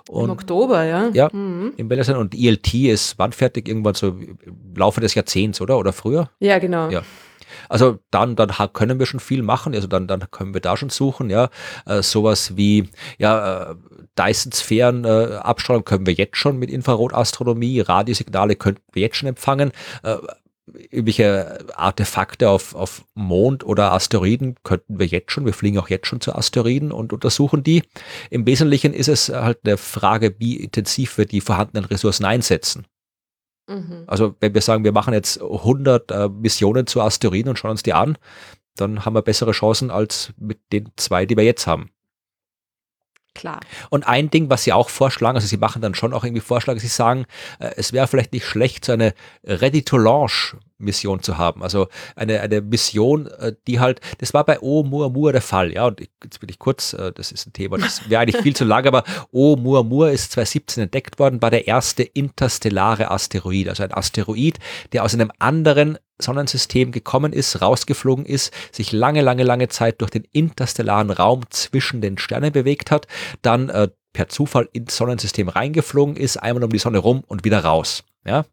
[0.09, 1.11] Und, Im Oktober, ja.
[1.15, 1.73] Ja, mhm.
[1.77, 2.19] im Wellersand.
[2.19, 3.69] Und ELT ist wann fertig?
[3.69, 4.39] Irgendwann so im
[4.77, 5.79] Laufe des Jahrzehnts, oder?
[5.79, 6.31] Oder früher?
[6.41, 6.91] Ja, genau.
[6.91, 7.03] Ja.
[7.69, 10.91] Also dann, dann können wir schon viel machen, also dann, dann können wir da schon
[10.91, 11.51] suchen, ja.
[11.87, 12.89] Äh, sowas wie,
[13.19, 13.75] ja,
[14.19, 19.73] Dyson-Sphären äh, Abstrahlung können wir jetzt schon mit Infrarotastronomie, Radiosignale könnten wir jetzt schon empfangen.
[20.03, 20.17] Äh,
[20.91, 25.45] irgendwelche Artefakte auf, auf Mond oder Asteroiden könnten wir jetzt schon.
[25.45, 27.83] Wir fliegen auch jetzt schon zu Asteroiden und untersuchen die.
[28.31, 32.87] Im Wesentlichen ist es halt eine Frage, wie intensiv wir die vorhandenen Ressourcen einsetzen.
[33.67, 34.05] Mhm.
[34.07, 37.83] Also wenn wir sagen, wir machen jetzt 100 äh, Missionen zu Asteroiden und schauen uns
[37.83, 38.19] die an,
[38.77, 41.91] dann haben wir bessere Chancen als mit den zwei, die wir jetzt haben.
[43.35, 43.59] Klar.
[43.91, 46.79] Und ein Ding, was sie auch vorschlagen, also sie machen dann schon auch irgendwie Vorschläge,
[46.79, 47.27] sie sagen,
[47.59, 49.13] äh, es wäre vielleicht nicht schlecht, so eine
[49.43, 51.63] Ready-to-Launch-Mission zu haben.
[51.63, 56.01] Also eine, eine Mission, äh, die halt, das war bei Oumuamua der Fall, ja, und
[56.23, 58.87] jetzt bin ich kurz, äh, das ist ein Thema, das wäre eigentlich viel zu lang,
[58.87, 64.61] aber Oumuamua ist 2017 entdeckt worden, war der erste interstellare Asteroid, also ein Asteroid,
[64.93, 70.11] der aus einem anderen Sonnensystem gekommen ist, rausgeflogen ist, sich lange, lange, lange Zeit durch
[70.11, 73.07] den interstellaren Raum zwischen den Sternen bewegt hat,
[73.43, 77.65] dann äh, per Zufall ins Sonnensystem reingeflogen ist, einmal um die Sonne rum und wieder
[77.65, 78.05] raus.
[78.27, 78.45] Ja,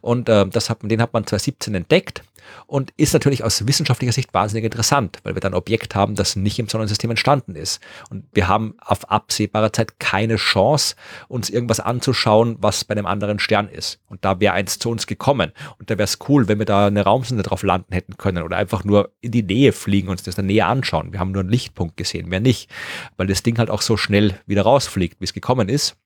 [0.00, 2.22] und äh, das hat, den hat man 2017 entdeckt
[2.66, 6.36] und ist natürlich aus wissenschaftlicher Sicht wahnsinnig interessant, weil wir dann ein Objekt haben, das
[6.36, 7.80] nicht im Sonnensystem entstanden ist.
[8.10, 10.96] Und wir haben auf absehbare Zeit keine Chance,
[11.28, 14.00] uns irgendwas anzuschauen, was bei einem anderen Stern ist.
[14.08, 15.52] Und da wäre eins zu uns gekommen.
[15.78, 18.56] Und da wäre es cool, wenn wir da eine Raumsonde drauf landen hätten können oder
[18.56, 21.12] einfach nur in die Nähe fliegen und uns das in der Nähe anschauen.
[21.12, 22.70] Wir haben nur einen Lichtpunkt gesehen, mehr nicht,
[23.16, 25.96] weil das Ding halt auch so schnell wieder rausfliegt, wie es gekommen ist.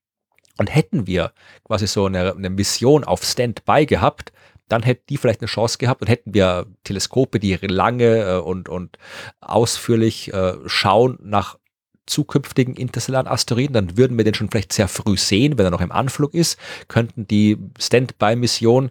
[0.61, 1.33] Und hätten wir
[1.65, 4.31] quasi so eine, eine Mission auf Standby gehabt,
[4.69, 8.69] dann hätte die vielleicht eine Chance gehabt und hätten wir Teleskope, die lange äh, und,
[8.69, 8.99] und
[9.41, 11.57] ausführlich äh, schauen nach
[12.05, 15.81] zukünftigen interstellaren Asteroiden, dann würden wir den schon vielleicht sehr früh sehen, wenn er noch
[15.81, 16.59] im Anflug ist,
[16.89, 18.91] könnten die Standby-Mission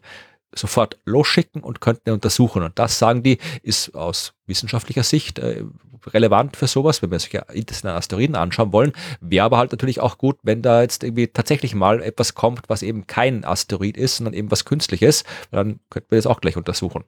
[0.55, 2.63] sofort losschicken und könnten untersuchen.
[2.63, 5.63] Und das, sagen die, ist aus wissenschaftlicher Sicht äh,
[6.07, 8.93] relevant für sowas, wenn wir sich ja interstellare Asteroiden anschauen wollen.
[9.21, 12.81] Wäre aber halt natürlich auch gut, wenn da jetzt irgendwie tatsächlich mal etwas kommt, was
[12.81, 17.03] eben kein Asteroid ist, sondern eben was Künstliches, dann könnten wir das auch gleich untersuchen.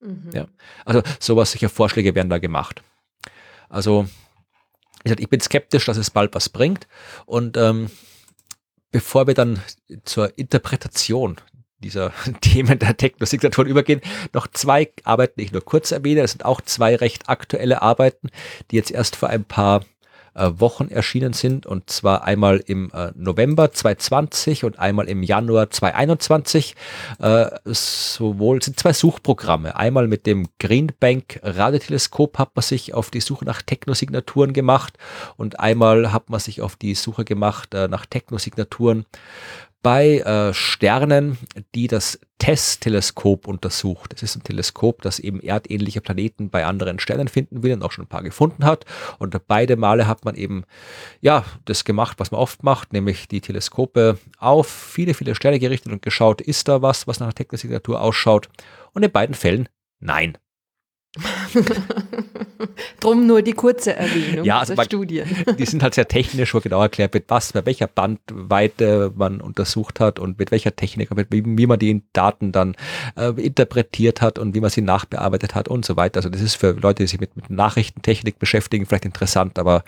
[0.00, 0.30] Mhm.
[0.32, 0.46] Ja.
[0.84, 2.82] Also sowas, solche Vorschläge werden da gemacht.
[3.68, 4.06] Also
[5.04, 6.86] ich bin skeptisch, dass es bald was bringt.
[7.24, 7.90] Und ähm,
[8.90, 9.62] bevor wir dann
[10.04, 11.36] zur Interpretation
[11.80, 14.00] dieser Themen der Technosignaturen übergehen,
[14.32, 16.22] noch zwei Arbeiten, die ich nur kurz erwähne.
[16.22, 18.28] Das sind auch zwei recht aktuelle Arbeiten,
[18.70, 19.82] die jetzt erst vor ein paar
[20.34, 25.70] äh, Wochen erschienen sind und zwar einmal im äh, November 2020 und einmal im Januar
[25.70, 26.76] 2021.
[27.18, 29.76] Äh, sowohl sind zwei Suchprogramme.
[29.76, 34.98] Einmal mit dem Greenbank Radioteleskop hat man sich auf die Suche nach Technosignaturen gemacht
[35.36, 39.06] und einmal hat man sich auf die Suche gemacht äh, nach Technosignaturen
[39.82, 41.38] bei äh, Sternen,
[41.74, 44.12] die das TESS-Teleskop untersucht.
[44.12, 47.92] Das ist ein Teleskop, das eben erdähnliche Planeten bei anderen Sternen finden will und auch
[47.92, 48.84] schon ein paar gefunden hat.
[49.18, 50.64] Und beide Male hat man eben
[51.20, 55.92] ja das gemacht, was man oft macht, nämlich die Teleskope auf viele, viele Sterne gerichtet
[55.92, 58.48] und geschaut, ist da was, was nach einer Technosignatur ausschaut.
[58.92, 59.68] Und in beiden Fällen
[60.00, 60.36] nein.
[63.00, 65.22] Drum nur die kurze Erwähnung ja, also der Studie.
[65.58, 70.00] Die sind halt sehr technisch, wo genau erklärt wird, was, bei welcher Bandweite man untersucht
[70.00, 72.76] hat und mit welcher Technik, mit, wie, wie man die Daten dann
[73.16, 76.18] äh, interpretiert hat und wie man sie nachbearbeitet hat und so weiter.
[76.18, 79.82] Also das ist für Leute, die sich mit, mit Nachrichtentechnik beschäftigen, vielleicht interessant, aber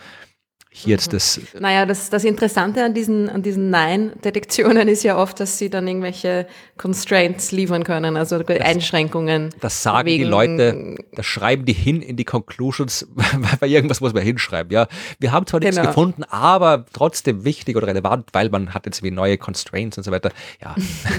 [0.75, 1.39] hier jetzt das.
[1.61, 5.87] Naja, das, das Interessante an diesen, an diesen Nein-Detektionen ist ja oft, dass sie dann
[5.87, 6.47] irgendwelche
[6.79, 9.51] Constraints liefern können, also das, Einschränkungen.
[9.61, 14.01] Das sagen wegen, die Leute, das schreiben die hin in die Conclusions, weil bei irgendwas
[14.01, 14.89] muss man hinschreiben, ja.
[15.19, 15.89] Wir haben zwar nichts genau.
[15.89, 20.11] gefunden, aber trotzdem wichtig oder relevant, weil man hat jetzt wie neue Constraints und so
[20.11, 20.31] weiter.
[20.63, 20.75] Ja.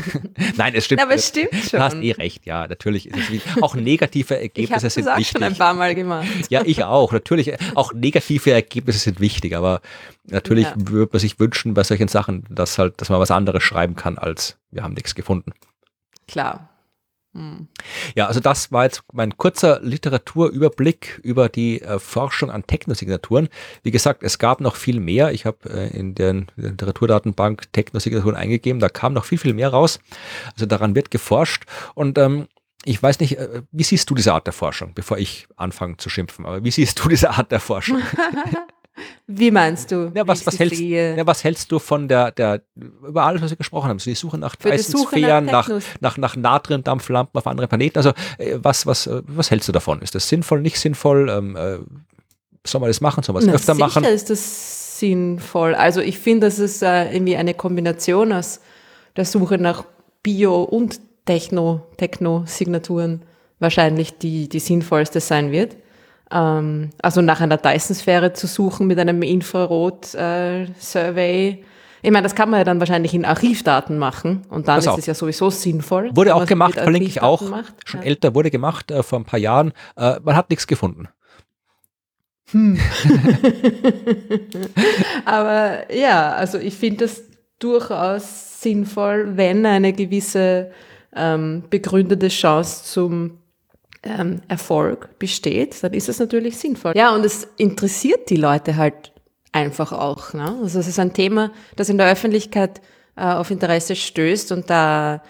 [0.57, 1.01] Nein, es stimmt.
[1.01, 1.79] aber es stimmt schon.
[1.79, 2.67] Du hast eh recht, ja.
[2.67, 5.21] Natürlich ist es wie, auch negative Ergebnisse sind wichtig.
[5.21, 6.27] Ich habe schon ein paar Mal gemacht.
[6.49, 7.11] Ja, ich auch.
[7.11, 9.81] Natürlich, auch negative Ergebnisse sind wichtig wichtig, aber
[10.25, 10.75] natürlich ja.
[10.77, 14.17] würde man sich wünschen bei solchen Sachen, dass halt, dass man was anderes schreiben kann,
[14.17, 15.51] als wir haben nichts gefunden.
[16.27, 16.69] Klar.
[17.33, 17.67] Hm.
[18.13, 23.49] Ja, also das war jetzt mein kurzer Literaturüberblick über die äh, Forschung an Technosignaturen.
[23.81, 25.31] Wie gesagt, es gab noch viel mehr.
[25.31, 29.99] Ich habe äh, in der Literaturdatenbank Technosignaturen eingegeben, da kam noch viel, viel mehr raus.
[30.53, 31.63] Also daran wird geforscht
[31.95, 32.47] und ähm,
[32.85, 36.09] ich weiß nicht, äh, wie siehst du diese Art der Forschung, bevor ich anfange zu
[36.09, 38.01] schimpfen, aber wie siehst du diese Art der Forschung?
[39.25, 40.11] Wie meinst du?
[40.13, 43.57] Ja, was, was, hältst, ja, was hältst du von der, der, über alles, was wir
[43.57, 47.97] gesprochen haben, so die Suche nach Dyson-Sphären, nach, nach, nach, nach Natriumdampflampen auf anderen Planeten,
[47.97, 50.01] also äh, was, was, äh, was hältst du davon?
[50.01, 51.29] Ist das sinnvoll, nicht sinnvoll?
[51.29, 51.79] Ähm, äh,
[52.65, 53.23] soll man das machen?
[53.23, 54.03] Soll man es öfter sicher machen?
[54.05, 55.75] ist das sinnvoll.
[55.75, 58.59] Also ich finde, das ist äh, irgendwie eine Kombination aus
[59.15, 59.85] der Suche nach
[60.21, 63.23] Bio- und Techno, Techno-Signaturen
[63.59, 65.75] wahrscheinlich die, die sinnvollste sein wird
[66.31, 71.49] ähm, also nach einer Dyson-Sphäre zu suchen mit einem Infrarot-Survey.
[71.49, 71.63] Äh,
[72.05, 74.91] ich meine, das kann man ja dann wahrscheinlich in Archivdaten machen und dann Pass ist
[74.91, 74.99] auf.
[74.99, 76.11] es ja sowieso sinnvoll.
[76.13, 77.49] Wurde auch gemacht, verlinke ich auch.
[77.49, 77.73] Macht.
[77.85, 78.07] Schon ja.
[78.07, 79.71] älter, wurde gemacht äh, vor ein paar Jahren.
[79.95, 81.07] Äh, man hat nichts gefunden.
[82.51, 82.75] Hm.
[85.25, 87.23] Aber ja, also ich finde das
[87.59, 90.71] durchaus sinnvoll, wenn eine gewisse
[91.15, 93.39] ähm, begründete Chance zum
[94.03, 96.93] ähm, Erfolg besteht, dann ist es natürlich sinnvoll.
[96.95, 99.13] Ja, und es interessiert die Leute halt
[99.51, 100.33] einfach auch.
[100.33, 100.57] Ne?
[100.61, 102.81] Also es ist ein Thema, das in der Öffentlichkeit
[103.15, 105.21] äh, auf Interesse stößt und da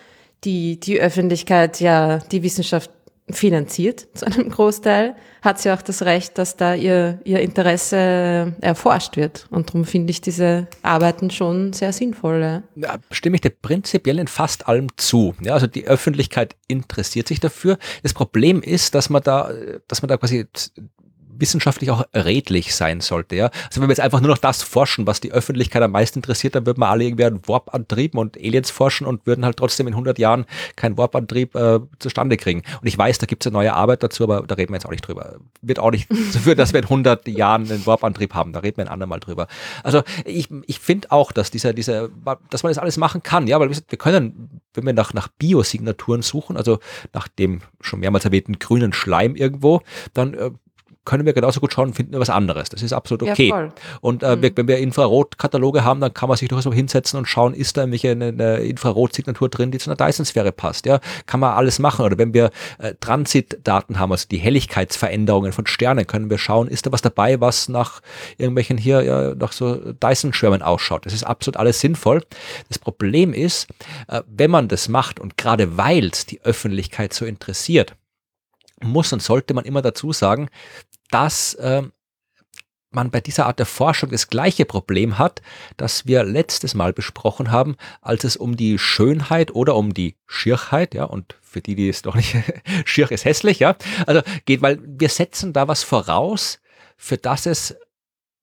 [0.44, 2.90] die, die Öffentlichkeit ja die Wissenschaft
[3.30, 9.18] finanziert zu einem Großteil, hat sie auch das Recht, dass da ihr, ihr Interesse erforscht
[9.18, 9.48] wird.
[9.50, 12.64] Und darum finde ich diese Arbeiten schon sehr sinnvoll.
[12.76, 15.36] Ja, stimme ich dir prinzipiell in fast allem zu.
[15.42, 17.78] Ja, also die Öffentlichkeit interessiert sich dafür.
[18.04, 19.52] Das Problem ist, dass man da,
[19.88, 20.48] dass man da quasi
[21.38, 23.36] wissenschaftlich auch redlich sein sollte.
[23.36, 23.46] Ja?
[23.68, 26.56] Also wenn wir jetzt einfach nur noch das forschen, was die Öffentlichkeit am meisten interessiert,
[26.56, 29.94] dann würden wir alle irgendwie an Warp-Antrieben und Aliens forschen und würden halt trotzdem in
[29.94, 32.64] 100 Jahren keinen Warp-Antrieb äh, zustande kriegen.
[32.82, 34.86] Und ich weiß, da gibt es eine neue Arbeit dazu, aber da reden wir jetzt
[34.86, 35.36] auch nicht drüber.
[35.62, 38.54] Wird auch nicht so führen, dass wir in 100 Jahren einen Warp-Antrieb haben.
[38.54, 39.48] Da reden wir ein andermal drüber.
[39.84, 42.10] Also ich, ich finde auch, dass dieser, dieser,
[42.50, 43.48] dass man das alles machen kann.
[43.48, 46.80] Ja, weil wir können, wenn wir nach, nach Biosignaturen suchen, also
[47.14, 49.82] nach dem schon mehrmals erwähnten grünen Schleim irgendwo,
[50.14, 50.52] dann äh,
[51.06, 52.70] können wir genauso gut schauen, finden wir was anderes.
[52.70, 53.50] Das ist absolut okay.
[53.50, 54.52] Ja, und äh, mhm.
[54.56, 57.82] wenn wir Infrarotkataloge haben, dann kann man sich durchaus mal hinsetzen und schauen, ist da
[57.82, 60.86] irgendwelche eine, eine Infrarotsignatur drin, die zu einer Dyson-Sphäre passt.
[60.86, 62.06] Ja, kann man alles machen.
[62.06, 66.86] Oder wenn wir äh, Transitdaten haben, also die Helligkeitsveränderungen von Sternen, können wir schauen, ist
[66.86, 68.02] da was dabei, was nach
[68.38, 71.06] irgendwelchen hier ja, nach so Dyson-Schwärmen ausschaut.
[71.06, 72.24] Das ist absolut alles sinnvoll.
[72.70, 73.68] Das Problem ist,
[74.08, 77.96] äh, wenn man das macht und gerade weil es die Öffentlichkeit so interessiert,
[78.84, 80.50] muss und sollte man immer dazu sagen,
[81.14, 81.84] dass äh,
[82.90, 85.42] man bei dieser Art der Forschung das gleiche Problem hat,
[85.78, 90.94] das wir letztes Mal besprochen haben, als es um die Schönheit oder um die Schierheit,
[90.94, 92.36] ja, und für die, die es doch nicht,
[92.86, 96.60] schier ist hässlich, ja, also geht, weil wir setzen da was voraus,
[96.98, 97.76] für das es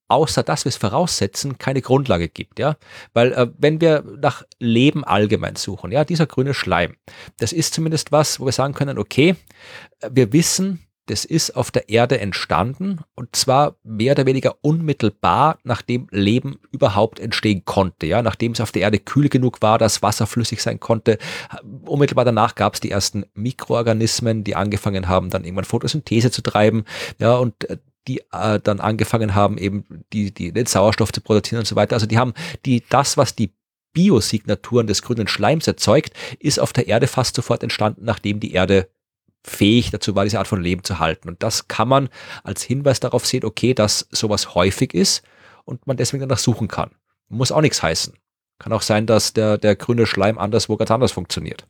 [0.07, 2.75] außer dass wir es voraussetzen, keine Grundlage gibt, ja.
[3.13, 6.97] Weil äh, wenn wir nach Leben allgemein suchen, ja, dieser grüne Schleim,
[7.37, 9.37] das ist zumindest was, wo wir sagen können, okay,
[10.09, 16.07] wir wissen, das ist auf der Erde entstanden und zwar mehr oder weniger unmittelbar, nachdem
[16.09, 18.05] Leben überhaupt entstehen konnte.
[18.05, 21.17] Ja, nachdem es auf der Erde kühl genug war, dass Wasser flüssig sein konnte.
[21.85, 26.85] Unmittelbar danach gab es die ersten Mikroorganismen, die angefangen haben, dann irgendwann Photosynthese zu treiben.
[27.19, 27.77] Ja, und äh,
[28.07, 29.83] die äh, dann angefangen haben, eben
[30.13, 31.95] die, die, den Sauerstoff zu produzieren und so weiter.
[31.95, 32.33] Also die haben
[32.65, 33.53] die, das, was die
[33.91, 38.87] Biosignaturen des grünen Schleims erzeugt, ist auf der Erde fast sofort entstanden, nachdem die Erde
[39.43, 41.29] fähig dazu war, diese Art von Leben zu halten.
[41.29, 42.09] Und das kann man
[42.43, 45.23] als Hinweis darauf sehen, okay, dass sowas häufig ist
[45.65, 46.91] und man deswegen danach suchen kann.
[47.29, 48.13] Muss auch nichts heißen.
[48.59, 51.65] Kann auch sein, dass der, der grüne Schleim anderswo ganz anders funktioniert.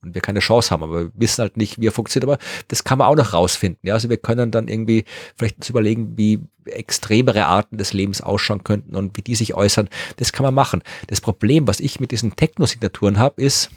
[0.00, 2.30] Und wir keine Chance haben, aber wir wissen halt nicht, wie er funktioniert.
[2.30, 3.80] Aber das kann man auch noch rausfinden.
[3.82, 3.94] Ja?
[3.94, 5.04] Also wir können dann irgendwie
[5.36, 9.88] vielleicht uns überlegen, wie extremere Arten des Lebens ausschauen könnten und wie die sich äußern.
[10.18, 10.82] Das kann man machen.
[11.08, 13.70] Das Problem, was ich mit diesen Technosignaturen habe, ist,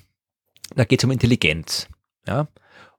[0.76, 1.88] da geht es um Intelligenz.
[2.28, 2.48] Ja?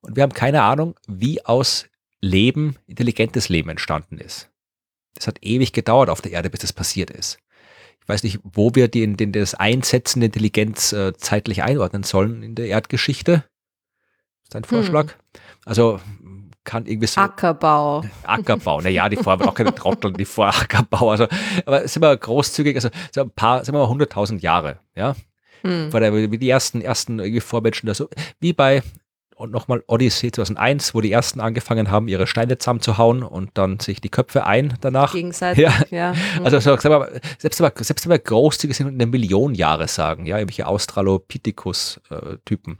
[0.02, 1.86] Und wir haben keine Ahnung, wie aus
[2.20, 4.50] Leben intelligentes Leben entstanden ist.
[5.14, 7.38] Das hat ewig gedauert auf der Erde, bis das passiert ist.
[8.00, 12.42] Ich weiß nicht, wo wir den, den, das Einsetzen der Intelligenz äh, zeitlich einordnen sollen
[12.42, 13.44] in der Erdgeschichte.
[14.42, 15.12] ist dein Vorschlag?
[15.12, 15.18] Hm.
[15.64, 16.00] Also
[16.64, 17.20] kann irgendwie so.
[17.20, 18.04] Ackerbau.
[18.22, 18.80] Ackerbau.
[18.80, 21.10] Naja, die vorher waren auch keine Trotteln, die vor Ackerbau.
[21.10, 21.26] Also,
[21.66, 25.14] aber sind wir großzügig, also so ein paar, sagen wir mal 100.000 Jahre, ja.
[25.62, 25.90] Hm.
[25.90, 28.08] Vor der, wie die ersten, ersten Vormenschen, also
[28.40, 28.82] wie bei
[29.43, 34.01] und nochmal Odyssey 2001, wo die ersten angefangen haben, ihre Steine zusammenzuhauen und dann sich
[34.01, 35.12] die Köpfe ein danach.
[35.12, 35.73] Gegenseitig, ja.
[35.90, 36.14] ja.
[36.44, 40.39] Also selbst, wenn wir, selbst wenn wir großzügig sind und eine Million Jahre sagen, ja,
[40.39, 42.78] irgendwelche Australopithecus-Typen,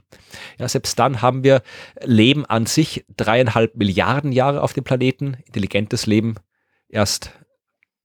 [0.57, 1.61] ja, selbst dann haben wir
[2.01, 6.35] Leben an sich dreieinhalb Milliarden Jahre auf dem Planeten, intelligentes Leben
[6.87, 7.31] erst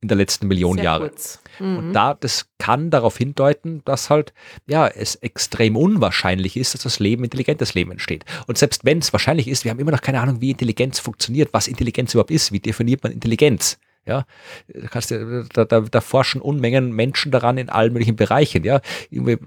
[0.01, 1.11] in der letzten Million Sehr Jahre.
[1.59, 1.79] Mhm.
[1.79, 4.33] Und da, das kann darauf hindeuten, dass halt,
[4.67, 8.25] ja, es extrem unwahrscheinlich ist, dass das Leben, intelligentes Leben entsteht.
[8.47, 11.53] Und selbst wenn es wahrscheinlich ist, wir haben immer noch keine Ahnung, wie Intelligenz funktioniert,
[11.53, 13.79] was Intelligenz überhaupt ist, wie definiert man Intelligenz.
[14.09, 14.25] Ja,
[15.53, 18.65] da, da, da forschen Unmengen Menschen daran in allen möglichen Bereichen.
[18.65, 18.81] Ja,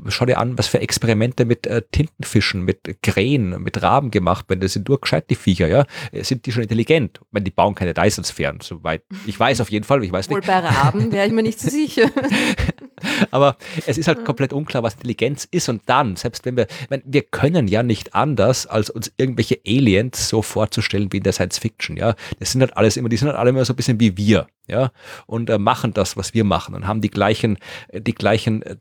[0.07, 4.59] schau dir an, was für Experimente mit äh, Tintenfischen, mit Krähen, mit Raben gemacht werden.
[4.59, 5.67] Das sind nur gescheit die Viecher.
[5.67, 5.85] Ja,
[6.23, 7.19] sind die schon intelligent?
[7.21, 10.03] Ich meine, die bauen keine Dyson-Sphären, soweit ich weiß auf jeden Fall.
[10.03, 10.47] Ich weiß Wohl nicht.
[10.47, 12.09] bei Raben wäre ich mir nicht so sicher.
[13.31, 15.69] Aber es ist halt komplett unklar, was Intelligenz ist.
[15.69, 20.29] Und dann, selbst wenn wir, meine, wir können ja nicht anders, als uns irgendwelche Aliens
[20.29, 21.97] so vorzustellen wie in der Science Fiction.
[21.97, 24.17] Ja, das sind halt alles immer, die sind halt alle immer so ein bisschen wie
[24.17, 24.91] wir ja,
[25.27, 27.57] und äh, machen das, was wir machen und haben die gleichen,
[27.89, 28.77] äh, die gleichen äh,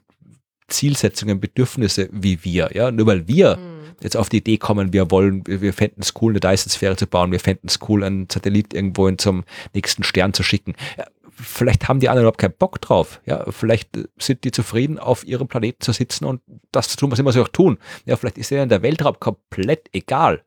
[0.68, 3.97] Zielsetzungen, Bedürfnisse wie wir, ja, nur weil wir mhm.
[4.01, 7.06] jetzt auf die Idee kommen, wir wollen, wir, wir fänden es cool, eine Dyson-Sphäre zu
[7.06, 9.44] bauen, wir fänden es cool, einen Satellit irgendwo in zum
[9.74, 10.74] nächsten Stern zu schicken.
[10.97, 11.06] Ja,
[11.42, 13.20] vielleicht haben die anderen überhaupt keinen Bock drauf.
[13.26, 16.40] Ja, vielleicht äh, sind die zufrieden, auf ihrem Planeten zu sitzen und
[16.72, 17.78] das zu tun, was immer sie auch tun.
[18.04, 20.42] Ja, vielleicht ist ihnen der Weltraum komplett egal.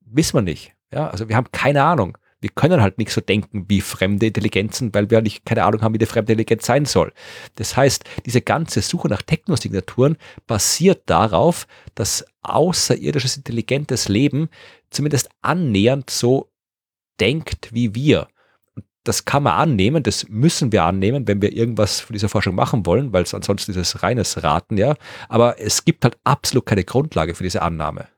[0.00, 0.72] Wissen wir nicht.
[0.92, 4.92] Ja, also wir haben keine Ahnung wir können halt nicht so denken wie fremde Intelligenzen,
[4.92, 7.12] weil wir nicht keine Ahnung haben, wie die fremde Intelligenz sein soll.
[7.54, 10.16] Das heißt, diese ganze Suche nach Technosignaturen
[10.48, 14.48] basiert darauf, dass außerirdisches intelligentes Leben
[14.90, 16.50] zumindest annähernd so
[17.20, 18.26] denkt wie wir.
[19.04, 22.86] Das kann man annehmen, das müssen wir annehmen, wenn wir irgendwas von dieser Forschung machen
[22.86, 24.94] wollen, weil es ansonsten ist es reines Raten, ja.
[25.28, 28.08] Aber es gibt halt absolut keine Grundlage für diese Annahme.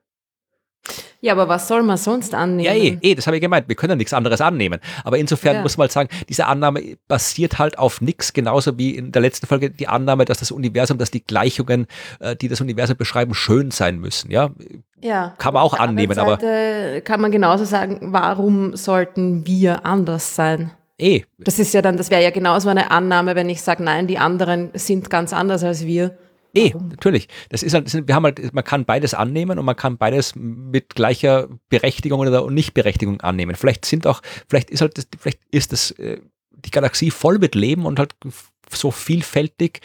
[1.24, 2.66] Ja, aber was soll man sonst annehmen?
[2.66, 3.66] Ja, eh, eh das habe ich gemeint.
[3.66, 4.78] Wir können nichts anderes annehmen.
[5.04, 5.62] Aber insofern ja.
[5.62, 9.46] muss man halt sagen, diese Annahme basiert halt auf nichts, genauso wie in der letzten
[9.46, 11.86] Folge die Annahme, dass das Universum, dass die Gleichungen,
[12.20, 14.30] äh, die das Universum beschreiben, schön sein müssen.
[14.30, 14.50] Ja,
[15.00, 15.32] ja.
[15.38, 16.18] kann man auch annehmen.
[16.18, 16.36] Aber
[17.00, 20.72] kann man genauso sagen, warum sollten wir anders sein?
[20.98, 21.22] Eh.
[21.38, 24.18] Das ist ja dann, das wäre ja genauso eine Annahme, wenn ich sage, nein, die
[24.18, 26.18] anderen sind ganz anders als wir.
[26.54, 27.28] Eh, natürlich.
[27.48, 30.94] Das ist halt, wir haben halt, man kann beides annehmen und man kann beides mit
[30.94, 33.56] gleicher Berechtigung oder Nichtberechtigung annehmen.
[33.56, 36.20] Vielleicht sind auch, vielleicht ist halt, das, vielleicht ist das, äh,
[36.50, 38.14] die Galaxie voll mit Leben und halt
[38.70, 39.80] so vielfältig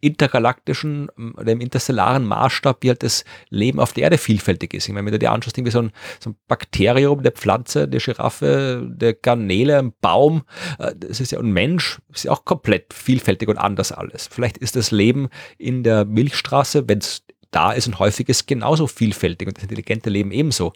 [0.00, 4.88] intergalaktischen oder im interstellaren Maßstab, wie halt das Leben auf der Erde vielfältig ist.
[4.88, 8.00] Ich meine, wenn du dir anschaust, irgendwie so ein, so ein Bakterium, der Pflanze, der
[8.00, 10.42] Giraffe, der Garnele, ein Baum,
[10.78, 14.28] äh, das ist ja ein Mensch, ist ja auch komplett vielfältig und anders alles.
[14.30, 15.28] Vielleicht ist das Leben
[15.58, 20.10] in der Milchstraße, wenn es da ist und häufig ist, genauso vielfältig und das intelligente
[20.10, 20.72] Leben ebenso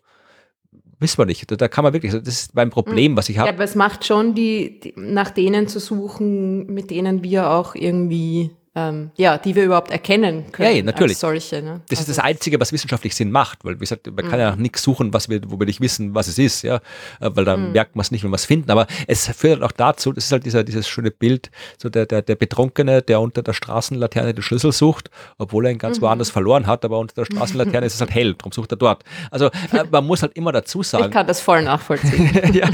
[1.01, 1.51] wissen wir nicht.
[1.51, 3.49] Da kann man wirklich, das ist mein Problem, was ich habe.
[3.49, 7.75] Ja, aber es macht schon die, die, nach denen zu suchen, mit denen wir auch
[7.75, 10.71] irgendwie ähm, ja, die wir überhaupt erkennen können.
[10.71, 11.17] Ja, ja, natürlich.
[11.17, 11.61] Als solche.
[11.61, 11.81] Ne?
[11.89, 14.55] Das also ist das Einzige, was wissenschaftlich Sinn macht, weil wie gesagt, man kann ja
[14.55, 14.63] mhm.
[14.63, 16.77] nichts suchen, was wir, wo wir nicht wissen, was es ist, ja,
[17.21, 17.73] äh, weil dann mhm.
[17.73, 18.71] merkt man es nicht, wenn wir es finden.
[18.71, 22.07] Aber es führt halt auch dazu, das ist halt dieser, dieses schöne Bild, so der,
[22.07, 26.03] der, der Betrunkene, der unter der Straßenlaterne den Schlüssel sucht, obwohl er ihn ganz mhm.
[26.03, 29.03] woanders verloren hat, aber unter der Straßenlaterne ist es halt hell, darum sucht er dort.
[29.33, 31.07] Also äh, man muss halt immer dazu sagen.
[31.07, 32.31] Ich kann das voll nachvollziehen.
[32.53, 32.69] ja,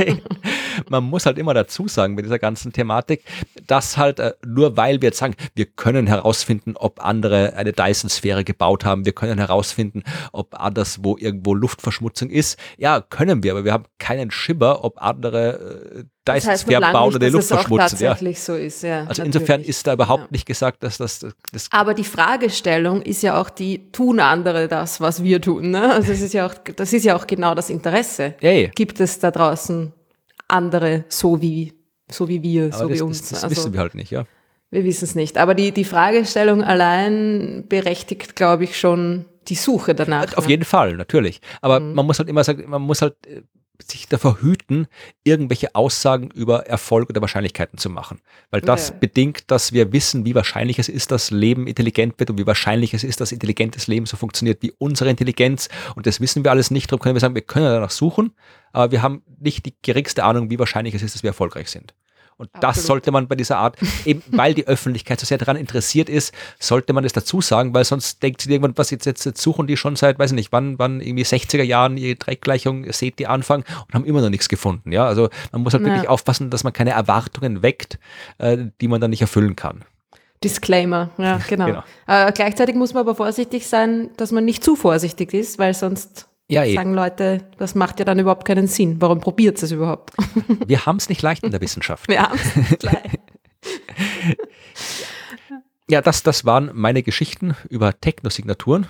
[0.90, 3.24] man muss halt immer dazu sagen mit dieser ganzen Thematik,
[3.66, 7.72] dass halt äh, nur weil wir jetzt sagen, wir können herausfinden, herausfinden, ob andere eine
[7.72, 9.04] Dyson-Sphäre gebaut haben.
[9.04, 10.02] Wir können herausfinden,
[10.32, 12.58] ob anderswo irgendwo Luftverschmutzung ist.
[12.76, 15.52] Ja, können wir, aber wir haben keinen Schimmer, ob andere
[15.98, 17.98] äh, Dyson-Sphären das heißt bauen oder die Luft verschmutzen.
[18.00, 18.16] ja.
[18.34, 19.00] so ist, ja.
[19.00, 19.26] Also natürlich.
[19.26, 20.28] insofern ist da überhaupt ja.
[20.32, 21.20] nicht gesagt, dass das,
[21.52, 25.70] das Aber die Fragestellung ist ja auch die, tun andere das, was wir tun?
[25.70, 25.92] Ne?
[25.92, 28.34] Also das ist ja auch, das ist ja auch genau das Interesse.
[28.40, 28.68] Ja.
[28.68, 29.92] Gibt es da draußen
[30.48, 31.72] andere so wie
[32.10, 33.20] so wie wir, Aber so das, wie uns.
[33.20, 34.26] Das, das also, wissen wir halt nicht, ja.
[34.70, 35.38] Wir wissen es nicht.
[35.38, 40.36] Aber die, die Fragestellung allein berechtigt, glaube ich, schon die Suche danach.
[40.36, 40.51] Auf ne?
[40.51, 41.40] jeden Fall, natürlich.
[41.60, 41.94] Aber mhm.
[41.94, 43.43] man muss halt immer sagen, man muss halt äh,
[43.82, 44.86] sich davor hüten,
[45.22, 48.20] irgendwelche Aussagen über Erfolg oder Wahrscheinlichkeiten zu machen.
[48.51, 48.94] Weil das ja.
[48.98, 52.94] bedingt, dass wir wissen, wie wahrscheinlich es ist, dass Leben intelligent wird und wie wahrscheinlich
[52.94, 55.68] es ist, dass intelligentes Leben so funktioniert wie unsere Intelligenz.
[55.94, 56.90] Und das wissen wir alles nicht.
[56.90, 58.32] Darum können wir sagen, wir können danach suchen,
[58.72, 61.94] aber wir haben nicht die geringste Ahnung, wie wahrscheinlich es ist, dass wir erfolgreich sind.
[62.38, 62.76] Und Absolut.
[62.76, 66.34] das sollte man bei dieser Art, eben weil die Öffentlichkeit so sehr daran interessiert ist,
[66.58, 69.66] sollte man es dazu sagen, weil sonst denkt sie irgendwann, was jetzt, jetzt, jetzt suchen
[69.66, 73.26] die schon seit, weiß ich nicht, wann, wann irgendwie 60er Jahren ihre Dreckgleichung, seht die
[73.26, 74.92] anfangen und haben immer noch nichts gefunden.
[74.92, 75.90] Ja, also man muss halt ja.
[75.90, 77.98] wirklich aufpassen, dass man keine Erwartungen weckt,
[78.38, 79.84] äh, die man dann nicht erfüllen kann.
[80.44, 81.66] Disclaimer, ja, genau.
[81.66, 81.82] genau.
[82.06, 86.28] Äh, gleichzeitig muss man aber vorsichtig sein, dass man nicht zu vorsichtig ist, weil sonst
[86.48, 86.74] ja, eh.
[86.74, 88.97] sagen Leute, das macht ja dann überhaupt keinen Sinn.
[89.01, 90.12] Warum probiert es überhaupt?
[90.66, 92.09] Wir haben es nicht leicht in der Wissenschaft.
[92.09, 93.20] Wir haben es nicht leicht.
[95.90, 98.86] ja, das, das waren meine Geschichten über Technosignaturen.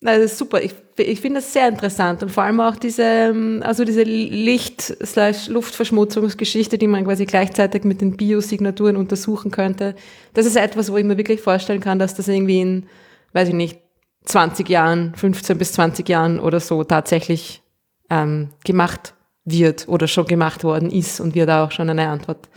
[0.00, 0.62] Das ist super.
[0.62, 6.78] Ich, ich finde das sehr interessant und vor allem auch diese, ähm, also diese Licht-Luftverschmutzungsgeschichte,
[6.78, 9.96] die man quasi gleichzeitig mit den Biosignaturen untersuchen könnte.
[10.34, 12.86] Das ist etwas, wo ich mir wirklich vorstellen kann, dass das irgendwie in,
[13.32, 13.80] weiß ich nicht,
[14.26, 17.62] 20 Jahren, 15 bis 20 Jahren oder so tatsächlich
[18.10, 22.48] ähm, gemacht wird oder schon gemacht worden ist und wir da auch schon eine Antwort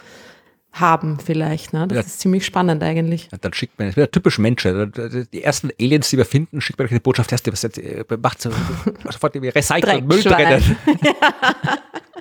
[0.72, 1.74] haben vielleicht.
[1.74, 1.88] Ne?
[1.88, 2.02] Das ja.
[2.02, 3.30] ist ziemlich spannend eigentlich.
[3.32, 4.64] Ja, dann schickt man, das wäre typisch Mensch.
[4.64, 8.42] Die ersten Aliens, die wir finden, schickt man eine Botschaft, hast du was äh, macht
[8.42, 8.52] so,
[9.10, 10.78] sofort Recycling, Müll trennen.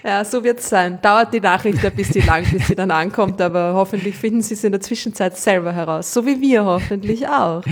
[0.04, 1.00] Ja, so wird es sein.
[1.02, 4.62] Dauert die Nachricht ein bisschen lang, bis sie dann ankommt, aber hoffentlich finden sie es
[4.62, 6.12] in der Zwischenzeit selber heraus.
[6.12, 7.62] So wie wir hoffentlich auch.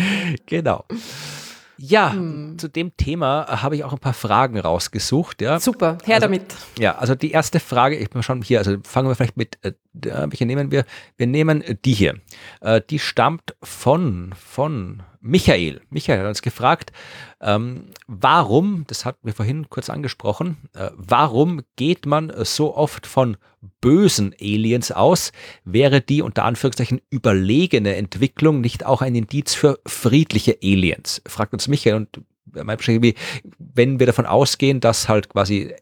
[0.47, 0.85] Genau.
[1.77, 2.59] Ja, hm.
[2.59, 5.43] zu dem Thema habe ich auch ein paar Fragen rausgesucht.
[5.43, 5.61] Ja.
[5.61, 6.55] Super, her also, damit.
[6.79, 9.73] Ja, also die erste Frage, ich bin schon hier, also fangen wir vielleicht mit, äh,
[9.95, 10.85] welche nehmen wir?
[11.17, 12.21] Wir nehmen die hier.
[12.61, 15.81] Äh, die stammt von, von Michael.
[15.91, 16.93] Michael hat uns gefragt,
[17.41, 23.37] ähm, warum, das hatten wir vorhin kurz angesprochen, äh, warum geht man so oft von
[23.81, 25.33] bösen Aliens aus?
[25.65, 31.23] Wäre die unter Anführungszeichen überlegene Entwicklung nicht auch ein Indiz für friedliche Aliens?
[31.27, 32.21] Fragt uns Michael und
[33.59, 35.75] wenn wir davon ausgehen, dass halt quasi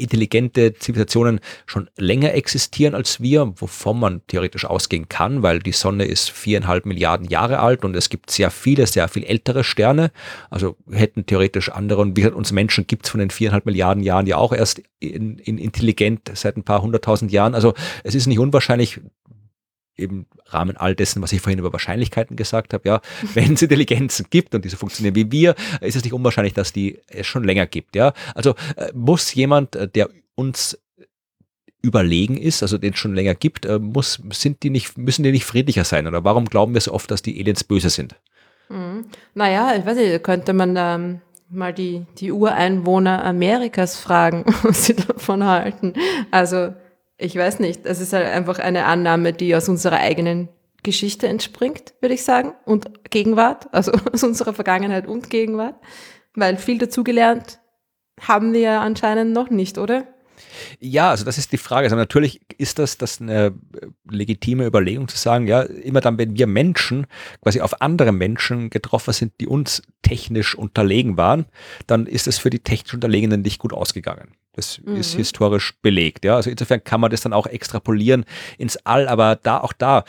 [0.00, 6.04] intelligente Zivilisationen schon länger existieren als wir, wovon man theoretisch ausgehen kann, weil die Sonne
[6.04, 10.10] ist viereinhalb Milliarden Jahre alt und es gibt sehr viele, sehr viel ältere Sterne.
[10.50, 14.02] Also hätten theoretisch andere, und wie gesagt, uns Menschen gibt es von den viereinhalb Milliarden
[14.02, 17.54] Jahren ja auch erst in, in intelligent seit ein paar hunderttausend Jahren.
[17.54, 17.74] Also
[18.04, 19.00] es ist nicht unwahrscheinlich,
[20.00, 23.00] im Rahmen all dessen, was ich vorhin über Wahrscheinlichkeiten gesagt habe, ja,
[23.34, 27.00] wenn es Intelligenzen gibt und diese funktionieren wie wir, ist es nicht unwahrscheinlich, dass die
[27.08, 28.12] es schon länger gibt, ja.
[28.34, 30.78] Also äh, muss jemand, äh, der uns
[31.82, 35.32] überlegen ist, also den es schon länger gibt, äh, muss, sind die nicht, müssen die
[35.32, 36.06] nicht friedlicher sein?
[36.06, 38.16] Oder warum glauben wir so oft, dass die Aliens böse sind?
[38.68, 39.06] Mhm.
[39.34, 44.94] Naja, ich weiß nicht, könnte man ähm, mal die, die Ureinwohner Amerikas fragen, was sie
[44.94, 45.94] davon halten.
[46.30, 46.74] Also
[47.20, 50.48] ich weiß nicht, es ist halt einfach eine Annahme, die aus unserer eigenen
[50.82, 55.76] Geschichte entspringt, würde ich sagen, und Gegenwart, also aus unserer Vergangenheit und Gegenwart,
[56.34, 57.60] weil viel dazugelernt
[58.20, 60.06] haben wir ja anscheinend noch nicht, oder?
[60.78, 61.86] Ja, also das ist die Frage.
[61.86, 63.50] Also natürlich ist das, das eine äh,
[64.10, 67.06] legitime Überlegung zu sagen, ja, immer dann, wenn wir Menschen
[67.42, 71.46] quasi auf andere Menschen getroffen sind, die uns technisch unterlegen waren,
[71.86, 74.32] dann ist es für die technisch Unterlegenen nicht gut ausgegangen.
[74.52, 74.96] Das mhm.
[74.96, 76.24] ist historisch belegt.
[76.24, 78.24] Ja, also insofern kann man das dann auch extrapolieren
[78.58, 80.04] ins All, aber da auch da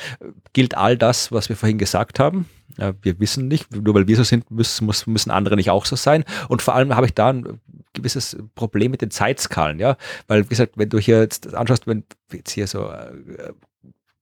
[0.54, 2.48] gilt all das, was wir vorhin gesagt haben.
[2.78, 5.96] Ja, wir wissen nicht, nur weil wir so sind, müssen, müssen andere nicht auch so
[5.96, 6.24] sein.
[6.48, 7.60] Und vor allem habe ich da ein
[7.94, 9.98] gewisses Problem mit den Zeitskalen, ja,
[10.28, 13.12] weil wie gesagt, wenn du hier jetzt anschaust, wenn jetzt hier so äh,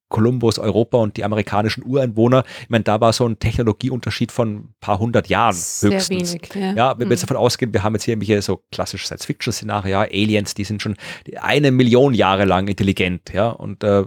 [0.10, 2.44] Kolumbus Europa und die amerikanischen Ureinwohner.
[2.62, 6.34] Ich meine, da war so ein Technologieunterschied von ein paar hundert Jahren Sehr höchstens.
[6.34, 6.74] Wenig, ja.
[6.74, 7.28] ja, wenn wir jetzt mhm.
[7.28, 10.96] davon ausgehen, wir haben jetzt hier irgendwelche so klassische Science-Fiction-Szenarien, ja, Aliens, die sind schon
[11.40, 14.06] eine Million Jahre lang intelligent, ja, und äh,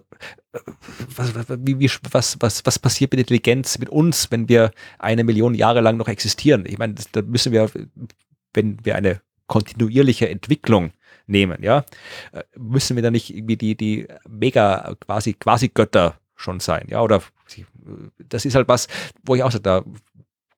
[1.16, 1.32] was,
[1.64, 5.80] wie, wie, was, was, was passiert mit Intelligenz mit uns, wenn wir eine Million Jahre
[5.80, 6.64] lang noch existieren?
[6.66, 7.70] Ich meine, da müssen wir,
[8.52, 10.92] wenn wir eine kontinuierliche Entwicklung
[11.26, 11.84] nehmen, ja,
[12.32, 17.00] äh, müssen wir da nicht irgendwie die, die mega quasi, quasi Götter schon sein, ja,
[17.00, 17.22] oder
[18.18, 18.88] das ist halt was,
[19.24, 19.84] wo ich auch sage, da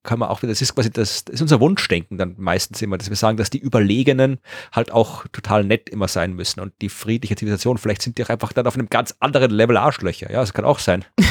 [0.05, 2.99] kann man auch wieder, das ist quasi das, das ist unser Wunschdenken dann meistens immer,
[2.99, 4.39] dass wir sagen, dass die Überlegenen
[4.73, 8.29] halt auch total nett immer sein müssen und die friedliche Zivilisation, vielleicht sind die auch
[8.29, 11.05] einfach dann auf einem ganz anderen Level Arschlöcher, ja, das kann auch sein.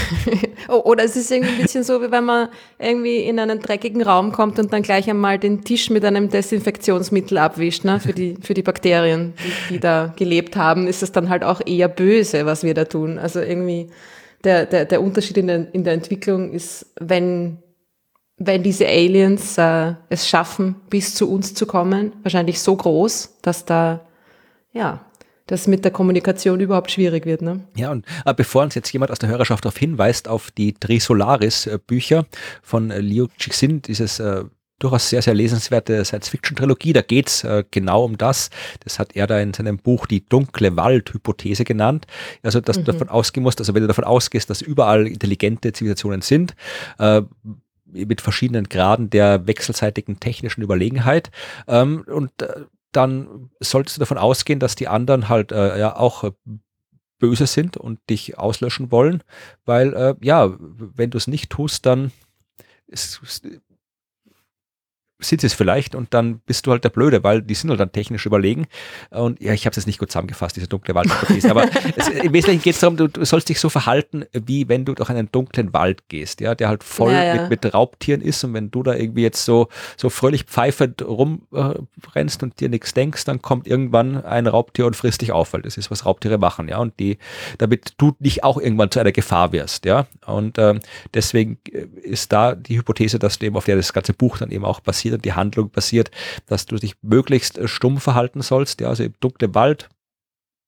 [0.70, 2.48] Oh, oder es ist irgendwie ein bisschen so, wie wenn man
[2.80, 7.38] irgendwie in einen dreckigen Raum kommt und dann gleich einmal den Tisch mit einem Desinfektionsmittel
[7.38, 11.30] abwischt, ne, für die, für die Bakterien, die, die da gelebt haben, ist es dann
[11.30, 13.20] halt auch eher böse, was wir da tun.
[13.20, 13.90] Also irgendwie
[14.44, 17.58] der, der, der Unterschied in der, in der Entwicklung ist, wenn
[18.38, 23.66] wenn diese Aliens äh, es schaffen, bis zu uns zu kommen, wahrscheinlich so groß, dass
[23.66, 24.02] da,
[24.72, 25.06] ja,
[25.48, 27.42] das mit der Kommunikation überhaupt schwierig wird.
[27.42, 27.62] Ne?
[27.76, 32.20] Ja, und äh, bevor uns jetzt jemand aus der Hörerschaft darauf hinweist, auf die Trisolaris-Bücher
[32.20, 34.46] äh, von äh, Liu Cixin, dieses äh,
[34.80, 36.94] durchaus sehr, sehr lesenswerte Science-Fiction-Trilogie.
[36.94, 38.50] Da geht's äh, genau um das.
[38.84, 42.06] Das hat er da in seinem Buch die dunkle Wald-Hypothese genannt.
[42.42, 42.86] Also, dass mhm.
[42.86, 46.56] du davon ausgehen musst, also wenn du davon ausgehst, dass überall intelligente Zivilisationen sind,
[47.00, 47.22] äh,
[47.94, 51.32] mit verschiedenen Graden der wechselseitigen technischen Überlegenheit.
[51.68, 56.24] Ähm, und äh, dann solltest du davon ausgehen, dass die anderen halt äh, ja auch
[56.24, 56.32] äh,
[57.20, 59.24] böse sind und dich auslöschen wollen,
[59.66, 62.12] weil äh, ja, wenn du es nicht tust, dann
[62.86, 63.22] ist,
[65.24, 67.80] sind sie es vielleicht und dann bist du halt der Blöde, weil die sind halt
[67.80, 68.68] dann technisch überlegen.
[69.10, 72.34] Und ja, ich habe es jetzt nicht gut zusammengefasst, diese dunkle Waldhypothese, aber es, im
[72.34, 75.32] Wesentlichen geht es darum, du, du, sollst dich so verhalten, wie wenn du durch einen
[75.32, 77.42] dunklen Wald gehst, ja, der halt voll ja, ja.
[77.42, 82.42] Mit, mit, Raubtieren ist und wenn du da irgendwie jetzt so, so fröhlich pfeifend rumrennst
[82.42, 85.62] äh, und dir nichts denkst, dann kommt irgendwann ein Raubtier und frisst dich auf, weil
[85.62, 87.18] das ist, was Raubtiere machen, ja, und die,
[87.58, 90.80] damit du nicht auch irgendwann zu einer Gefahr wirst, ja, und äh,
[91.14, 91.58] deswegen
[92.02, 94.80] ist da die Hypothese, dass du eben auf der das ganze Buch dann eben auch
[94.80, 96.12] basiert, und die Handlung passiert,
[96.48, 99.90] dass du dich möglichst äh, stumm verhalten sollst, ja, also im dunklen Wald,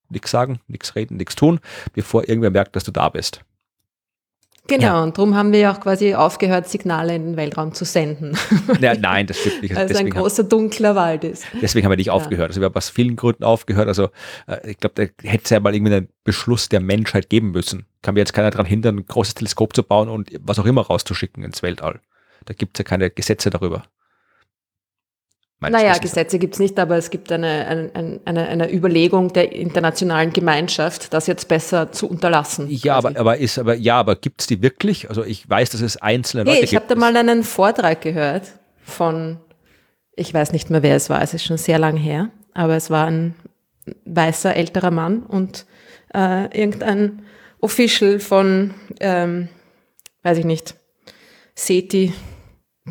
[0.09, 1.59] nichts sagen, nichts reden, nichts tun,
[1.93, 3.41] bevor irgendwer merkt, dass du da bist.
[4.67, 5.03] Genau, ja.
[5.03, 8.35] und darum haben wir ja auch quasi aufgehört, Signale in den Weltraum zu senden.
[8.81, 9.75] Ja, nein, das stimmt nicht.
[9.75, 11.45] Also Weil es ein großer dunkler Wald ist.
[11.61, 12.13] Deswegen haben wir nicht ja.
[12.13, 12.49] aufgehört.
[12.49, 13.87] Also wir haben aus vielen Gründen aufgehört.
[13.87, 14.09] Also
[14.47, 17.85] äh, ich glaube, da hätte es ja mal irgendwie einen Beschluss der Menschheit geben müssen.
[18.01, 20.81] Kann mir jetzt keiner daran hindern, ein großes Teleskop zu bauen und was auch immer
[20.81, 21.99] rauszuschicken ins Weltall.
[22.45, 23.83] Da gibt es ja keine Gesetze darüber.
[25.59, 30.33] Naja, Gesetze gibt es nicht, aber es gibt eine, eine, eine, eine Überlegung der internationalen
[30.33, 32.67] Gemeinschaft, das jetzt besser zu unterlassen.
[32.69, 35.09] Ja, aber, aber ist aber ja, aber gibt es die wirklich?
[35.09, 38.43] Also ich weiß, dass es einzelne Leute hey, ich habe da mal einen Vortrag gehört
[38.83, 39.37] von,
[40.15, 42.89] ich weiß nicht mehr, wer es war, es ist schon sehr lang her, aber es
[42.89, 43.35] war ein
[44.05, 45.65] weißer älterer Mann und
[46.13, 47.23] äh, irgendein
[47.61, 49.47] Official von, ähm,
[50.23, 50.75] weiß ich nicht,
[51.55, 52.13] SETI,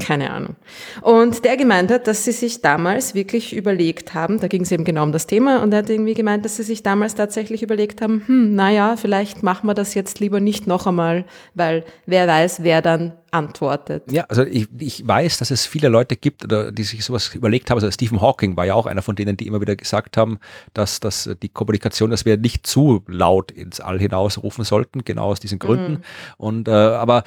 [0.00, 0.56] keine Ahnung.
[1.02, 4.84] Und der gemeint hat, dass sie sich damals wirklich überlegt haben, da ging es eben
[4.84, 8.02] genau um das Thema, und er hat irgendwie gemeint, dass sie sich damals tatsächlich überlegt
[8.02, 12.64] haben, hm, naja, vielleicht machen wir das jetzt lieber nicht noch einmal, weil wer weiß,
[12.64, 14.10] wer dann antwortet.
[14.10, 17.70] Ja, also ich, ich weiß, dass es viele Leute gibt, oder die sich sowas überlegt
[17.70, 17.78] haben.
[17.78, 20.38] Also Stephen Hawking war ja auch einer von denen, die immer wieder gesagt haben,
[20.72, 25.26] dass, dass die Kommunikation, dass wir nicht zu laut ins All hinaus rufen sollten, genau
[25.26, 25.92] aus diesen Gründen.
[25.92, 26.02] Mhm.
[26.36, 27.22] Und äh, aber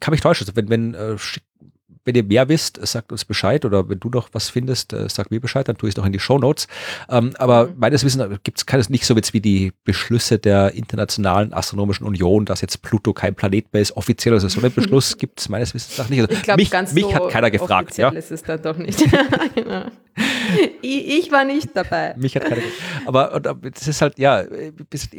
[0.00, 0.46] kann mich täuschen.
[0.46, 1.16] Also wenn, wenn, äh,
[2.08, 5.30] wenn ihr mehr wisst, sagt uns Bescheid oder wenn du noch was findest, äh, sag
[5.30, 6.66] mir Bescheid, dann tue ich es noch in die Show Notes.
[7.10, 7.74] Ähm, aber mhm.
[7.76, 12.46] meines Wissens gibt es keines nicht so jetzt wie die Beschlüsse der Internationalen Astronomischen Union,
[12.46, 14.32] dass jetzt Pluto kein Planet mehr ist, offiziell.
[14.32, 16.20] Also so einen Beschluss gibt es meines Wissens nach nicht.
[16.20, 17.98] Also ich glaube, mich, ganz mich so hat keiner gefragt.
[17.98, 18.08] Ja?
[18.08, 19.02] ist es dann doch nicht.
[20.80, 22.14] ich, ich, war nicht dabei.
[22.16, 23.06] Mich hat keiner gefragt.
[23.06, 23.38] Aber
[23.70, 24.44] das ist halt, ja,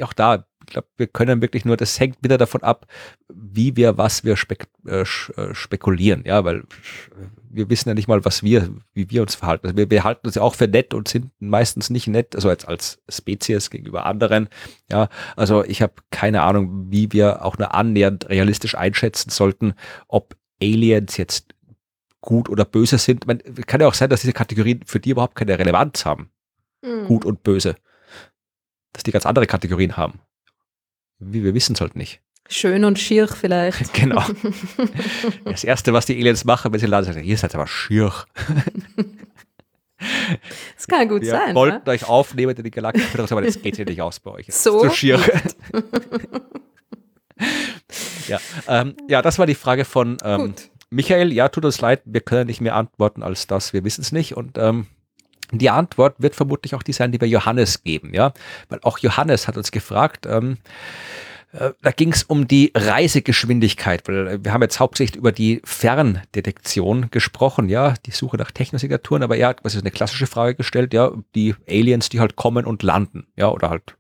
[0.02, 2.86] auch da glaube, wir können wirklich nur, das hängt wieder davon ab,
[3.28, 6.64] wie wir, was wir spek äh, äh, spekulieren, ja, weil
[7.50, 9.68] wir wissen ja nicht mal, was wir, wie wir uns verhalten.
[9.68, 12.50] Also wir, wir halten uns ja auch für nett und sind meistens nicht nett, also
[12.50, 14.50] als, als Spezies gegenüber anderen,
[14.92, 15.10] ja.
[15.36, 19.74] Also ich habe keine Ahnung, wie wir auch nur annähernd realistisch einschätzen sollten,
[20.08, 21.54] ob Aliens jetzt
[22.22, 23.28] gut oder böse sind.
[23.28, 26.32] Man, kann ja auch sein, dass diese Kategorien für die überhaupt keine Relevanz haben.
[26.82, 27.06] Mhm.
[27.06, 27.76] Gut und böse.
[28.94, 30.20] Dass die ganz andere Kategorien haben.
[31.20, 32.22] Wie wir wissen es halt nicht.
[32.50, 33.94] Schön und schier vielleicht.
[34.00, 34.24] genau.
[35.46, 38.12] Das Erste, was die Aliens machen, wenn sie laden, sagen, ihr seid aber schier.
[40.76, 41.56] Das kann gut Wir sein.
[41.56, 41.92] wollten ne?
[41.92, 44.46] euch aufnehmen in die Föderation, aber das geht hier nicht aus bei euch.
[44.46, 45.20] Das So Zu schier.
[48.28, 50.56] ja, ähm, ja, das war die Frage von ähm.
[50.90, 51.32] Michael.
[51.34, 54.36] Ja, tut uns leid, wir können nicht mehr antworten als das, wir wissen es nicht.
[54.36, 54.88] Und ähm,
[55.52, 58.34] die Antwort wird vermutlich auch die sein, die wir Johannes geben, ja.
[58.70, 60.58] Weil auch Johannes hat uns gefragt, ähm,
[61.52, 67.10] äh, da ging es um die Reisegeschwindigkeit, weil wir haben jetzt hauptsächlich über die Ferndetektion
[67.10, 71.12] gesprochen, ja, die Suche nach Technosignaturen, aber er hat so eine klassische Frage gestellt, ja,
[71.36, 73.96] die Aliens, die halt kommen und landen, ja, oder halt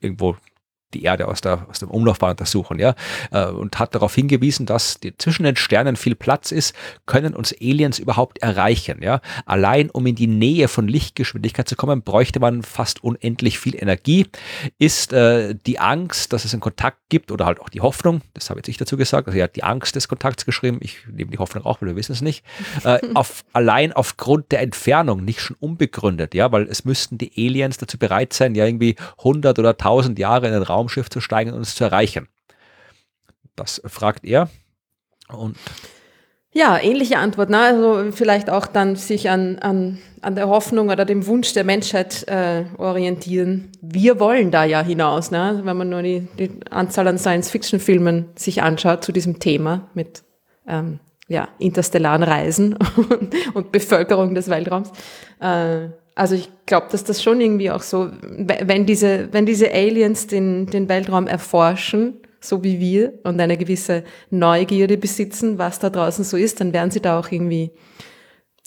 [0.00, 0.36] irgendwo
[0.94, 2.94] die Erde aus, der, aus dem Umlaufbahn untersuchen, ja,
[3.30, 6.74] äh, und hat darauf hingewiesen, dass die, zwischen den Sternen viel Platz ist,
[7.06, 9.20] können uns Aliens überhaupt erreichen, ja.
[9.46, 14.26] Allein um in die Nähe von Lichtgeschwindigkeit zu kommen, bräuchte man fast unendlich viel Energie.
[14.78, 18.50] Ist äh, die Angst, dass es einen Kontakt gibt oder halt auch die Hoffnung, das
[18.50, 21.30] habe jetzt ich dazu gesagt, also er hat die Angst des Kontakts geschrieben, ich nehme
[21.30, 22.44] die Hoffnung auch, weil wir wissen es nicht,
[22.84, 27.78] äh, auf, allein aufgrund der Entfernung nicht schon unbegründet, ja, weil es müssten die Aliens
[27.78, 31.58] dazu bereit sein, ja irgendwie 100 oder 1000 Jahre in ein Raumschiff zu steigen und
[31.58, 32.28] uns zu erreichen.
[33.56, 34.48] Das fragt er.
[35.28, 35.56] Und
[36.52, 37.50] Ja, ähnliche Antwort.
[37.50, 37.58] Ne?
[37.58, 42.26] Also vielleicht auch dann sich an, an, an der Hoffnung oder dem Wunsch der Menschheit
[42.28, 43.70] äh, orientieren.
[43.80, 45.60] Wir wollen da ja hinaus, ne?
[45.64, 50.24] wenn man nur die, die Anzahl an Science-Fiction-Filmen sich anschaut zu diesem Thema mit
[50.66, 50.98] ähm,
[51.28, 54.90] ja, interstellaren Reisen und, und Bevölkerung des Weltraums.
[55.40, 60.26] Äh, also ich glaube, dass das schon irgendwie auch so, wenn diese, wenn diese Aliens
[60.26, 66.24] den, den Weltraum erforschen, so wie wir, und eine gewisse Neugierde besitzen, was da draußen
[66.24, 67.70] so ist, dann werden sie da auch irgendwie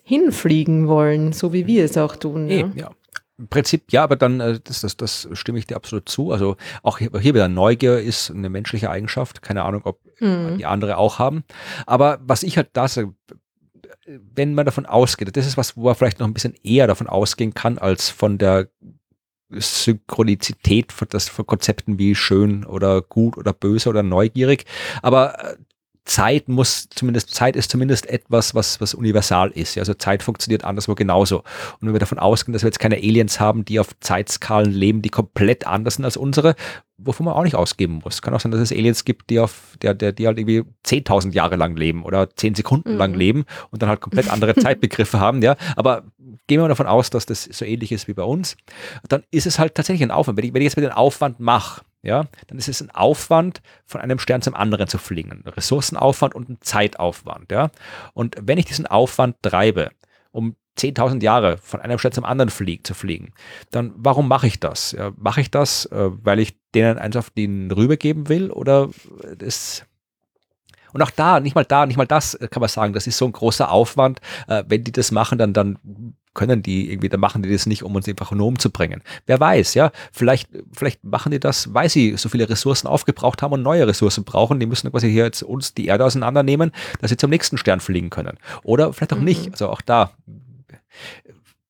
[0.03, 2.47] hinfliegen wollen, so wie wir es auch tun.
[2.47, 2.69] Ja.
[2.75, 2.91] ja.
[3.37, 6.31] Im Prinzip ja, aber dann, äh, das, das, das stimme ich dir absolut zu.
[6.31, 9.41] Also auch hier, hier wieder Neugier ist eine menschliche Eigenschaft.
[9.41, 10.57] Keine Ahnung, ob Mhm.
[10.57, 11.43] die andere auch haben.
[11.85, 12.87] Aber was ich halt da
[14.05, 17.07] wenn man davon ausgeht, das ist was, wo man vielleicht noch ein bisschen eher davon
[17.07, 18.69] ausgehen kann, als von der
[19.49, 24.65] Synchronizität von, das, von Konzepten wie schön oder gut oder böse oder neugierig.
[25.01, 25.55] Aber äh,
[26.05, 29.75] Zeit muss zumindest, Zeit ist zumindest etwas, was, was universal ist.
[29.75, 31.39] Ja, also Zeit funktioniert anderswo genauso.
[31.39, 35.01] Und wenn wir davon ausgehen, dass wir jetzt keine Aliens haben, die auf Zeitskalen leben,
[35.01, 36.55] die komplett anders sind als unsere,
[36.97, 38.21] wovon man auch nicht ausgeben muss.
[38.21, 41.33] Kann auch sein, dass es Aliens gibt, die auf, der, der, die halt irgendwie 10.000
[41.33, 42.97] Jahre lang leben oder 10 Sekunden Mhm.
[42.97, 45.55] lang leben und dann halt komplett andere Zeitbegriffe haben, ja.
[45.75, 46.03] Aber
[46.47, 48.55] gehen wir mal davon aus, dass das so ähnlich ist wie bei uns,
[49.09, 50.37] dann ist es halt tatsächlich ein Aufwand.
[50.37, 53.61] Wenn ich, wenn ich jetzt mit den Aufwand mache, ja, dann ist es ein Aufwand,
[53.85, 55.31] von einem Stern zum anderen zu fliegen.
[55.31, 57.71] Ein Ressourcenaufwand und ein Zeitaufwand, ja.
[58.13, 59.91] Und wenn ich diesen Aufwand treibe,
[60.31, 63.33] um 10.000 Jahre von einem Stern zum anderen flieg, zu fliegen,
[63.71, 64.91] dann warum mache ich das?
[64.91, 68.89] Ja, mache ich das, äh, weil ich denen eins auf den rübergeben will oder
[69.37, 69.85] das
[70.95, 73.17] und auch da, nicht mal da, nicht mal das äh, kann man sagen, das ist
[73.17, 74.21] so ein großer Aufwand.
[74.47, 75.77] Äh, wenn die das machen, dann, dann
[76.35, 79.01] können die irgendwie, dann machen die das nicht, um uns einfach nur umzubringen.
[79.25, 83.53] Wer weiß, ja, vielleicht, vielleicht machen die das, weil sie so viele Ressourcen aufgebraucht haben
[83.53, 84.59] und neue Ressourcen brauchen.
[84.59, 86.71] Die müssen quasi hier jetzt uns die Erde auseinandernehmen,
[87.01, 88.37] dass sie zum nächsten Stern fliegen können.
[88.63, 89.51] Oder vielleicht auch nicht.
[89.51, 90.11] Also auch da.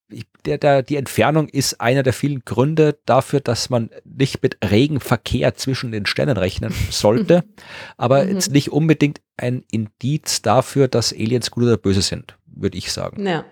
[0.07, 4.57] Ich, der, der, die Entfernung ist einer der vielen Gründe dafür, dass man nicht mit
[4.63, 7.43] Regenverkehr zwischen den Sternen rechnen sollte,
[7.97, 8.29] aber Mhm.
[8.33, 13.25] jetzt nicht unbedingt ein Indiz dafür, dass Aliens gut oder böse sind, würde ich sagen.
[13.25, 13.45] ja.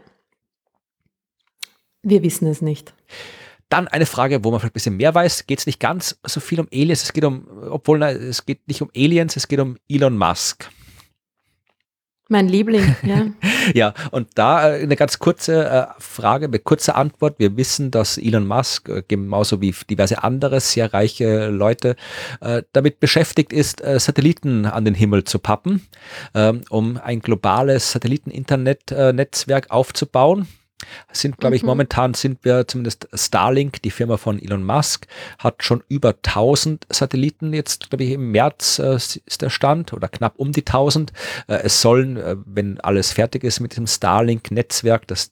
[2.04, 2.94] Wir wissen es nicht.
[3.70, 6.40] Dann eine Frage, wo man vielleicht ein bisschen mehr weiß, geht es nicht ganz so
[6.40, 9.60] viel um Aliens, es geht um, obwohl na, es geht nicht um Aliens, es geht
[9.60, 10.70] um Elon Musk.
[12.30, 13.28] Mein Liebling, ja.
[13.74, 17.38] Ja, und da äh, eine ganz kurze äh, Frage, eine kurze Antwort.
[17.38, 21.96] Wir wissen, dass Elon Musk, äh, genauso wie diverse andere sehr reiche Leute,
[22.72, 25.88] damit beschäftigt ist, Satelliten an den Himmel zu pappen,
[26.34, 30.48] ähm, um ein globales Satelliten-Internet-Netzwerk aufzubauen.
[31.12, 31.68] Sind, glaube ich, Mhm.
[31.68, 35.08] momentan sind wir zumindest Starlink, die Firma von Elon Musk,
[35.40, 40.08] hat schon über 1000 Satelliten jetzt, glaube ich, im März äh, ist der Stand oder
[40.08, 41.12] knapp um die 1000.
[41.48, 45.32] Äh, es sollen, äh, wenn alles fertig ist mit diesem Starlink-Netzwerk, das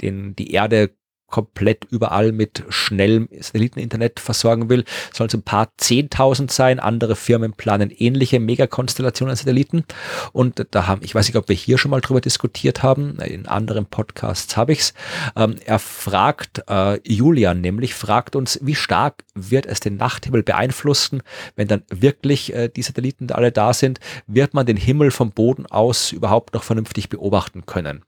[0.00, 0.90] den, die Erde
[1.32, 6.78] komplett überall mit schnellem Satelliteninternet versorgen will, sollen es ein paar Zehntausend sein.
[6.78, 9.84] Andere Firmen planen ähnliche Megakonstellationen an Satelliten.
[10.32, 13.48] Und da haben, ich weiß nicht, ob wir hier schon mal drüber diskutiert haben, in
[13.48, 14.94] anderen Podcasts habe ich's.
[15.34, 21.22] Ähm, er fragt, äh, Julian nämlich, fragt uns, wie stark wird es den Nachthimmel beeinflussen,
[21.56, 23.98] wenn dann wirklich äh, die Satelliten alle da sind?
[24.26, 28.04] Wird man den Himmel vom Boden aus überhaupt noch vernünftig beobachten können?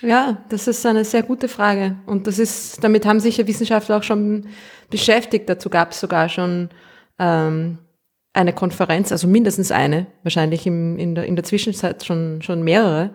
[0.00, 1.96] Ja, das ist eine sehr gute Frage.
[2.06, 4.46] Und das ist, damit haben sich ja Wissenschaftler auch schon
[4.90, 5.48] beschäftigt.
[5.48, 6.68] Dazu gab es sogar schon
[7.18, 7.78] ähm,
[8.32, 13.10] eine Konferenz, also mindestens eine, wahrscheinlich im, in, der, in der Zwischenzeit schon, schon mehrere,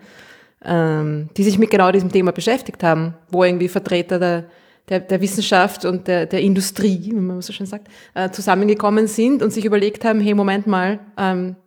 [0.64, 4.46] ähm, die sich mit genau diesem Thema beschäftigt haben, wo irgendwie Vertreter der,
[4.88, 9.44] der, der Wissenschaft und der, der Industrie, wie man so schön sagt, äh, zusammengekommen sind
[9.44, 11.58] und sich überlegt haben, hey, Moment mal, ähm,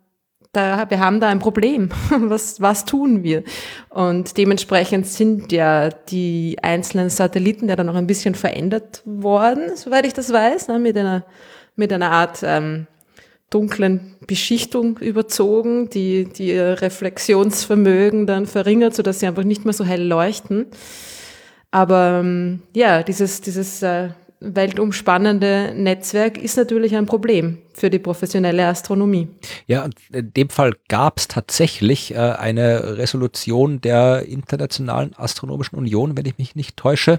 [0.53, 1.89] da, wir haben da ein Problem.
[2.09, 3.43] Was, was tun wir?
[3.89, 10.05] Und dementsprechend sind ja die einzelnen Satelliten ja dann noch ein bisschen verändert worden, soweit
[10.05, 11.25] ich das weiß, ne, mit einer,
[11.75, 12.87] mit einer Art ähm,
[13.49, 19.83] dunklen Beschichtung überzogen, die, die ihr Reflexionsvermögen dann verringert, sodass sie einfach nicht mehr so
[19.83, 20.67] hell leuchten.
[21.71, 24.09] Aber ähm, ja, dieses, dieses äh,
[24.43, 29.29] weltumspannende Netzwerk ist natürlich ein Problem für die professionelle Astronomie.
[29.67, 36.17] Ja, und in dem Fall gab es tatsächlich äh, eine Resolution der Internationalen Astronomischen Union,
[36.17, 37.17] wenn ich mich nicht täusche.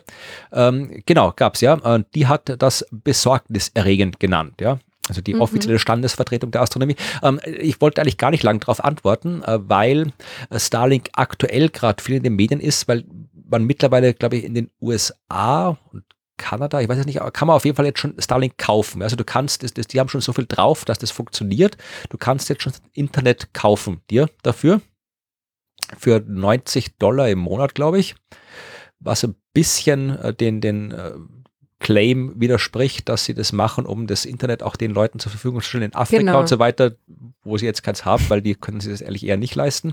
[0.53, 1.75] Ähm, genau, gab es ja.
[1.75, 4.79] Und die hat das besorgniserregend genannt, ja.
[5.09, 5.43] Also die mhm.
[5.43, 6.97] offizielle Standesvertretung der Astronomie.
[7.23, 10.13] Ähm, ich wollte eigentlich gar nicht lange darauf antworten, äh, weil
[10.55, 13.05] Starlink aktuell gerade viel in den Medien ist, weil
[13.49, 16.05] man mittlerweile, glaube ich, in den USA und
[16.37, 19.03] Kanada, ich weiß es nicht, aber kann man auf jeden Fall jetzt schon Starlink kaufen.
[19.03, 21.77] Also du kannst, das, das, die haben schon so viel drauf, dass das funktioniert.
[22.11, 24.81] Du kannst jetzt schon Internet kaufen, dir dafür.
[25.99, 28.17] Für 90 Dollar im Monat, glaube ich.
[28.99, 31.13] Was ein bisschen äh, den, den äh,
[31.85, 35.69] Claim widerspricht, dass sie das machen, um das Internet auch den Leuten zur Verfügung zu
[35.69, 36.41] stellen in Afrika genau.
[36.41, 36.93] und so weiter,
[37.43, 39.93] wo sie jetzt keins haben, weil die können sich das ehrlich eher nicht leisten.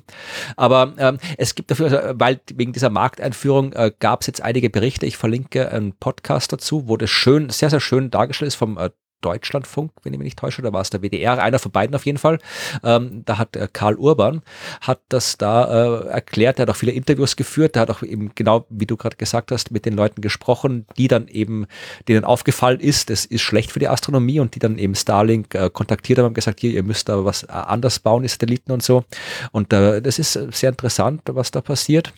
[0.56, 4.70] Aber ähm, es gibt dafür, also, weil wegen dieser Markteinführung äh, gab es jetzt einige
[4.70, 5.06] Berichte.
[5.06, 8.90] Ich verlinke einen Podcast dazu, wo das schön, sehr, sehr schön dargestellt ist vom äh,
[9.22, 12.06] Deutschlandfunk, wenn ich mich nicht täusche, oder war es der WDR, einer von beiden auf
[12.06, 12.40] jeden Fall.
[12.84, 14.42] Ähm, da hat äh, Karl Urban,
[14.82, 18.32] hat das da äh, erklärt, er hat auch viele Interviews geführt, der hat auch eben
[18.36, 21.68] genau, wie du gerade gesagt hast, mit den Leuten gesprochen, die dann eben,
[22.08, 25.70] denen aufgefallen ist, das ist schlecht für die Astronomie und die dann eben Starlink äh,
[25.72, 28.84] kontaktiert haben und gesagt, hier, ihr müsst da was äh, anders bauen, die Satelliten und
[28.84, 29.04] so.
[29.52, 32.14] Und äh, das ist sehr interessant, was da passiert.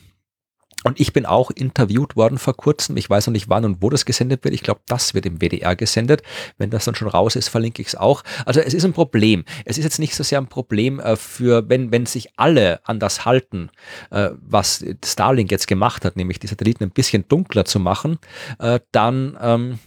[0.84, 2.96] Und ich bin auch interviewt worden vor kurzem.
[2.96, 4.54] Ich weiß noch nicht wann und wo das gesendet wird.
[4.54, 6.22] Ich glaube, das wird im WDR gesendet.
[6.58, 8.22] Wenn das dann schon raus ist, verlinke ich es auch.
[8.44, 9.44] Also es ist ein Problem.
[9.64, 13.00] Es ist jetzt nicht so sehr ein Problem äh, für, wenn, wenn sich alle an
[13.00, 13.70] das halten,
[14.10, 18.18] äh, was Starlink jetzt gemacht hat, nämlich die Satelliten ein bisschen dunkler zu machen,
[18.58, 19.78] äh, dann ähm,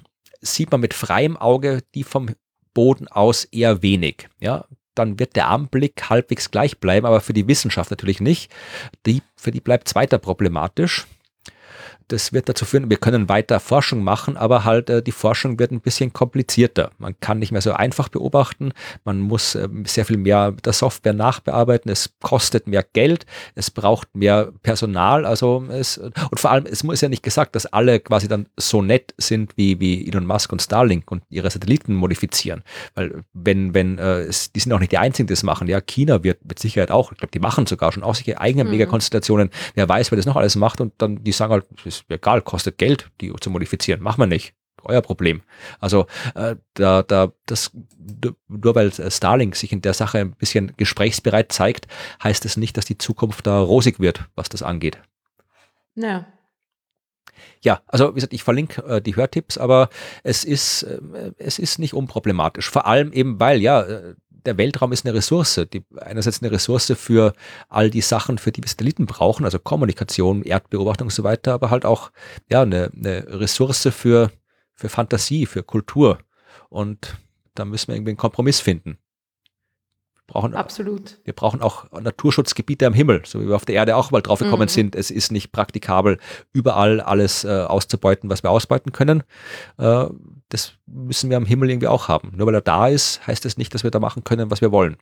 [0.42, 2.30] sieht man mit freiem Auge die vom
[2.74, 4.30] Boden aus eher wenig.
[4.40, 4.66] Ja,
[4.98, 8.52] dann wird der Anblick halbwegs gleich bleiben, aber für die Wissenschaft natürlich nicht.
[9.06, 11.06] Die, für die bleibt es weiter problematisch
[12.08, 15.72] das wird dazu führen, wir können weiter Forschung machen, aber halt äh, die Forschung wird
[15.72, 16.92] ein bisschen komplizierter.
[16.98, 18.72] Man kann nicht mehr so einfach beobachten,
[19.04, 23.26] man muss äh, sehr viel mehr der Software nachbearbeiten, es kostet mehr Geld,
[23.56, 27.66] es braucht mehr Personal, also es, und vor allem, es muss ja nicht gesagt, dass
[27.66, 31.94] alle quasi dann so nett sind wie, wie Elon Musk und Starlink und ihre Satelliten
[31.94, 32.64] modifizieren,
[32.96, 35.82] weil wenn, wenn, äh, es, die sind auch nicht die einzigen, die das machen, ja,
[35.82, 38.72] China wird mit Sicherheit auch, ich glaube, die machen sogar schon auch solche eigenen mhm.
[38.72, 41.66] Megakonstellationen, wer weiß, wer das noch alles macht und dann, die sagen halt,
[42.00, 44.02] ist egal, kostet Geld, die zu modifizieren.
[44.02, 44.54] Machen wir nicht.
[44.84, 45.42] Euer Problem.
[45.80, 47.72] Also äh, da, da, das,
[48.48, 51.88] nur weil Starlink sich in der Sache ein bisschen gesprächsbereit zeigt,
[52.24, 55.00] heißt es nicht, dass die Zukunft da rosig wird, was das angeht.
[55.96, 56.28] Ja.
[57.62, 59.90] Ja, also wie gesagt, ich verlinke äh, die Hörtipps, aber
[60.24, 62.70] es ist, äh, es ist nicht unproblematisch.
[62.70, 64.16] Vor allem eben, weil ja, äh,
[64.46, 67.34] der Weltraum ist eine Ressource, die einerseits eine Ressource für
[67.70, 71.70] all die Sachen, für die wir Satelliten brauchen, also Kommunikation, Erdbeobachtung und so weiter, aber
[71.70, 72.12] halt auch
[72.50, 74.32] ja eine, eine Ressource für,
[74.74, 76.20] für Fantasie, für Kultur.
[76.70, 77.18] Und
[77.56, 78.98] da müssen wir irgendwie einen Kompromiss finden.
[80.28, 81.20] Wir brauchen, Absolut.
[81.24, 84.40] Wir brauchen auch Naturschutzgebiete am Himmel, so wie wir auf der Erde auch mal drauf
[84.40, 84.70] gekommen mhm.
[84.70, 84.96] sind.
[84.96, 86.18] Es ist nicht praktikabel,
[86.52, 89.24] überall alles äh, auszubeuten, was wir ausbeuten können.
[89.78, 90.08] Äh,
[90.50, 92.34] das müssen wir am Himmel irgendwie auch haben.
[92.36, 94.72] Nur weil er da ist, heißt das nicht, dass wir da machen können, was wir
[94.72, 94.98] wollen.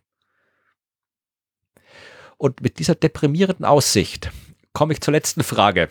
[2.38, 4.32] Und mit dieser deprimierenden Aussicht
[4.74, 5.90] komme ich zur letzten Frage.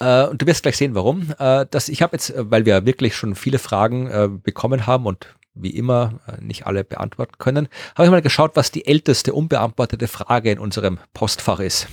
[0.00, 1.32] Äh, und du wirst gleich sehen, warum.
[1.38, 5.06] Äh, dass ich habe jetzt, äh, weil wir wirklich schon viele Fragen äh, bekommen haben
[5.06, 9.32] und wie immer äh, nicht alle beantworten können, habe ich mal geschaut, was die älteste
[9.32, 11.88] unbeantwortete Frage in unserem Postfach ist.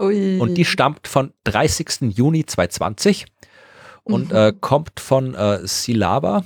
[0.00, 0.38] Ui.
[0.38, 2.14] Und die stammt von 30.
[2.16, 3.26] Juni 2020
[4.04, 4.36] und mhm.
[4.36, 6.44] äh, kommt von äh, Silava.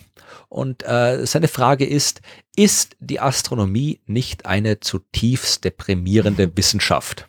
[0.49, 2.21] Und äh, seine Frage ist,
[2.57, 7.27] ist die Astronomie nicht eine zutiefst deprimierende Wissenschaft?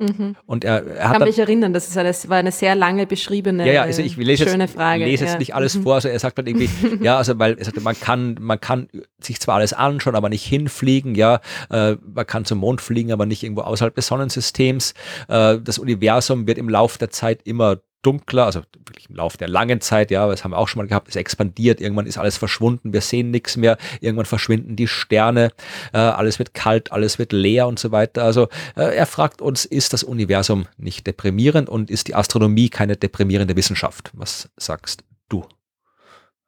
[0.00, 0.36] Mhm.
[0.46, 3.66] Und er, er hat kann mich erinnern, das ist eine, war eine sehr lange beschriebene,
[3.66, 5.04] ja, ja, also ich lese schöne jetzt, Frage.
[5.04, 5.38] lese jetzt ja.
[5.38, 5.82] nicht alles mhm.
[5.82, 6.70] vor, also er sagt dann irgendwie,
[7.02, 8.88] ja, also weil er sagt, man kann, man kann
[9.20, 11.40] sich zwar alles anschauen, aber nicht hinfliegen, ja,
[11.70, 14.94] äh, man kann zum Mond fliegen, aber nicht irgendwo außerhalb des Sonnensystems.
[15.28, 19.48] Äh, das Universum wird im Laufe der Zeit immer dunkler, also wirklich im Laufe der
[19.48, 22.36] langen Zeit, ja, das haben wir auch schon mal gehabt, es expandiert, irgendwann ist alles
[22.36, 25.50] verschwunden, wir sehen nichts mehr, irgendwann verschwinden die Sterne,
[25.92, 28.24] äh, alles wird kalt, alles wird leer und so weiter.
[28.24, 32.96] Also äh, er fragt uns, ist das Universum nicht deprimierend und ist die Astronomie keine
[32.96, 34.10] deprimierende Wissenschaft?
[34.14, 35.44] Was sagst du?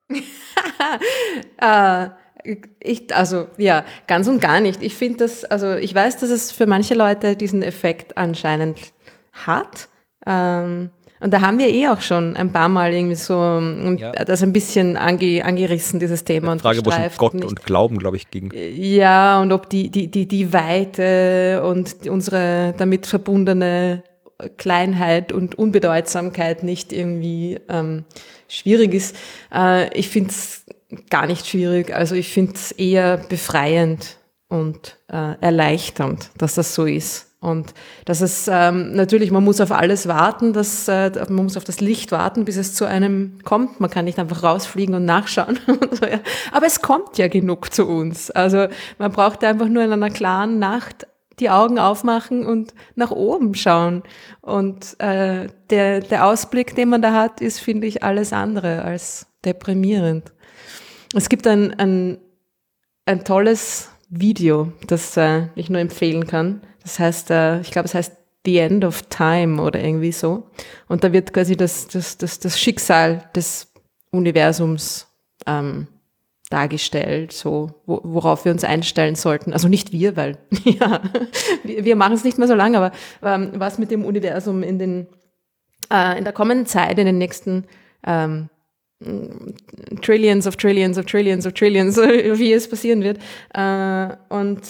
[1.59, 2.09] äh,
[2.81, 4.83] ich, also ja, ganz und gar nicht.
[4.83, 8.79] Ich finde das, also ich weiß, dass es für manche Leute diesen Effekt anscheinend
[9.33, 9.89] hat.
[10.27, 10.91] Ähm,
[11.23, 14.13] und da haben wir eh auch schon ein paar Mal irgendwie so ja.
[14.13, 16.55] das ein bisschen ange, angerissen, dieses Thema.
[16.55, 17.47] Die Frage, wo es Gott nicht.
[17.47, 18.53] und Glauben, glaube ich, ging.
[18.55, 24.03] Ja, und ob die, die, die, die Weite und unsere damit verbundene
[24.57, 28.05] Kleinheit und Unbedeutsamkeit nicht irgendwie ähm,
[28.49, 29.17] schwierig ist.
[29.55, 30.65] Äh, ich finde es
[31.11, 31.95] gar nicht schwierig.
[31.95, 34.19] Also ich finde es eher befreiend
[34.49, 37.32] und äh, erleichternd, dass das so ist.
[37.43, 37.75] Und
[38.05, 41.81] das ist ähm, natürlich, man muss auf alles warten, dass, äh, man muss auf das
[41.81, 43.81] Licht warten, bis es zu einem kommt.
[43.81, 45.59] Man kann nicht einfach rausfliegen und nachschauen.
[46.53, 48.31] Aber es kommt ja genug zu uns.
[48.31, 51.09] Also man braucht einfach nur in einer klaren Nacht
[51.41, 54.05] die Augen aufmachen und nach oben schauen.
[54.41, 59.27] Und äh, der, der Ausblick, den man da hat, ist, finde ich, alles andere als
[59.45, 60.33] deprimierend.
[61.13, 62.19] Es gibt ein, ein,
[63.05, 66.61] ein tolles Video, das äh, ich nur empfehlen kann.
[66.83, 68.13] Das heißt, äh, ich glaube, es heißt
[68.45, 70.45] The End of Time oder irgendwie so.
[70.89, 73.73] Und da wird quasi das, das, das, das Schicksal des
[74.11, 75.07] Universums
[75.47, 75.87] ähm,
[76.51, 79.53] dargestellt, so worauf wir uns einstellen sollten.
[79.53, 81.01] Also nicht wir, weil ja,
[81.63, 82.93] wir, wir machen es nicht mehr so lange, aber
[83.23, 85.07] ähm, was mit dem Universum in den
[85.91, 87.65] äh, in der kommenden Zeit, in den nächsten
[88.07, 88.49] ähm,
[90.01, 93.19] Trillions of Trillions of Trillions of Trillions, wie es passieren wird.
[93.55, 94.61] Äh, und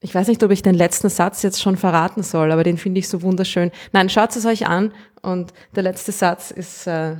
[0.00, 3.00] ich weiß nicht, ob ich den letzten Satz jetzt schon verraten soll, aber den finde
[3.00, 3.70] ich so wunderschön.
[3.92, 4.92] Nein, schaut es euch an
[5.22, 7.16] und der letzte Satz ist, äh,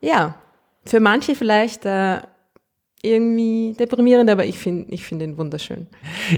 [0.00, 0.34] ja,
[0.84, 2.18] für manche vielleicht äh,
[3.02, 5.86] irgendwie deprimierend, aber ich finde ich finde ihn wunderschön.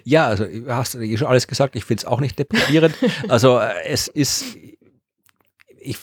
[0.05, 2.95] Ja, also hast du eh schon alles gesagt, ich finde es auch nicht deprimierend.
[3.29, 4.57] also äh, es ist,
[5.79, 5.99] ich,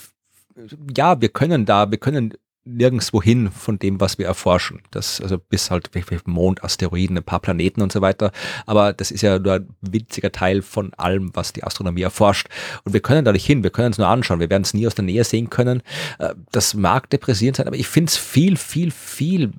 [0.95, 2.33] ja, wir können da, wir können
[2.65, 4.81] nirgendwo hin von dem, was wir erforschen.
[4.91, 5.89] Das, also bis halt
[6.25, 8.31] Mond, Asteroiden, ein paar Planeten und so weiter.
[8.65, 12.47] Aber das ist ja nur ein winziger Teil von allem, was die Astronomie erforscht.
[12.83, 14.39] Und wir können da nicht hin, wir können es nur anschauen.
[14.39, 15.81] Wir werden es nie aus der Nähe sehen können.
[16.19, 19.51] Äh, das mag depressierend sein, aber ich finde es viel, viel, viel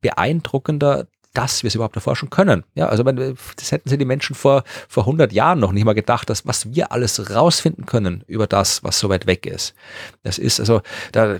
[0.00, 2.64] beeindruckender, dass wir es überhaupt erforschen können.
[2.74, 6.30] Ja, also das hätten sie die Menschen vor, vor 100 Jahren noch nicht mal gedacht,
[6.30, 9.74] dass was wir alles rausfinden können über das, was so weit weg ist.
[10.22, 10.80] Das ist also,
[11.12, 11.38] da,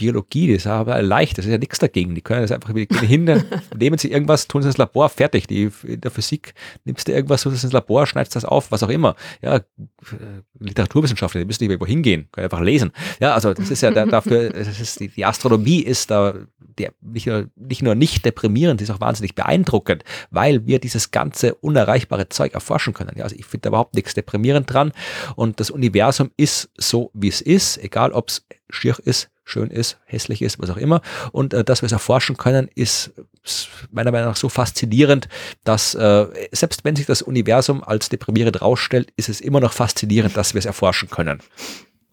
[0.00, 2.14] Biologie, das ist aber leicht, das ist ja nichts dagegen.
[2.14, 3.24] Die können das einfach hin,
[3.78, 5.46] nehmen sie irgendwas, tun sie ins Labor, fertig.
[5.46, 6.54] Die, in der Physik
[6.86, 9.14] nimmst du irgendwas, tust es ins Labor, schneidest das auf, was auch immer.
[9.42, 9.62] Ja, äh,
[10.58, 12.92] Literaturwissenschaftler, die müssen nicht irgendwo hingehen, können einfach lesen.
[13.20, 16.34] Ja, also das ist ja da, dafür, das ist die, die Astronomie ist da
[16.78, 21.54] der, nicht, nur, nicht nur nicht deprimierend, ist auch wahnsinnig beeindruckend, weil wir dieses ganze
[21.56, 23.12] unerreichbare Zeug erforschen können.
[23.16, 24.92] Ja, also ich finde da überhaupt nichts deprimierend dran.
[25.36, 29.98] Und das Universum ist so, wie es ist, egal ob es schier ist, schön ist,
[30.04, 31.02] hässlich ist, was auch immer.
[31.32, 33.12] Und äh, dass wir es erforschen können, ist
[33.90, 35.28] meiner Meinung nach so faszinierend,
[35.64, 40.36] dass äh, selbst wenn sich das Universum als deprimierend rausstellt, ist es immer noch faszinierend,
[40.36, 41.40] dass wir es erforschen können.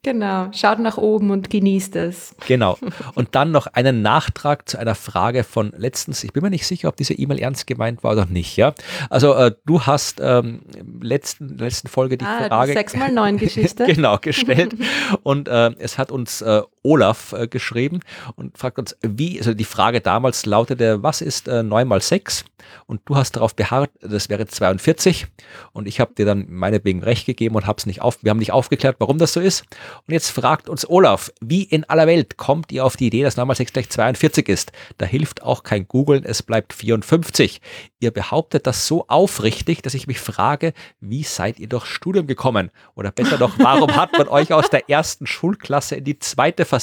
[0.07, 2.34] Genau, schaut nach oben und genießt es.
[2.47, 2.77] Genau.
[3.15, 6.23] Und dann noch einen Nachtrag zu einer Frage von letztens.
[6.23, 8.55] Ich bin mir nicht sicher, ob diese E-Mail ernst gemeint war oder nicht.
[8.55, 8.73] Ja,
[9.09, 10.61] also äh, du hast ähm,
[11.01, 14.76] letzten letzten Folge die ah, Frage die 6 mal 9 Geschichte genau gestellt
[15.23, 17.99] und äh, es hat uns äh, Olaf äh, geschrieben
[18.35, 22.45] und fragt uns, wie, also die Frage damals lautete, was ist äh, 9 mal 6?
[22.85, 25.27] Und du hast darauf beharrt, das wäre 42
[25.73, 28.53] und ich habe dir dann meinetwegen recht gegeben und hab's nicht auf, wir haben nicht
[28.53, 29.64] aufgeklärt, warum das so ist.
[30.07, 33.35] Und jetzt fragt uns Olaf, wie in aller Welt kommt ihr auf die Idee, dass
[33.35, 34.72] 9 mal 6 gleich 42 ist?
[34.97, 37.61] Da hilft auch kein Googeln, es bleibt 54.
[37.99, 42.72] Ihr behauptet das so aufrichtig, dass ich mich frage, wie seid ihr durchs Studium gekommen?
[42.95, 46.77] Oder besser noch, warum hat man euch aus der ersten Schulklasse in die zweite versetzt.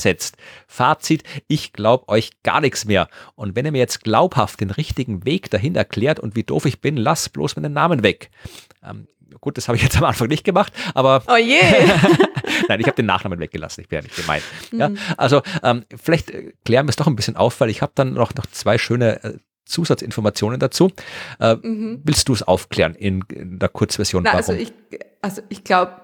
[0.66, 3.08] Fazit, ich glaube euch gar nichts mehr.
[3.34, 6.80] Und wenn ihr mir jetzt glaubhaft den richtigen Weg dahin erklärt und wie doof ich
[6.80, 8.30] bin, lass bloß meinen Namen weg.
[8.82, 9.08] Ähm,
[9.40, 11.22] gut, das habe ich jetzt am Anfang nicht gemacht, aber.
[11.28, 11.60] Oh je!
[12.68, 14.44] Nein, ich habe den Nachnamen weggelassen, ich bin ja nicht gemeint.
[14.72, 14.98] Ja, mhm.
[15.16, 18.14] also ähm, vielleicht äh, klären wir es doch ein bisschen auf, weil ich habe dann
[18.14, 20.90] noch, noch zwei schöne äh, Zusatzinformationen dazu.
[21.40, 22.00] Äh, mhm.
[22.04, 24.24] Willst du es aufklären in, in der Kurzversion?
[24.24, 24.72] Na, also ich,
[25.22, 26.00] also ich glaube,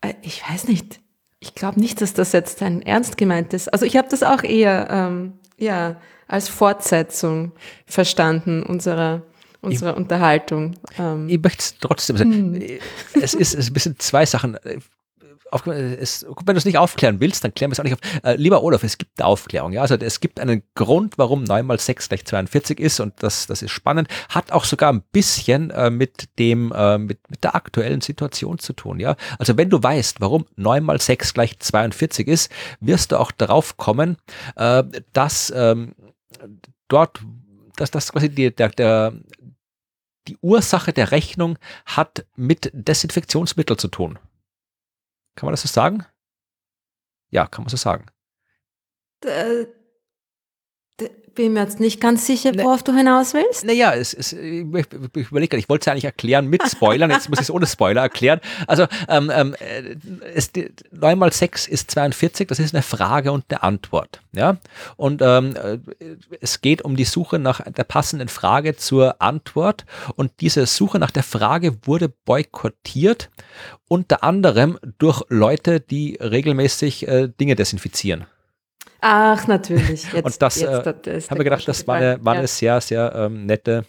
[0.00, 1.00] äh, ich weiß nicht,
[1.44, 3.68] ich glaube nicht, dass das jetzt ein ernst gemeintes.
[3.68, 5.96] Also ich habe das auch eher ähm, ja
[6.26, 7.52] als Fortsetzung
[7.86, 9.22] verstanden unserer
[9.60, 10.74] unserer ich, Unterhaltung.
[10.98, 11.28] Ähm.
[11.28, 12.32] Ich möchte es trotzdem sagen.
[12.32, 12.62] Hm.
[13.14, 14.58] Es ist, es ist ein bisschen zwei Sachen.
[15.54, 18.24] Auf, es, wenn du es nicht aufklären willst, dann klären wir es auch nicht auf.
[18.24, 19.72] Äh, lieber Olaf, es gibt eine Aufklärung.
[19.72, 19.82] Ja?
[19.82, 23.62] Also es gibt einen Grund, warum 9 mal 6 gleich 42 ist und das, das
[23.62, 24.08] ist spannend.
[24.28, 28.72] Hat auch sogar ein bisschen äh, mit dem, äh, mit, mit der aktuellen Situation zu
[28.72, 28.98] tun.
[28.98, 29.16] Ja?
[29.38, 32.50] Also wenn du weißt, warum 9 mal 6 gleich 42 ist,
[32.80, 34.16] wirst du auch darauf kommen,
[34.56, 34.82] äh,
[35.12, 35.94] dass ähm,
[36.88, 37.20] dort,
[37.76, 39.12] dass das quasi die, der, der,
[40.26, 44.18] die Ursache der Rechnung hat mit Desinfektionsmittel zu tun.
[45.36, 46.04] Kann man das so sagen?
[47.30, 48.06] Ja, kann man so sagen.
[51.00, 52.62] Äh, bin mir jetzt nicht ganz sicher, ne.
[52.62, 53.64] worauf ne, du hinaus willst.
[53.64, 54.64] Naja, es, es, ich,
[55.16, 57.66] ich überlege, ich wollte es ja eigentlich erklären mit Spoilern, jetzt muss ich es ohne
[57.66, 58.40] Spoiler erklären.
[58.66, 59.56] Also ähm, ähm,
[60.34, 60.50] es,
[60.92, 64.20] 9 mal 6 ist 42, das ist eine Frage und eine Antwort.
[64.32, 64.58] Ja?
[64.96, 65.54] Und ähm,
[66.40, 69.84] es geht um die Suche nach der passenden Frage zur Antwort
[70.14, 73.30] und diese Suche nach der Frage wurde boykottiert,
[73.88, 78.26] unter anderem durch Leute, die regelmäßig äh, Dinge desinfizieren.
[79.06, 80.04] Ach, natürlich.
[80.14, 82.48] Jetzt, und das, jetzt, äh, das habe ich gedacht, das war eine, war eine ja.
[82.48, 83.84] sehr, sehr ähm, nette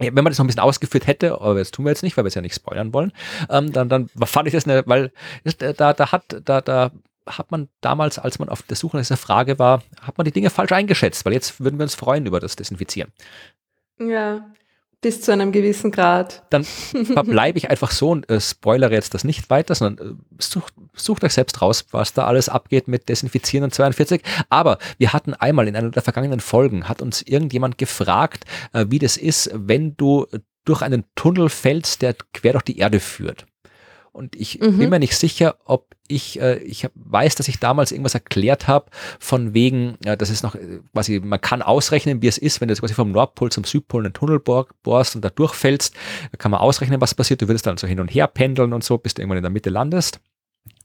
[0.00, 2.22] wenn man das noch ein bisschen ausgeführt hätte, aber das tun wir jetzt nicht, weil
[2.22, 3.10] wir es ja nicht spoilern wollen,
[3.50, 5.10] ähm, dann, dann fand ich das eine, weil
[5.42, 6.92] äh, da, da hat, da, da
[7.26, 10.30] hat man damals, als man auf der Suche nach dieser Frage war, hat man die
[10.30, 13.10] Dinge falsch eingeschätzt, weil jetzt würden wir uns freuen über das Desinfizieren.
[13.98, 14.48] Ja.
[15.00, 16.42] Bis zu einem gewissen Grad.
[16.50, 16.64] Dann
[17.04, 21.22] verbleibe ich einfach so und äh, spoilere jetzt das nicht weiter, sondern äh, sucht, sucht
[21.24, 24.22] euch selbst raus, was da alles abgeht mit Desinfizieren und 42.
[24.48, 28.98] Aber wir hatten einmal in einer der vergangenen Folgen, hat uns irgendjemand gefragt, äh, wie
[28.98, 30.26] das ist, wenn du
[30.64, 33.46] durch einen Tunnel fällst, der quer durch die Erde führt.
[34.18, 34.78] Und ich mhm.
[34.78, 38.66] bin mir nicht sicher, ob ich, äh, ich hab, weiß, dass ich damals irgendwas erklärt
[38.66, 38.90] habe,
[39.20, 42.66] von wegen, ja, das ist noch äh, quasi, man kann ausrechnen, wie es ist, wenn
[42.66, 45.94] du jetzt quasi vom Nordpol zum Südpol einen Tunnel bohrst und da durchfällst,
[46.32, 47.42] da kann man ausrechnen, was passiert.
[47.42, 49.52] Du würdest dann so hin und her pendeln und so, bis du irgendwann in der
[49.52, 50.18] Mitte landest.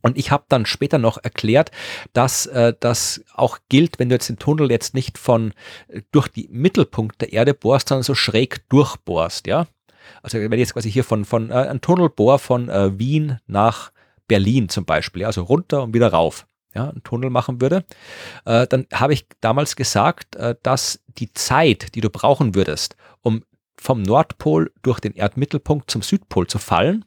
[0.04, 1.72] Und ich habe dann später noch erklärt,
[2.14, 5.54] dass äh, das auch gilt, wenn du jetzt den Tunnel jetzt nicht von
[5.88, 9.66] äh, durch die Mittelpunkt der Erde bohrst, sondern so schräg durchbohrst, ja.
[10.22, 13.92] Also wenn ich jetzt quasi hier von, von äh, ein Tunnelbohr von äh, Wien nach
[14.28, 17.86] Berlin zum Beispiel, also runter und wieder rauf, ja, einen Tunnel machen würde,
[18.46, 23.44] äh, dann habe ich damals gesagt, äh, dass die Zeit, die du brauchen würdest, um
[23.78, 27.06] vom Nordpol durch den Erdmittelpunkt zum Südpol zu fallen,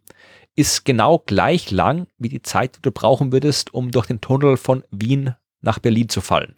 [0.56, 4.56] ist genau gleich lang wie die Zeit, die du brauchen würdest, um durch den Tunnel
[4.56, 6.54] von Wien nach Berlin zu fallen.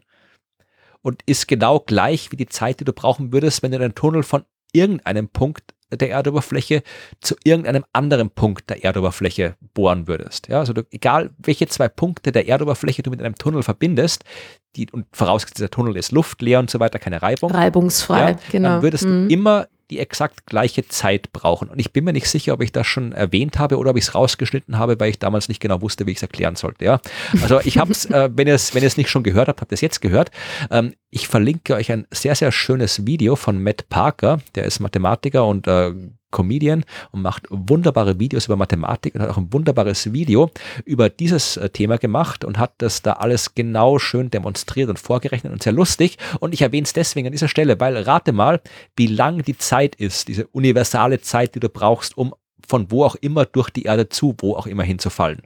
[1.03, 4.23] Und ist genau gleich wie die Zeit, die du brauchen würdest, wenn du den Tunnel
[4.23, 6.83] von irgendeinem Punkt der Erdoberfläche
[7.21, 10.49] zu irgendeinem anderen Punkt der Erdoberfläche bohren würdest.
[10.49, 14.25] Ja, also du, egal welche zwei Punkte der Erdoberfläche du mit einem Tunnel verbindest,
[14.77, 17.51] die, und vorausgesetzt der Tunnel ist luftleer und so weiter, keine Reibung.
[17.51, 18.69] Reibungsfrei, ja, genau.
[18.69, 19.29] Dann würdest mhm.
[19.29, 21.69] du immer die exakt gleiche Zeit brauchen.
[21.69, 24.05] Und ich bin mir nicht sicher, ob ich das schon erwähnt habe oder ob ich
[24.05, 26.85] es rausgeschnitten habe, weil ich damals nicht genau wusste, wie ich es erklären sollte.
[26.85, 27.01] Ja?
[27.43, 29.75] Also ich habe es, äh, wenn ihr es wenn nicht schon gehört habt, habt ihr
[29.75, 30.31] es jetzt gehört.
[30.71, 35.47] Ähm, ich verlinke euch ein sehr, sehr schönes Video von Matt Parker, der ist Mathematiker
[35.47, 35.93] und äh,
[36.31, 40.51] Comedian und macht wunderbare Videos über Mathematik und hat auch ein wunderbares Video
[40.85, 45.53] über dieses äh, Thema gemacht und hat das da alles genau schön demonstriert und vorgerechnet
[45.53, 46.19] und sehr lustig.
[46.41, 48.61] Und ich erwähne es deswegen an dieser Stelle, weil rate mal,
[48.97, 52.35] wie lang die Zeit ist, diese universale Zeit, die du brauchst, um
[52.67, 55.43] von wo auch immer durch die Erde zu, wo auch immer hinzufallen.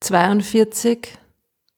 [0.00, 1.18] 42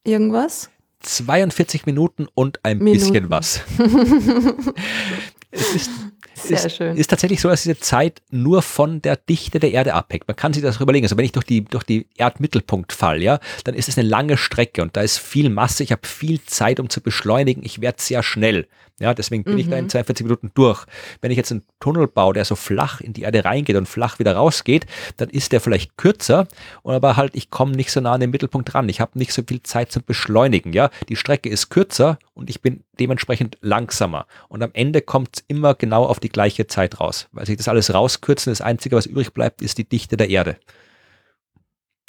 [0.04, 0.70] irgendwas?
[1.00, 3.12] 42 Minuten und ein Minuten.
[3.12, 3.60] bisschen was.
[5.52, 5.90] es ist,
[6.34, 6.96] Sehr ist, schön.
[6.96, 10.26] ist tatsächlich so, dass diese Zeit nur von der Dichte der Erde abhängt.
[10.26, 11.04] Man kann sich das überlegen.
[11.04, 14.36] Also wenn ich durch die, durch die Erdmittelpunkt falle, ja, dann ist es eine lange
[14.36, 15.82] Strecke und da ist viel Masse.
[15.82, 17.62] Ich habe viel Zeit, um zu beschleunigen.
[17.64, 18.66] Ich werde sehr schnell.
[19.02, 19.58] Ja, deswegen bin mhm.
[19.58, 20.28] ich da in 42 mhm.
[20.28, 20.86] Minuten durch.
[21.20, 24.18] Wenn ich jetzt einen Tunnel baue, der so flach in die Erde reingeht und flach
[24.18, 26.46] wieder rausgeht, dann ist der vielleicht kürzer,
[26.84, 28.88] aber halt ich komme nicht so nah an den Mittelpunkt ran.
[28.88, 30.72] Ich habe nicht so viel Zeit zum Beschleunigen.
[30.72, 34.26] Ja, die Strecke ist kürzer und ich bin dementsprechend langsamer.
[34.48, 37.28] Und am Ende kommt es immer genau auf die gleiche Zeit raus.
[37.32, 40.56] Weil sich das alles rauskürzen, das Einzige, was übrig bleibt, ist die Dichte der Erde.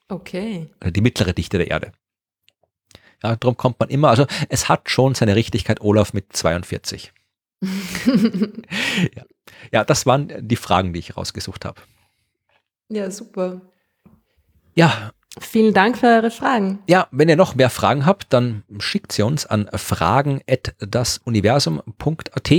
[0.10, 0.70] Okay.
[0.86, 1.92] Die mittlere Dichte der Erde.
[3.24, 7.14] Darum kommt man immer, also es hat schon seine Richtigkeit, Olaf mit 42.
[7.62, 9.24] ja.
[9.72, 11.82] ja, das waren die Fragen, die ich rausgesucht habe.
[12.90, 13.62] Ja, super.
[14.76, 16.78] Ja, Vielen Dank für eure Fragen.
[16.88, 22.52] Ja, wenn ihr noch mehr Fragen habt, dann schickt sie uns an fragen.dasuniversum.at.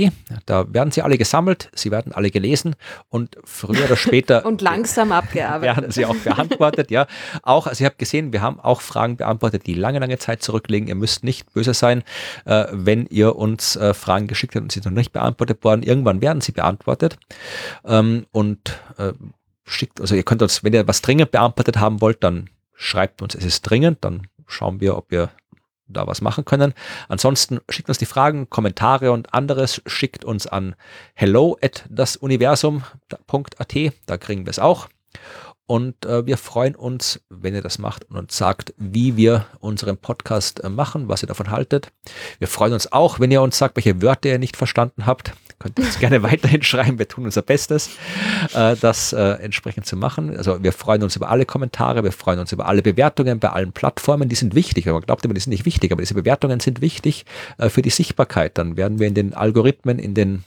[0.45, 2.75] Da werden sie alle gesammelt, sie werden alle gelesen
[3.07, 5.77] und früher oder später und langsam abgearbeitet.
[5.77, 7.07] werden sie auch beantwortet, ja.
[7.43, 10.89] Auch, also ihr habt gesehen, wir haben auch Fragen beantwortet, die lange, lange Zeit zurückliegen.
[10.89, 12.03] Ihr müsst nicht böse sein,
[12.43, 15.81] äh, wenn ihr uns äh, Fragen geschickt habt und sie noch nicht beantwortet worden.
[15.81, 17.17] Irgendwann werden sie beantwortet.
[17.85, 19.13] Ähm, und äh,
[19.63, 23.35] schickt, also ihr könnt uns, wenn ihr was dringend beantwortet haben wollt, dann schreibt uns,
[23.35, 25.31] es ist dringend, dann schauen wir, ob wir
[25.87, 26.73] da was machen können.
[27.07, 30.75] Ansonsten schickt uns die Fragen, Kommentare und anderes, schickt uns an
[31.13, 33.75] hello at dasuniversum.at,
[34.05, 34.87] da kriegen wir es auch.
[35.67, 39.97] Und äh, wir freuen uns, wenn ihr das macht und uns sagt, wie wir unseren
[39.97, 41.91] Podcast äh, machen, was ihr davon haltet.
[42.37, 45.33] Wir freuen uns auch, wenn ihr uns sagt, welche Wörter ihr nicht verstanden habt.
[45.59, 46.99] Könnt ihr uns gerne weiterhin schreiben.
[46.99, 47.89] Wir tun unser Bestes,
[48.53, 50.35] äh, das äh, entsprechend zu machen.
[50.35, 53.71] Also wir freuen uns über alle Kommentare, wir freuen uns über alle Bewertungen bei allen
[53.71, 54.29] Plattformen.
[54.29, 54.85] Die sind wichtig.
[54.85, 57.25] Man glaubt immer, die sind nicht wichtig, aber diese Bewertungen sind wichtig
[57.57, 58.57] äh, für die Sichtbarkeit.
[58.57, 60.43] Dann werden wir in den Algorithmen, in den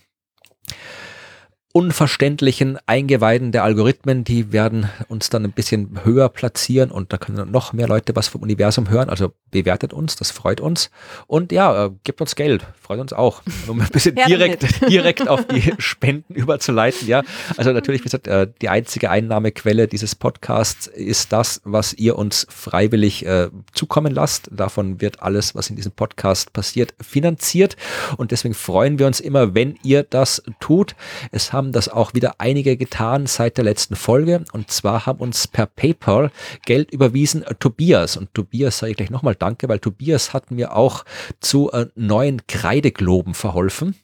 [1.72, 7.50] unverständlichen Eingeweiden der Algorithmen, die werden uns dann ein bisschen höher platzieren und da können
[7.50, 9.10] noch mehr Leute was vom Universum hören.
[9.10, 10.90] Also bewertet uns, das freut uns.
[11.26, 13.42] Und ja, äh, gebt uns Geld, freut uns auch.
[13.66, 17.06] Um ein bisschen direkt, direkt auf die Spenden überzuleiten.
[17.06, 17.22] Ja,
[17.58, 22.46] also natürlich, wie gesagt, äh, die einzige Einnahmequelle dieses Podcasts ist das, was ihr uns
[22.48, 24.48] freiwillig äh, zukommen lasst.
[24.50, 27.76] Davon wird alles, was in diesem Podcast passiert, finanziert.
[28.16, 30.94] Und deswegen freuen wir uns immer, wenn ihr das tut.
[31.30, 34.46] Es haben das auch wieder einige getan seit der letzten Folge.
[34.52, 36.30] Und zwar haben uns per PayPal
[36.64, 38.16] Geld überwiesen äh, Tobias.
[38.16, 41.04] Und Tobias sage ich gleich nochmal Danke, weil Tobias hat mir auch
[41.40, 42.40] zu äh, neuen
[42.78, 43.96] Kreidegloben verholfen.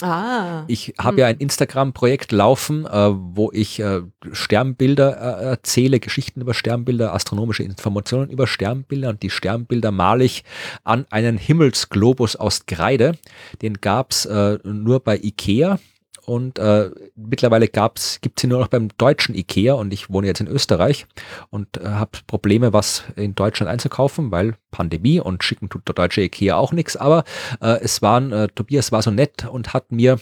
[0.00, 0.64] Ah.
[0.66, 1.18] Ich habe hm.
[1.18, 4.00] ja ein Instagram-Projekt laufen, äh, wo ich äh,
[4.32, 10.42] Sternbilder äh, erzähle, Geschichten über Sternbilder, astronomische Informationen über Sternbilder und die Sternbilder male ich
[10.82, 13.16] an einen Himmelsglobus aus Kreide.
[13.62, 15.78] Den gab's äh, nur bei Ikea
[16.24, 20.40] und äh, mittlerweile gab's, gibt's sie nur noch beim deutschen Ikea und ich wohne jetzt
[20.40, 21.06] in Österreich
[21.50, 26.22] und äh, habe Probleme, was in Deutschland einzukaufen, weil Pandemie und schicken tut der deutsche
[26.22, 26.96] Ikea auch nichts.
[26.96, 27.24] Aber
[27.60, 30.20] äh, es waren, äh, Tobias war so nett und hat mir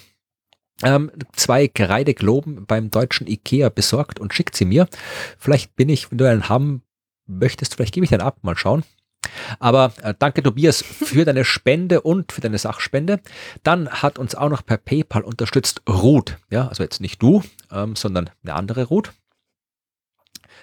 [0.82, 4.89] ähm, zwei Kreidegloben beim deutschen Ikea besorgt und schickt sie mir.
[5.39, 6.82] Vielleicht bin ich, wenn du einen haben
[7.27, 8.85] möchtest, vielleicht gebe ich den ab, mal schauen.
[9.59, 13.20] Aber äh, danke Tobias für deine Spende und für deine Sachspende.
[13.62, 16.39] Dann hat uns auch noch per PayPal unterstützt Ruth.
[16.51, 19.12] Ja, also jetzt nicht du, ähm, sondern eine andere Ruth.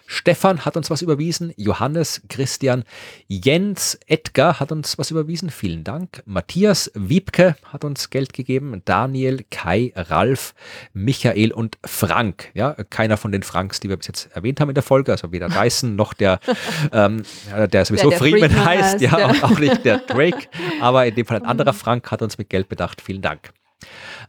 [0.09, 2.85] Stefan hat uns was überwiesen, Johannes, Christian,
[3.27, 6.23] Jens, Edgar hat uns was überwiesen, vielen Dank.
[6.25, 10.55] Matthias Wiebke hat uns Geld gegeben, Daniel, Kai, Ralf,
[10.93, 12.51] Michael und Frank.
[12.53, 15.34] Ja, keiner von den Franks, die wir bis jetzt erwähnt haben in der Folge, also
[15.34, 16.39] weder Dyson noch der,
[16.93, 17.23] ähm,
[17.71, 19.43] der sowieso der, der Freeman, Freeman heißt, heißt, ja, ja.
[19.43, 20.47] Auch nicht der Drake,
[20.79, 23.01] aber in dem Fall ein anderer Frank hat uns mit Geld bedacht.
[23.01, 23.51] Vielen Dank.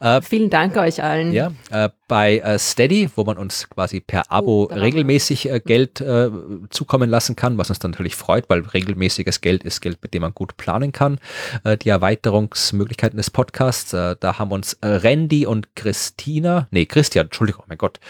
[0.00, 1.32] Äh, Vielen Dank euch allen.
[1.32, 6.00] Ja, äh, bei äh, Steady, wo man uns quasi per Abo oh, regelmäßig äh, Geld
[6.00, 6.30] äh,
[6.70, 10.22] zukommen lassen kann, was uns dann natürlich freut, weil regelmäßiges Geld ist Geld, mit dem
[10.22, 11.18] man gut planen kann.
[11.64, 17.68] Äh, die Erweiterungsmöglichkeiten des Podcasts, da haben uns Randy und Christina, nee, Christian, Entschuldigung, oh
[17.68, 18.00] mein Gott,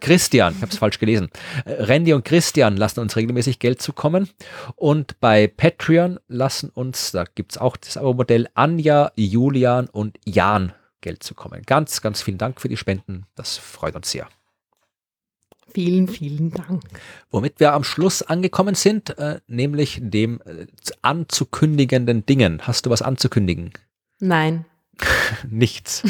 [0.00, 1.28] Christian, ich habe es falsch gelesen.
[1.66, 4.28] Randy und Christian lassen uns regelmäßig Geld zukommen
[4.76, 10.72] und bei Patreon lassen uns, da gibt es auch das Abo-Modell, Anja, Julian und Jan
[11.00, 11.62] Geld zu kommen.
[11.64, 13.26] Ganz, ganz vielen Dank für die Spenden.
[13.34, 14.28] Das freut uns sehr.
[15.74, 16.82] Vielen, vielen Dank.
[17.30, 20.66] Womit wir am Schluss angekommen sind, äh, nämlich dem äh,
[21.02, 22.66] anzukündigenden Dingen.
[22.66, 23.72] Hast du was anzukündigen?
[24.18, 24.64] Nein.
[25.48, 26.02] Nichts.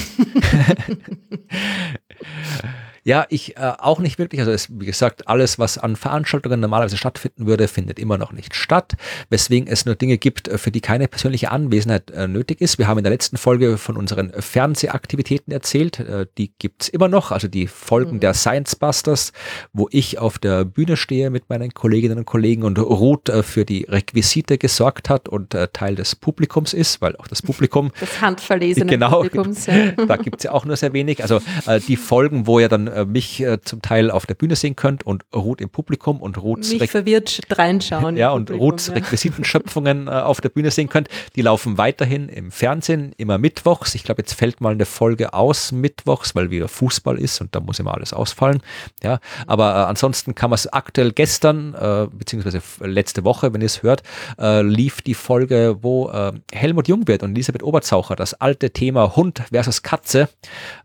[3.08, 4.38] Ja, ich äh, auch nicht wirklich.
[4.42, 8.54] Also es, wie gesagt, alles, was an Veranstaltungen normalerweise stattfinden würde, findet immer noch nicht
[8.54, 8.96] statt,
[9.30, 12.76] weswegen es nur Dinge gibt, äh, für die keine persönliche Anwesenheit äh, nötig ist.
[12.76, 16.00] Wir haben in der letzten Folge von unseren Fernsehaktivitäten erzählt.
[16.00, 18.20] Äh, die gibt's immer noch, also die Folgen mhm.
[18.20, 19.32] der Science Busters,
[19.72, 23.64] wo ich auf der Bühne stehe mit meinen Kolleginnen und Kollegen und Ruth äh, für
[23.64, 27.90] die Requisite gesorgt hat und äh, Teil des Publikums ist, weil auch das Publikum...
[28.00, 29.64] Das handverlesene genau, Publikums.
[29.64, 29.92] Ja.
[30.06, 31.22] da gibt's ja auch nur sehr wenig.
[31.22, 31.40] Also
[31.86, 35.06] die Folgen, wo ja dann äh, mich äh, zum Teil auf der Bühne sehen könnt
[35.06, 38.16] und Ruth im Publikum und Ruths mich verwirrt reinschauen.
[38.18, 38.94] ja, und Ruths ja.
[38.94, 41.08] Requisitenschöpfungen äh, auf der Bühne sehen könnt.
[41.36, 43.94] Die laufen weiterhin im Fernsehen, immer mittwochs.
[43.94, 47.60] Ich glaube, jetzt fällt mal eine Folge aus mittwochs, weil wieder Fußball ist und da
[47.60, 48.62] muss immer alles ausfallen.
[49.02, 53.66] Ja, aber äh, ansonsten kann man es aktuell gestern, äh, beziehungsweise letzte Woche, wenn ihr
[53.66, 54.02] es hört,
[54.38, 56.10] äh, lief die Folge, wo
[56.52, 60.28] Helmut Jungwirth und Elisabeth Oberzaucher das alte Thema Hund versus Katze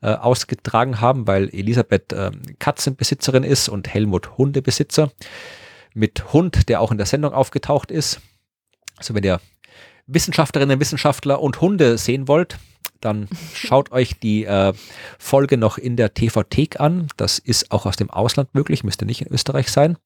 [0.02, 5.11] ausgetragen haben, weil Elisabeth Elisabeth äh, Katzenbesitzerin ist und Helmut Hundebesitzer.
[5.94, 8.20] Mit Hund, der auch in der Sendung aufgetaucht ist.
[8.98, 9.40] Also wenn ihr
[10.07, 12.57] Wissenschaftlerinnen, Wissenschaftler und Hunde sehen wollt,
[13.03, 14.73] dann schaut euch die äh,
[15.19, 17.07] Folge noch in der TV-Thek an.
[17.17, 19.97] Das ist auch aus dem Ausland möglich, müsste nicht in Österreich sein.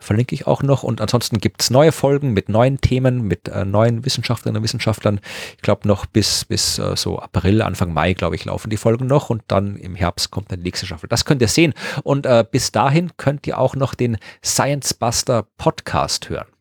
[0.00, 0.82] Verlinke ich auch noch.
[0.82, 5.20] Und ansonsten gibt es neue Folgen mit neuen Themen, mit äh, neuen Wissenschaftlerinnen und Wissenschaftlern.
[5.56, 9.06] Ich glaube noch bis, bis äh, so April, Anfang Mai, glaube ich, laufen die Folgen
[9.06, 9.30] noch.
[9.30, 11.08] Und dann im Herbst kommt dann die nächste Staffel.
[11.08, 11.74] Das könnt ihr sehen.
[12.02, 16.53] Und äh, bis dahin könnt ihr auch noch den Science Buster Podcast hören.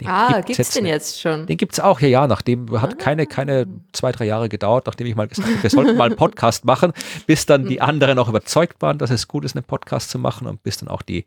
[0.00, 1.46] Den ah, gibt es den jetzt schon?
[1.46, 2.96] Den gibt es auch, ja, ja, nachdem, hat ah.
[2.96, 6.16] keine, keine zwei, drei Jahre gedauert, nachdem ich mal gesagt habe, wir sollten mal einen
[6.16, 6.92] Podcast machen,
[7.26, 10.48] bis dann die anderen auch überzeugt waren, dass es gut ist, einen Podcast zu machen
[10.48, 11.24] und bis dann auch die,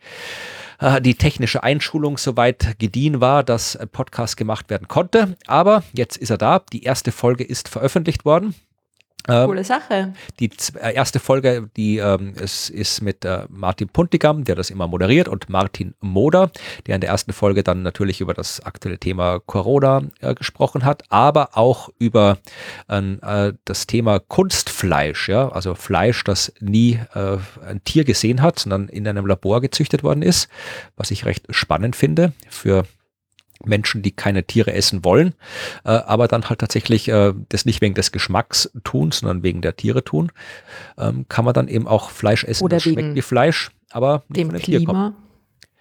[0.79, 5.37] äh, die technische Einschulung soweit gediehen war, dass ein Podcast gemacht werden konnte.
[5.47, 6.59] Aber jetzt ist er da.
[6.73, 8.53] Die erste Folge ist veröffentlicht worden.
[9.27, 10.13] Ähm, Coole Sache.
[10.39, 10.49] Die
[10.81, 15.27] äh, erste Folge, die ähm, es ist mit äh, Martin Puntigam, der das immer moderiert,
[15.27, 16.51] und Martin Moder,
[16.85, 21.03] der in der ersten Folge dann natürlich über das aktuelle Thema Corona äh, gesprochen hat,
[21.09, 22.37] aber auch über
[22.87, 27.37] äh, das Thema Kunstfleisch, ja, also Fleisch, das nie äh,
[27.67, 30.47] ein Tier gesehen hat, sondern in einem Labor gezüchtet worden ist,
[30.95, 32.85] was ich recht spannend finde für
[33.65, 35.33] Menschen, die keine Tiere essen wollen,
[35.83, 39.75] äh, aber dann halt tatsächlich äh, das nicht wegen des Geschmacks tun, sondern wegen der
[39.75, 40.31] Tiere tun,
[40.97, 42.63] ähm, kann man dann eben auch Fleisch essen.
[42.63, 44.79] Oder das schmeckt wie Fleisch, aber nicht dem von dem Klima.
[44.79, 45.15] Tier kommt.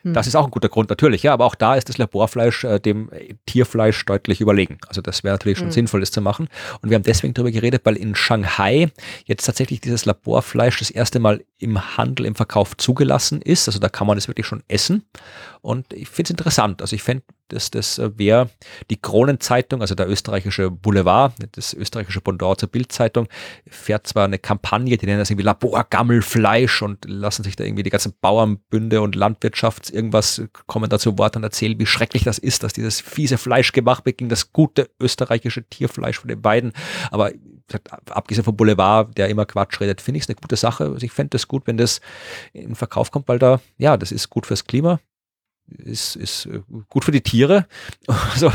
[0.06, 0.14] Hm.
[0.14, 2.78] Das ist auch ein guter Grund, natürlich, ja, aber auch da ist das Laborfleisch äh,
[2.78, 3.10] dem
[3.46, 4.78] Tierfleisch deutlich überlegen.
[4.86, 5.72] Also das wäre natürlich schon hm.
[5.72, 6.48] sinnvoll, das zu machen.
[6.80, 8.92] Und wir haben deswegen darüber geredet, weil in Shanghai
[9.24, 13.66] jetzt tatsächlich dieses Laborfleisch das erste Mal im Handel, im Verkauf zugelassen ist.
[13.66, 15.02] Also da kann man es wirklich schon essen.
[15.60, 16.82] Und ich finde es interessant.
[16.82, 18.50] Also ich fände, dass das äh, wäre
[18.90, 23.28] die Kronenzeitung, also der österreichische Boulevard, das österreichische Pendant zur Bildzeitung,
[23.68, 27.90] fährt zwar eine Kampagne, die nennen das irgendwie Laborgammelfleisch und lassen sich da irgendwie die
[27.90, 32.72] ganzen Bauernbünde und Landwirtschafts irgendwas kommen dazu Wort und erzählen, wie schrecklich das ist, dass
[32.72, 36.72] dieses fiese Fleisch gemacht wird gegen das gute österreichische Tierfleisch von den beiden.
[37.10, 37.32] Aber
[38.10, 40.84] abgesehen vom Boulevard, der immer Quatsch redet, finde ich es eine gute Sache.
[40.84, 42.00] Also ich fände es gut, wenn das
[42.52, 45.00] in den Verkauf kommt, weil da, ja, das ist gut fürs Klima,
[45.68, 47.66] ist, ist äh, gut für die Tiere.
[48.36, 48.50] so.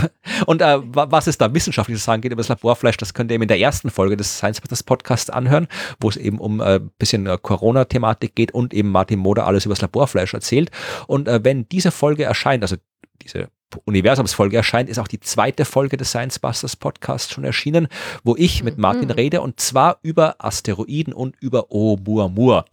[0.45, 3.35] Und äh, was es da wissenschaftlich zu sagen geht über das Laborfleisch, das könnt ihr
[3.35, 5.67] eben in der ersten Folge des Science Business Podcasts anhören,
[5.99, 9.65] wo es eben um ein äh, bisschen äh, Corona-Thematik geht und eben Martin Moder alles
[9.65, 10.71] über das Laborfleisch erzählt.
[11.07, 12.77] Und äh, wenn diese Folge erscheint, also
[13.21, 13.49] diese
[13.85, 17.88] Universumsfolge erscheint, ist auch die zweite Folge des Science Busters Podcasts schon erschienen,
[18.23, 19.11] wo ich mit Martin mhm.
[19.11, 22.65] rede und zwar über Asteroiden und über Oumuamua.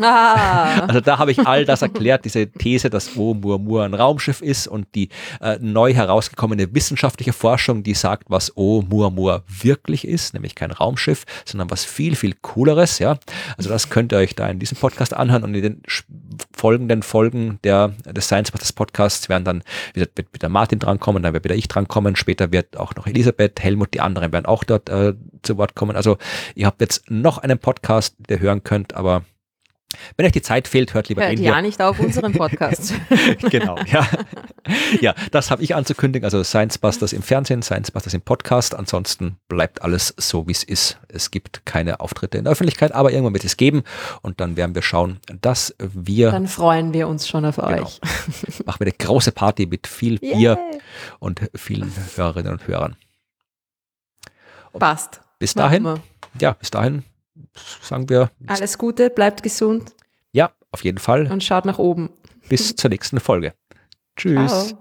[0.00, 0.80] Ah.
[0.86, 4.86] Also da habe ich all das erklärt, diese These, dass Oumuamua ein Raumschiff ist und
[4.94, 5.08] die
[5.40, 11.70] äh, neu herausgekommene wissenschaftliche Forschung, die sagt, was Oumuamua wirklich ist, nämlich kein Raumschiff, sondern
[11.70, 13.18] was viel, viel cooleres, ja.
[13.56, 15.82] Also das könnt ihr euch da in diesem Podcast anhören und in den
[16.54, 19.62] folgenden Folgen der, des Science Busters Podcasts werden dann
[19.94, 23.60] wieder, wird wieder Martin drankommen, dann wird wieder ich drankommen, später wird auch noch Elisabeth,
[23.60, 25.96] Helmut, die anderen werden auch dort äh, zu Wort kommen.
[25.96, 26.18] Also
[26.54, 29.24] ihr habt jetzt noch einen Podcast, der hören könnt, aber
[30.16, 31.62] wenn euch die Zeit fehlt, hört lieber hört den ja hier.
[31.62, 32.94] nicht auf unseren Podcast.
[33.50, 34.06] genau, ja.
[35.00, 36.24] Ja, das habe ich anzukündigen.
[36.24, 38.74] Also Science Busters im Fernsehen, Science Busters im Podcast.
[38.74, 40.98] Ansonsten bleibt alles so, wie es ist.
[41.08, 43.84] Es gibt keine Auftritte in der Öffentlichkeit, aber irgendwann wird es geben.
[44.22, 46.30] Und dann werden wir schauen, dass wir...
[46.30, 48.00] Dann freuen wir uns schon auf genau, euch.
[48.66, 50.58] Machen wir eine große Party mit viel Bier yeah.
[51.18, 52.96] und vielen Hörerinnen und Hörern.
[54.72, 55.20] Und Passt.
[55.38, 56.00] Bis dahin,
[56.40, 57.04] ja, bis dahin
[57.82, 58.30] sagen wir.
[58.46, 59.92] Alles Gute, bleibt gesund.
[60.32, 61.30] Ja, auf jeden Fall.
[61.30, 62.10] Und schaut nach oben.
[62.48, 63.54] Bis zur nächsten Folge.
[64.16, 64.74] Tschüss.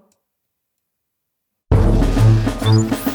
[2.61, 3.11] Ciao.